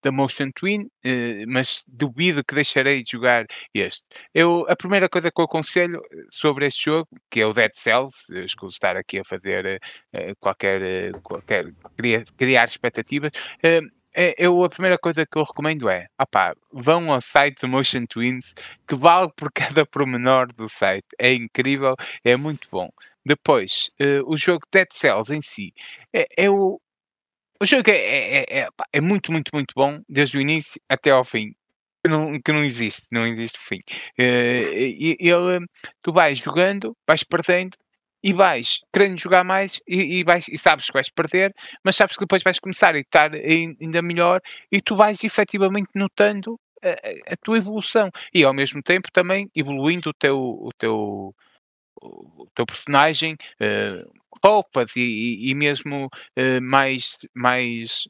da 0.04 0.12
Motion 0.12 0.52
Twin, 0.52 0.90
eh, 1.04 1.46
mas 1.48 1.84
duvido 1.88 2.44
que 2.44 2.56
deixarei 2.56 3.04
de 3.04 3.12
jogar 3.12 3.46
este. 3.74 4.06
Eu, 4.34 4.66
a 4.70 4.76
primeira 4.76 5.10
coisa 5.10 5.32
que 5.32 5.40
eu 5.42 5.46
aconselho 5.46 6.02
eh, 6.12 6.24
sobre 6.32 6.66
este 6.66 6.86
jogo, 6.86 7.08
que 7.30 7.42
é 7.42 7.46
o 7.46 7.54
Dead 7.54 7.72
Cells, 7.74 8.26
eu 8.30 8.46
escuso 8.46 8.74
estar 8.76 8.96
aqui 8.98 9.20
a 9.20 9.24
fazer 9.24 9.66
eh, 9.66 9.80
eh, 10.14 10.34
qualquer, 10.40 10.82
eh, 10.82 11.12
qualquer 11.24 11.74
criar, 11.98 12.24
criar 12.38 12.66
expectativas, 12.68 13.32
eh, 13.64 13.82
é, 14.22 14.36
eu, 14.38 14.64
a 14.64 14.70
primeira 14.70 14.98
coisa 14.98 15.26
que 15.26 15.38
eu 15.38 15.44
recomendo 15.44 15.90
é, 15.90 16.08
opá, 16.20 16.54
vão 16.72 17.12
ao 17.14 17.22
site 17.22 17.66
Motion 17.68 18.06
Twins, 18.08 18.54
que 18.88 18.96
vale 18.96 19.32
por 19.36 19.52
cada 19.54 19.86
pormenor 19.86 20.54
do 20.54 20.68
site. 20.70 21.08
É 21.20 21.34
incrível, 21.34 21.96
é 22.24 22.36
muito 22.38 22.68
bom. 22.72 22.90
Depois, 23.26 23.90
eh, 24.00 24.22
o 24.26 24.36
jogo 24.38 24.66
Dead 24.72 24.88
Cells 24.94 25.34
em 25.34 25.42
si, 25.42 25.74
é, 26.14 26.28
é 26.38 26.50
o, 26.50 26.80
o 27.62 27.66
jogo 27.66 27.90
é, 27.92 27.96
é, 27.98 28.46
é- 28.50 28.60
é, 28.64 28.68
é 28.94 29.02
muito, 29.02 29.32
muito, 29.32 29.52
muito 29.54 29.74
bom, 29.76 30.00
desde 30.10 30.38
o 30.38 30.42
início 30.42 30.82
até 30.90 31.12
ao 31.12 31.24
fim. 31.24 31.54
Que 32.04 32.10
não, 32.10 32.40
que 32.42 32.52
não 32.54 32.64
existe, 32.64 33.06
não 33.12 33.28
existe 33.28 33.60
fim. 33.60 33.82
E 34.18 35.18
ele, 35.20 35.66
tu 36.02 36.14
vais 36.14 36.38
jogando, 36.40 36.96
vais 37.08 37.24
perdendo 37.24 37.78
e 38.24 38.34
vais 38.34 38.82
querendo 38.94 39.18
jogar 39.20 39.44
mais 39.44 39.80
e, 39.88 40.20
e 40.20 40.24
vais, 40.24 40.48
e 40.50 40.58
sabes 40.58 40.88
que 40.88 40.94
vais 40.94 41.10
perder, 41.10 41.54
mas 41.84 41.96
sabes 41.96 42.16
que 42.16 42.24
depois 42.24 42.44
vais 42.44 42.60
começar 42.60 42.94
a 42.96 43.00
estar 43.00 43.34
ai- 43.34 43.76
ainda 43.82 44.02
melhor 44.02 44.42
e 44.72 44.82
tu 44.82 44.96
vais 44.96 45.24
efetivamente 45.24 45.90
notando 45.96 46.60
a, 46.84 47.34
a- 47.34 47.38
tua 47.42 47.58
evolução 47.58 48.10
e 48.34 48.44
ao 48.44 48.54
mesmo 48.54 48.82
tempo 48.82 49.10
também 49.12 49.50
evoluindo 49.56 50.10
o 50.10 50.14
teu, 50.14 50.38
o 50.38 50.70
teu, 50.78 51.34
o 52.02 52.48
teu 52.56 52.66
personagem, 52.66 53.36
eh, 53.60 54.06
roupas 54.44 54.96
e, 54.96 55.02
e- 55.02 55.50
e 55.50 55.56
mesmo 55.56 56.10
eh, 56.36 56.60
mais, 56.62 57.18
mais 57.34 58.08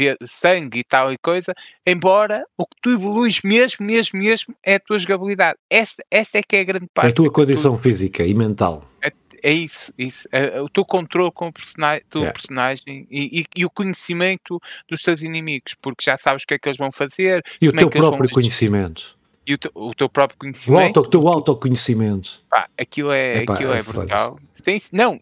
eh, 0.00 0.16
sangue 0.26 0.78
e 0.80 0.84
tal 0.84 1.12
e 1.12 1.18
coisa, 1.18 1.52
embora 1.86 2.44
o 2.56 2.64
que 2.66 2.76
tu 2.80 2.90
evoluís 2.92 3.42
mesmo, 3.42 3.84
mesmo, 3.84 4.18
mesmo 4.18 4.54
é 4.64 4.76
a 4.76 4.80
tua 4.80 4.98
jogabilidade. 4.98 5.58
Esta, 5.68 6.02
esta 6.10 6.38
é 6.38 6.42
que 6.42 6.56
é 6.56 6.60
a 6.60 6.64
grande 6.64 6.86
parte. 6.94 7.08
A 7.10 7.12
tua 7.12 7.24
que 7.26 7.30
tu- 7.30 7.34
condição 7.34 7.76
física 7.76 8.24
e 8.24 8.32
mental. 8.32 8.88
é 9.02 9.10
isso, 9.50 9.92
isso. 9.98 10.28
É, 10.32 10.56
é 10.58 10.60
o 10.60 10.68
teu 10.68 10.84
controle 10.84 11.30
com 11.32 11.48
o 11.48 11.52
persona- 11.52 12.00
teu 12.08 12.22
Yeah. 12.22 12.32
personagem 12.32 13.06
e, 13.10 13.40
e- 13.40 13.46
e 13.56 13.64
o 13.64 13.70
conhecimento 13.70 14.60
dos 14.88 15.02
teus 15.02 15.22
inimigos, 15.22 15.74
porque 15.80 16.04
já 16.04 16.16
sabes 16.16 16.42
o 16.42 16.46
que 16.46 16.54
é 16.54 16.58
que 16.58 16.68
eles 16.68 16.78
vão 16.78 16.90
fazer 16.90 17.44
E 17.60 17.68
o 17.68 17.74
é 17.74 17.78
teu 17.78 17.88
vão 17.90 18.00
próprio 18.10 18.30
conhecimento. 18.30 19.16
e 19.46 19.54
o, 19.54 19.58
teu- 19.58 19.70
o 19.74 19.94
teu 19.94 20.08
próprio 20.08 20.36
O, 20.36 20.40
conhecimento. 20.40 20.98
auto, 20.98 21.00
o 21.00 21.10
teu 21.10 21.28
autoconhecimento. 21.28 22.38
Pá, 22.50 22.68
aquilo 22.78 23.12
é, 23.12 23.38
Epá, 23.42 23.54
aquilo 23.54 23.72
é 23.72 23.78
é 23.78 23.82
brutal. 23.82 24.38
Tem, 24.64 24.80
não, 24.90 25.20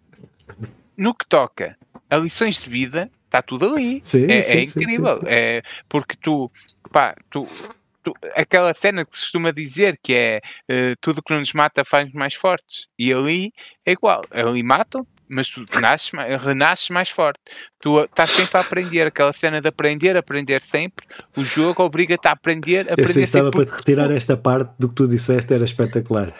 no 0.97 1.15
que 1.15 1.27
toca 1.27 1.77
a 2.09 2.17
lições 2.17 2.63
de 2.63 2.71
vida, 2.71 3.11
está 3.27 3.43
tudo 3.43 3.67
ali. 3.67 4.01
Sim, 4.03 4.27
é, 4.31 4.43
sim, 4.43 4.57
é 4.59 4.63
incrível. 4.63 5.15
sim. 5.15 5.27
É, 5.27 5.63
porque 5.89 6.15
tu, 6.21 6.51
pá, 6.93 7.15
tu- 7.29 7.49
aquela 8.35 8.75
cena 8.75 9.05
que 9.05 9.17
se 9.17 9.23
costuma 9.23 9.53
dizer 9.53 9.99
que 10.03 10.15
é 10.15 10.41
eh, 10.69 10.95
tudo 11.01 11.23
que 11.23 11.33
não 11.33 11.41
nos 11.41 11.53
mata 11.53 11.85
faz 11.85 12.13
mais 12.13 12.35
fortes. 12.35 12.87
E 12.99 13.13
ali 13.13 13.53
é 13.87 13.93
igual. 13.93 14.23
Ali 14.31 14.63
matam, 14.63 15.07
mas 15.29 15.49
tu 15.49 15.65
nasces, 15.81 16.11
renasces 16.43 16.89
mais 16.91 17.09
forte. 17.09 17.41
Tu 17.81 18.05
estás 18.05 18.31
sempre 18.31 18.59
a 18.59 18.61
aprender. 18.61 19.07
Aquela 19.07 19.33
cena 19.33 19.61
de 19.61 19.69
aprender, 19.69 20.17
aprender 20.17 20.63
sempre. 20.63 21.07
O 21.37 21.45
jogo 21.45 21.83
obriga-te 21.83 22.29
a 22.29 22.33
aprender, 22.33 22.87
a 22.87 22.91
Eu 22.91 22.93
aprender 22.95 23.13
sei, 23.13 23.25
estava 23.25 23.47
sempre. 23.47 23.65
para 23.67 23.73
te 23.75 23.79
retirar 23.79 24.11
esta 24.11 24.37
parte 24.37 24.73
do 24.79 24.89
que 24.89 24.95
tu 24.95 25.09
disseste, 25.09 25.53
era 25.53 25.65
espetacular. 25.65 26.33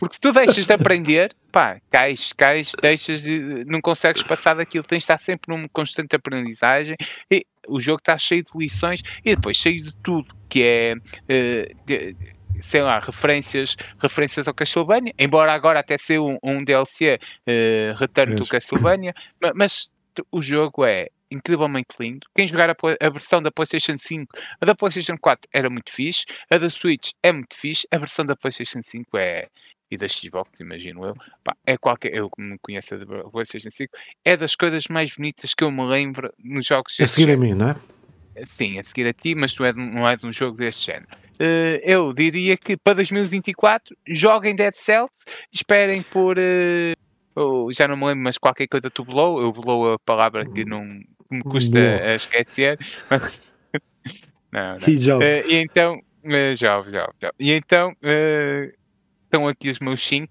Porque 0.00 0.14
se 0.14 0.20
tu 0.20 0.32
deixas 0.32 0.66
de 0.66 0.72
aprender, 0.72 1.36
pá, 1.52 1.78
cais, 1.90 2.32
cais, 2.32 2.72
deixas 2.80 3.20
de. 3.20 3.66
não 3.66 3.82
consegues 3.82 4.22
passar 4.22 4.54
daquilo, 4.54 4.82
tens 4.82 5.00
de 5.00 5.04
estar 5.04 5.18
sempre 5.18 5.54
numa 5.54 5.68
constante 5.68 6.16
aprendizagem 6.16 6.96
e 7.30 7.44
o 7.68 7.78
jogo 7.78 7.98
está 7.98 8.16
cheio 8.16 8.42
de 8.42 8.50
lições 8.56 9.02
e 9.22 9.36
depois 9.36 9.58
cheio 9.58 9.76
de 9.76 9.94
tudo, 9.96 10.34
que 10.50 10.62
é. 10.62 10.94
de- 11.86 12.14
sei 12.62 12.82
lá, 12.82 12.98
referências, 12.98 13.74
referências 13.98 14.46
ao 14.46 14.52
Castlevania, 14.52 15.14
embora 15.18 15.50
agora 15.54 15.80
até 15.80 15.96
ser 15.96 16.18
um, 16.20 16.36
um 16.42 16.62
DLC 16.62 17.18
eh, 17.46 17.94
Return 17.96 18.36
to. 18.36 18.46
Castlevania, 18.46 19.14
ma- 19.40 19.52
mas, 19.54 19.90
tu- 20.12 20.26
o 20.30 20.42
jogo 20.42 20.84
é 20.84 21.08
incrivelmente 21.30 21.88
lindo. 21.98 22.26
Quem 22.34 22.46
jogar 22.46 22.68
a, 22.68 22.74
a 23.00 23.08
versão 23.08 23.40
da 23.42 23.50
PlayStation 23.50 23.96
5, 23.96 24.26
a 24.60 24.66
da 24.66 24.74
PlayStation 24.74 25.16
4 25.18 25.48
era 25.54 25.70
muito 25.70 25.90
fixe, 25.90 26.26
a 26.52 26.58
da 26.58 26.68
Switch 26.68 27.12
é 27.22 27.32
muito 27.32 27.56
fixe, 27.56 27.86
a 27.90 27.96
versão 27.96 28.26
da 28.26 28.36
PlayStation 28.36 28.80
5 28.82 29.16
é 29.16 29.46
e 29.90 29.96
da 29.96 30.06
Xbox, 30.06 30.60
imagino 30.60 31.04
eu, 31.06 31.14
pá, 31.42 31.56
é 31.66 31.76
qualquer, 31.78 32.12
eu 32.14 32.28
que 32.28 32.42
me 32.42 32.58
conheço 32.58 32.94
a 32.94 32.98
da 32.98 33.06
PlayStation 33.30 33.70
5, 33.70 33.90
é 34.24 34.36
das 34.36 34.54
coisas 34.54 34.84
mais 34.88 35.14
bonitas 35.16 35.54
que 35.54 35.64
eu 35.64 35.70
me 35.70 35.82
lembro 35.84 36.30
nos 36.44 36.66
jogos 36.66 36.94
A 37.00 37.06
seguir 37.06 37.32
a 37.32 37.36
mim, 37.38 37.54
não 37.54 37.70
é? 37.70 37.74
Sim, 38.46 38.78
a 38.78 38.84
seguir 38.84 39.06
a 39.06 39.12
ti, 39.12 39.34
mas 39.34 39.52
tu 39.52 39.64
és, 39.64 39.76
não 39.76 40.08
és 40.08 40.22
um 40.24 40.32
jogo 40.32 40.56
deste 40.56 40.86
género. 40.86 41.08
Eh, 41.38 41.80
eu 41.84 42.12
diria 42.12 42.56
que 42.56 42.76
para 42.76 42.94
2024 42.94 43.96
joguem 44.06 44.54
Dead 44.54 44.74
Cells, 44.74 45.24
esperem 45.50 46.02
por. 46.02 46.36
eh, 46.38 46.94
oh, 47.34 47.70
já 47.72 47.88
não 47.88 47.96
me 47.96 48.06
lembro, 48.06 48.24
mas 48.24 48.36
qualquer 48.36 48.66
coisa 48.66 48.90
do 48.90 49.04
Blow. 49.04 49.40
Eu 49.40 49.52
Blow 49.52 49.94
a 49.94 49.98
palavra 49.98 50.44
que 50.44 50.64
não 50.64 50.84
que 51.28 51.36
me 51.36 51.42
custa 51.42 51.78
a 51.78 52.14
esquecer. 52.14 52.78
Mas... 53.08 53.58
não, 54.52 54.78
não. 54.78 54.88
E 54.88 55.00
já. 55.00 55.18
Eh, 55.22 55.44
e 55.46 55.54
então, 55.54 55.98
eh, 56.24 56.54
já, 56.54 56.82
já, 56.82 57.10
já. 57.20 57.32
E 57.38 57.52
então, 57.52 57.96
estão 59.24 59.48
aqui 59.48 59.70
os 59.70 59.78
meus 59.78 60.06
5, 60.06 60.30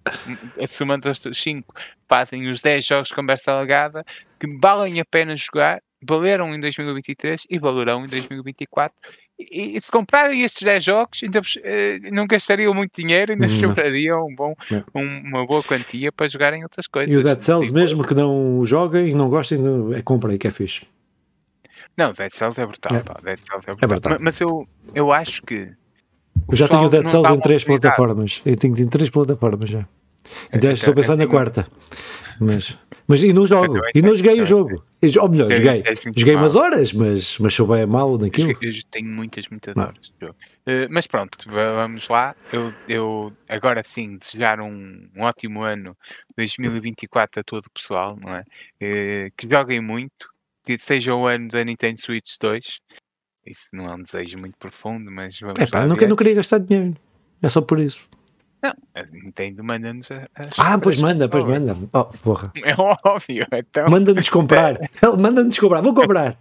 somando 0.68 1.10
os 1.10 1.42
5, 1.42 1.74
fazem 2.08 2.52
os 2.52 2.62
10 2.62 2.86
jogos 2.86 3.10
de 3.10 3.16
conversa 3.16 3.52
alagada 3.52 4.06
que 4.40 4.48
valem 4.60 5.00
a 5.00 5.06
pena 5.06 5.36
jogar, 5.36 5.82
valeram 6.02 6.54
em 6.54 6.60
2023 6.60 7.46
e 7.50 7.60
valerão 7.60 8.06
em 8.06 8.08
2024. 8.08 8.96
E, 9.40 9.78
e 9.78 9.82
se 9.82 9.90
comprarem 9.90 10.44
estes 10.44 10.64
10 10.64 10.84
jogos, 10.84 11.22
ainda, 11.24 11.42
eh, 11.64 12.00
não 12.12 12.28
gastariam 12.28 12.74
muito 12.74 12.92
dinheiro, 13.02 13.32
ainda 13.32 13.48
Não. 13.48 13.60
sobrariam 13.60 14.26
um 14.28 14.36
bom, 14.36 14.54
um- 14.94 15.20
uma 15.30 15.46
boa 15.46 15.64
quantia 15.64 16.12
para 16.12 16.28
jogarem 16.28 16.62
outras 16.64 16.88
coisas. 16.88 17.14
E 17.14 17.16
o 17.18 17.24
Dead 17.24 17.40
Cells, 17.40 17.72
mesmo 17.72 18.06
que 18.06 18.14
não 18.14 18.62
joguem 18.66 19.10
e 19.10 19.14
não 19.14 19.30
gostem, 19.30 19.60
é 19.96 20.02
comprem, 20.02 20.38
que 20.38 20.48
é 20.48 20.52
fixe. 20.52 20.86
Não, 21.98 22.12
Dead 22.14 22.32
Cells 22.34 22.60
é 22.60 22.66
brutal. 22.66 22.98
É. 22.98 23.00
pá, 23.02 23.20
Dead 23.24 23.40
Cells 23.40 23.64
é 23.70 23.72
brutal. 23.74 23.90
brutal. 23.90 24.12
Ma- 24.14 24.20
Mas, 24.22 24.40
eu, 24.42 24.68
eu 24.94 25.12
acho 25.12 25.42
que. 25.44 25.74
Eu 26.50 26.56
já 26.58 26.68
tenho 26.68 26.84
o 26.84 26.90
Dead 26.90 27.08
Cells 27.08 27.30
dá 27.30 27.36
em 27.36 27.40
três 27.40 27.64
plataformas. 27.64 28.42
Eu 28.46 28.56
tenho 28.58 28.78
em 28.78 28.88
três 28.88 29.10
plataformas 29.10 29.70
já. 29.70 29.86
Então, 30.54 30.70
Eu 30.70 30.74
estou 30.74 30.92
a 30.92 30.96
pensar 30.96 31.14
na 31.14 31.20
tenho- 31.20 31.30
quarta. 31.30 31.68
Mas, 32.40 32.78
mas 33.10 33.24
e 33.24 33.34
não 33.34 33.46
jogo. 33.46 33.80
E 33.94 34.02
não 34.02 34.16
joguei 34.16 34.40
o 34.42 34.46
jogo. 34.46 34.82
Ou 35.20 35.30
melhor, 35.30 35.52
joguei. 35.52 35.84
Joguei 36.16 36.36
mal. 36.36 36.44
umas 36.44 36.56
horas, 36.56 36.94
mas, 36.94 37.38
mas 37.40 37.54
sou 37.54 37.68
bem 37.68 37.86
mal 37.86 38.18
naquilo. 38.18 38.52
Eu, 38.62 38.70
eu 38.70 38.74
tenho 38.92 39.08
muitas, 39.10 39.48
muitas 39.50 39.76
Não. 39.76 39.84
horas 39.86 40.00
de 40.02 40.14
jogo. 40.26 40.36
Eh, 40.66 40.88
mas 40.90 41.08
pronto, 41.08 41.38
va- 41.50 41.74
vamos 41.74 42.08
lá. 42.08 42.36
Eu, 42.54 42.72
eu 42.88 43.34
agora 43.50 43.82
sim 43.84 44.18
desejar 44.18 44.62
um, 44.62 45.10
um 45.16 45.24
ótimo 45.24 45.64
ano 45.64 45.98
2024 46.38 47.40
a 47.42 47.44
todo 47.44 47.66
o 47.66 47.72
pessoal, 47.72 48.16
não 48.20 48.36
é? 48.36 48.44
Eh, 48.80 49.30
que 49.36 49.48
joguem 49.52 49.82
muito, 49.82 50.28
que 50.66 50.78
seja 50.78 51.14
o 51.16 51.26
ano 51.28 51.48
da 51.48 51.64
Nintendo 51.64 52.00
Switch 52.00 52.36
2. 52.40 52.80
Isso 53.48 53.66
não 53.74 53.90
é 53.90 53.96
um 53.96 54.04
desejo 54.04 54.38
muito 54.38 54.58
profundo, 54.58 55.10
mas 55.10 55.40
vamos 55.40 55.60
É 55.60 55.66
pá, 55.66 55.80
lá 55.80 55.84
nunca, 55.86 55.96
adiante. 55.96 56.10
não 56.10 56.16
queria 56.16 56.36
gastar 56.36 56.60
dinheiro. 56.60 56.96
É 57.42 57.50
só 57.50 57.62
por 57.62 57.80
isso. 57.80 58.08
Não, 58.62 58.74
a 58.94 59.04
Nintendo 59.12 59.64
manda-nos 59.64 60.12
a- 60.12 60.28
as- 60.36 60.54
Ah, 60.60 60.78
pois 60.78 60.96
as 60.98 61.02
manda, 61.02 61.30
pois 61.30 61.46
manda. 61.46 61.78
Oh, 61.94 62.06
porra. 62.06 62.52
É 62.64 62.76
óbvio, 62.78 63.46
então. 63.54 63.90
Manda-nos 63.90 64.30
comprar. 64.30 64.76
Ele 64.82 64.90
Manda-nos 65.18 65.58
comprar. 65.58 65.82
Vou 65.82 65.94
comprar. 65.94 66.38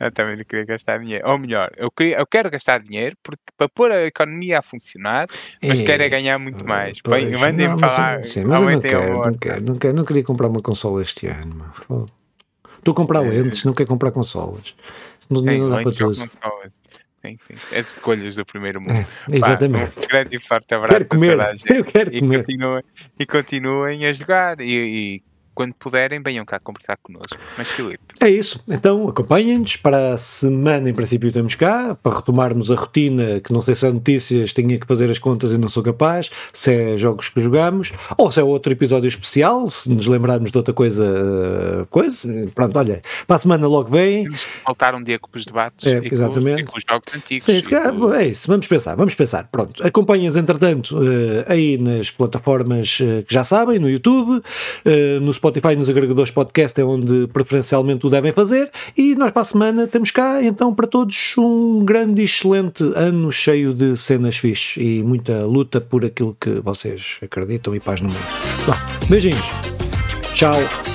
Eu 0.00 0.10
também 0.10 0.38
não 0.38 0.44
queria 0.44 0.64
gastar 0.64 0.98
dinheiro. 0.98 1.28
Ou 1.28 1.36
melhor, 1.38 1.70
eu, 1.76 1.90
queria, 1.90 2.16
eu 2.16 2.26
quero 2.26 2.50
gastar 2.50 2.78
dinheiro 2.82 3.14
porque, 3.22 3.42
para 3.58 3.68
pôr 3.68 3.92
a 3.92 4.06
economia 4.06 4.60
a 4.60 4.62
funcionar, 4.62 5.26
mas 5.62 5.80
É, 5.80 5.84
quero 5.84 6.02
é 6.02 6.08
ganhar 6.08 6.38
muito 6.38 6.64
mais. 6.66 6.98
Pois, 7.02 7.22
Põe- 7.28 7.36
Mandem-me 7.38 7.76
mas 7.78 7.98
eu- 7.98 8.24
Sim, 8.24 8.44
mas 8.46 8.60
eu 8.62 8.70
não 8.70 8.80
quero, 8.80 9.12
não 9.26 9.34
quero, 9.34 9.62
não 9.62 9.76
quero, 9.76 9.96
não 9.98 10.04
queria 10.06 10.24
comprar 10.24 10.48
uma 10.48 10.62
consola 10.62 11.02
este 11.02 11.26
ano. 11.26 11.54
mano. 11.88 12.10
Estou 12.78 12.92
a 12.92 12.94
comprar 12.94 13.22
É. 13.22 13.28
lentes, 13.28 13.62
não 13.66 13.74
quero 13.74 13.88
comprar 13.90 14.10
consolas. 14.12 14.74
Não, 15.28 15.42
não 15.42 15.68
dá 15.70 15.82
para 15.82 15.92
tudo. 15.92 16.06
consolas. 16.06 16.72
Sim, 17.24 17.36
sim. 17.38 17.54
As 17.78 17.86
escolhas 17.88 18.36
do 18.36 18.44
primeiro 18.44 18.80
mundo. 18.80 18.92
É, 18.92 19.02
Pá, 19.04 19.36
exatamente. 19.36 19.98
um 19.98 20.06
grande 20.06 20.36
e 20.36 20.40
forte 20.40 20.74
abraço 20.74 20.92
Quero 20.92 21.06
comer, 21.06 21.30
toda 21.30 21.46
a 21.46 21.54
gente. 21.56 21.72
eu 21.72 21.84
quero 21.84 22.14
E 22.14 22.20
comer. 22.20 22.38
continuem, 22.44 22.82
e 23.18 23.26
continuem 23.26 24.06
a 24.06 24.12
jogar. 24.12 24.60
E, 24.60 24.64
e 24.66 25.22
quando 25.54 25.72
puderem, 25.74 26.20
venham 26.22 26.44
cá 26.44 26.58
conversar 26.58 26.96
connosco. 27.02 27.36
Mas, 27.56 27.68
Filipe, 27.68 28.02
É 28.20 28.28
isso. 28.28 28.62
Então 28.68 29.08
acompanhem-nos. 29.08 29.76
Para 29.76 30.14
a 30.14 30.16
semana, 30.16 30.88
em 30.90 30.94
princípio, 30.94 31.28
estamos 31.28 31.54
cá 31.54 31.94
para 32.02 32.16
retomarmos 32.16 32.70
a 32.70 32.74
rotina. 32.74 33.40
Que 33.40 33.52
não 33.52 33.60
sei 33.62 33.74
se 33.74 33.86
é 33.86 33.92
notícias, 33.92 34.52
tinha 34.52 34.78
que 34.78 34.86
fazer 34.86 35.10
as 35.10 35.18
contas 35.18 35.52
e 35.52 35.58
não 35.58 35.68
sou 35.68 35.82
capaz. 35.82 36.30
Se 36.52 36.72
é 36.72 36.98
jogos 36.98 37.28
que 37.28 37.40
jogamos, 37.42 37.92
ou 38.16 38.30
se 38.32 38.40
é 38.40 38.42
outro 38.42 38.72
episódio 38.72 39.08
especial. 39.08 39.68
Se 39.70 39.90
nos 39.90 40.06
lembrarmos 40.06 40.50
de 40.50 40.58
outra 40.58 40.72
coisa, 40.74 41.04
eh, 41.04 41.86
coisa. 41.90 42.28
Pronto, 42.54 42.78
olha, 42.78 43.02
para 43.26 43.36
a 43.36 43.38
semana 43.38 43.66
logo 43.66 43.90
vem. 43.90 44.24
temos 44.24 44.44
que 44.44 44.50
voltar 44.66 44.94
um 44.94 45.02
dia 45.02 45.18
com 45.18 45.28
os 45.34 45.44
debates 45.44 45.86
É, 45.86 45.96
e, 45.98 46.00
com, 46.00 46.06
os- 46.06 46.12
exatamente. 46.12 46.64
com 46.64 46.76
os 46.78 46.84
jogos 46.90 47.14
antigos. 47.14 47.44
Sim, 47.44 47.60
é 48.16 48.26
isso, 48.26 48.48
vamos 48.48 48.66
pensar, 48.66 48.94
vamos 48.94 49.14
pensar. 49.14 49.48
Pronto, 49.50 49.86
acompanhem-nos 49.86 50.36
entretanto 50.36 50.98
eh, 51.02 51.44
aí 51.52 51.78
nas 51.78 52.10
plataformas 52.10 52.98
eh, 53.00 53.22
que 53.22 53.32
já 53.34 53.44
sabem, 53.44 53.78
no 53.78 53.88
YouTube, 53.88 54.42
no 55.20 55.32
Spotify, 55.32 55.43
nos 55.76 55.88
agregadores 55.88 56.30
podcast, 56.30 56.80
é 56.80 56.84
onde 56.84 57.26
preferencialmente 57.28 58.06
o 58.06 58.10
devem 58.10 58.32
fazer. 58.32 58.70
E 58.96 59.14
nós 59.14 59.30
para 59.30 59.42
a 59.42 59.44
semana 59.44 59.86
temos 59.86 60.10
cá, 60.10 60.42
então, 60.42 60.74
para 60.74 60.86
todos, 60.86 61.34
um 61.36 61.84
grande 61.84 62.22
e 62.22 62.24
excelente 62.24 62.82
ano 62.94 63.30
cheio 63.30 63.74
de 63.74 63.96
cenas 63.96 64.36
fixe 64.36 64.80
e 64.80 65.02
muita 65.02 65.44
luta 65.44 65.80
por 65.80 66.04
aquilo 66.04 66.36
que 66.40 66.60
vocês 66.60 67.16
acreditam 67.22 67.74
e 67.74 67.80
paz 67.80 68.00
no 68.00 68.08
mundo. 68.08 68.20
Vá, 68.66 68.76
beijinhos. 69.08 69.44
Tchau. 70.34 70.93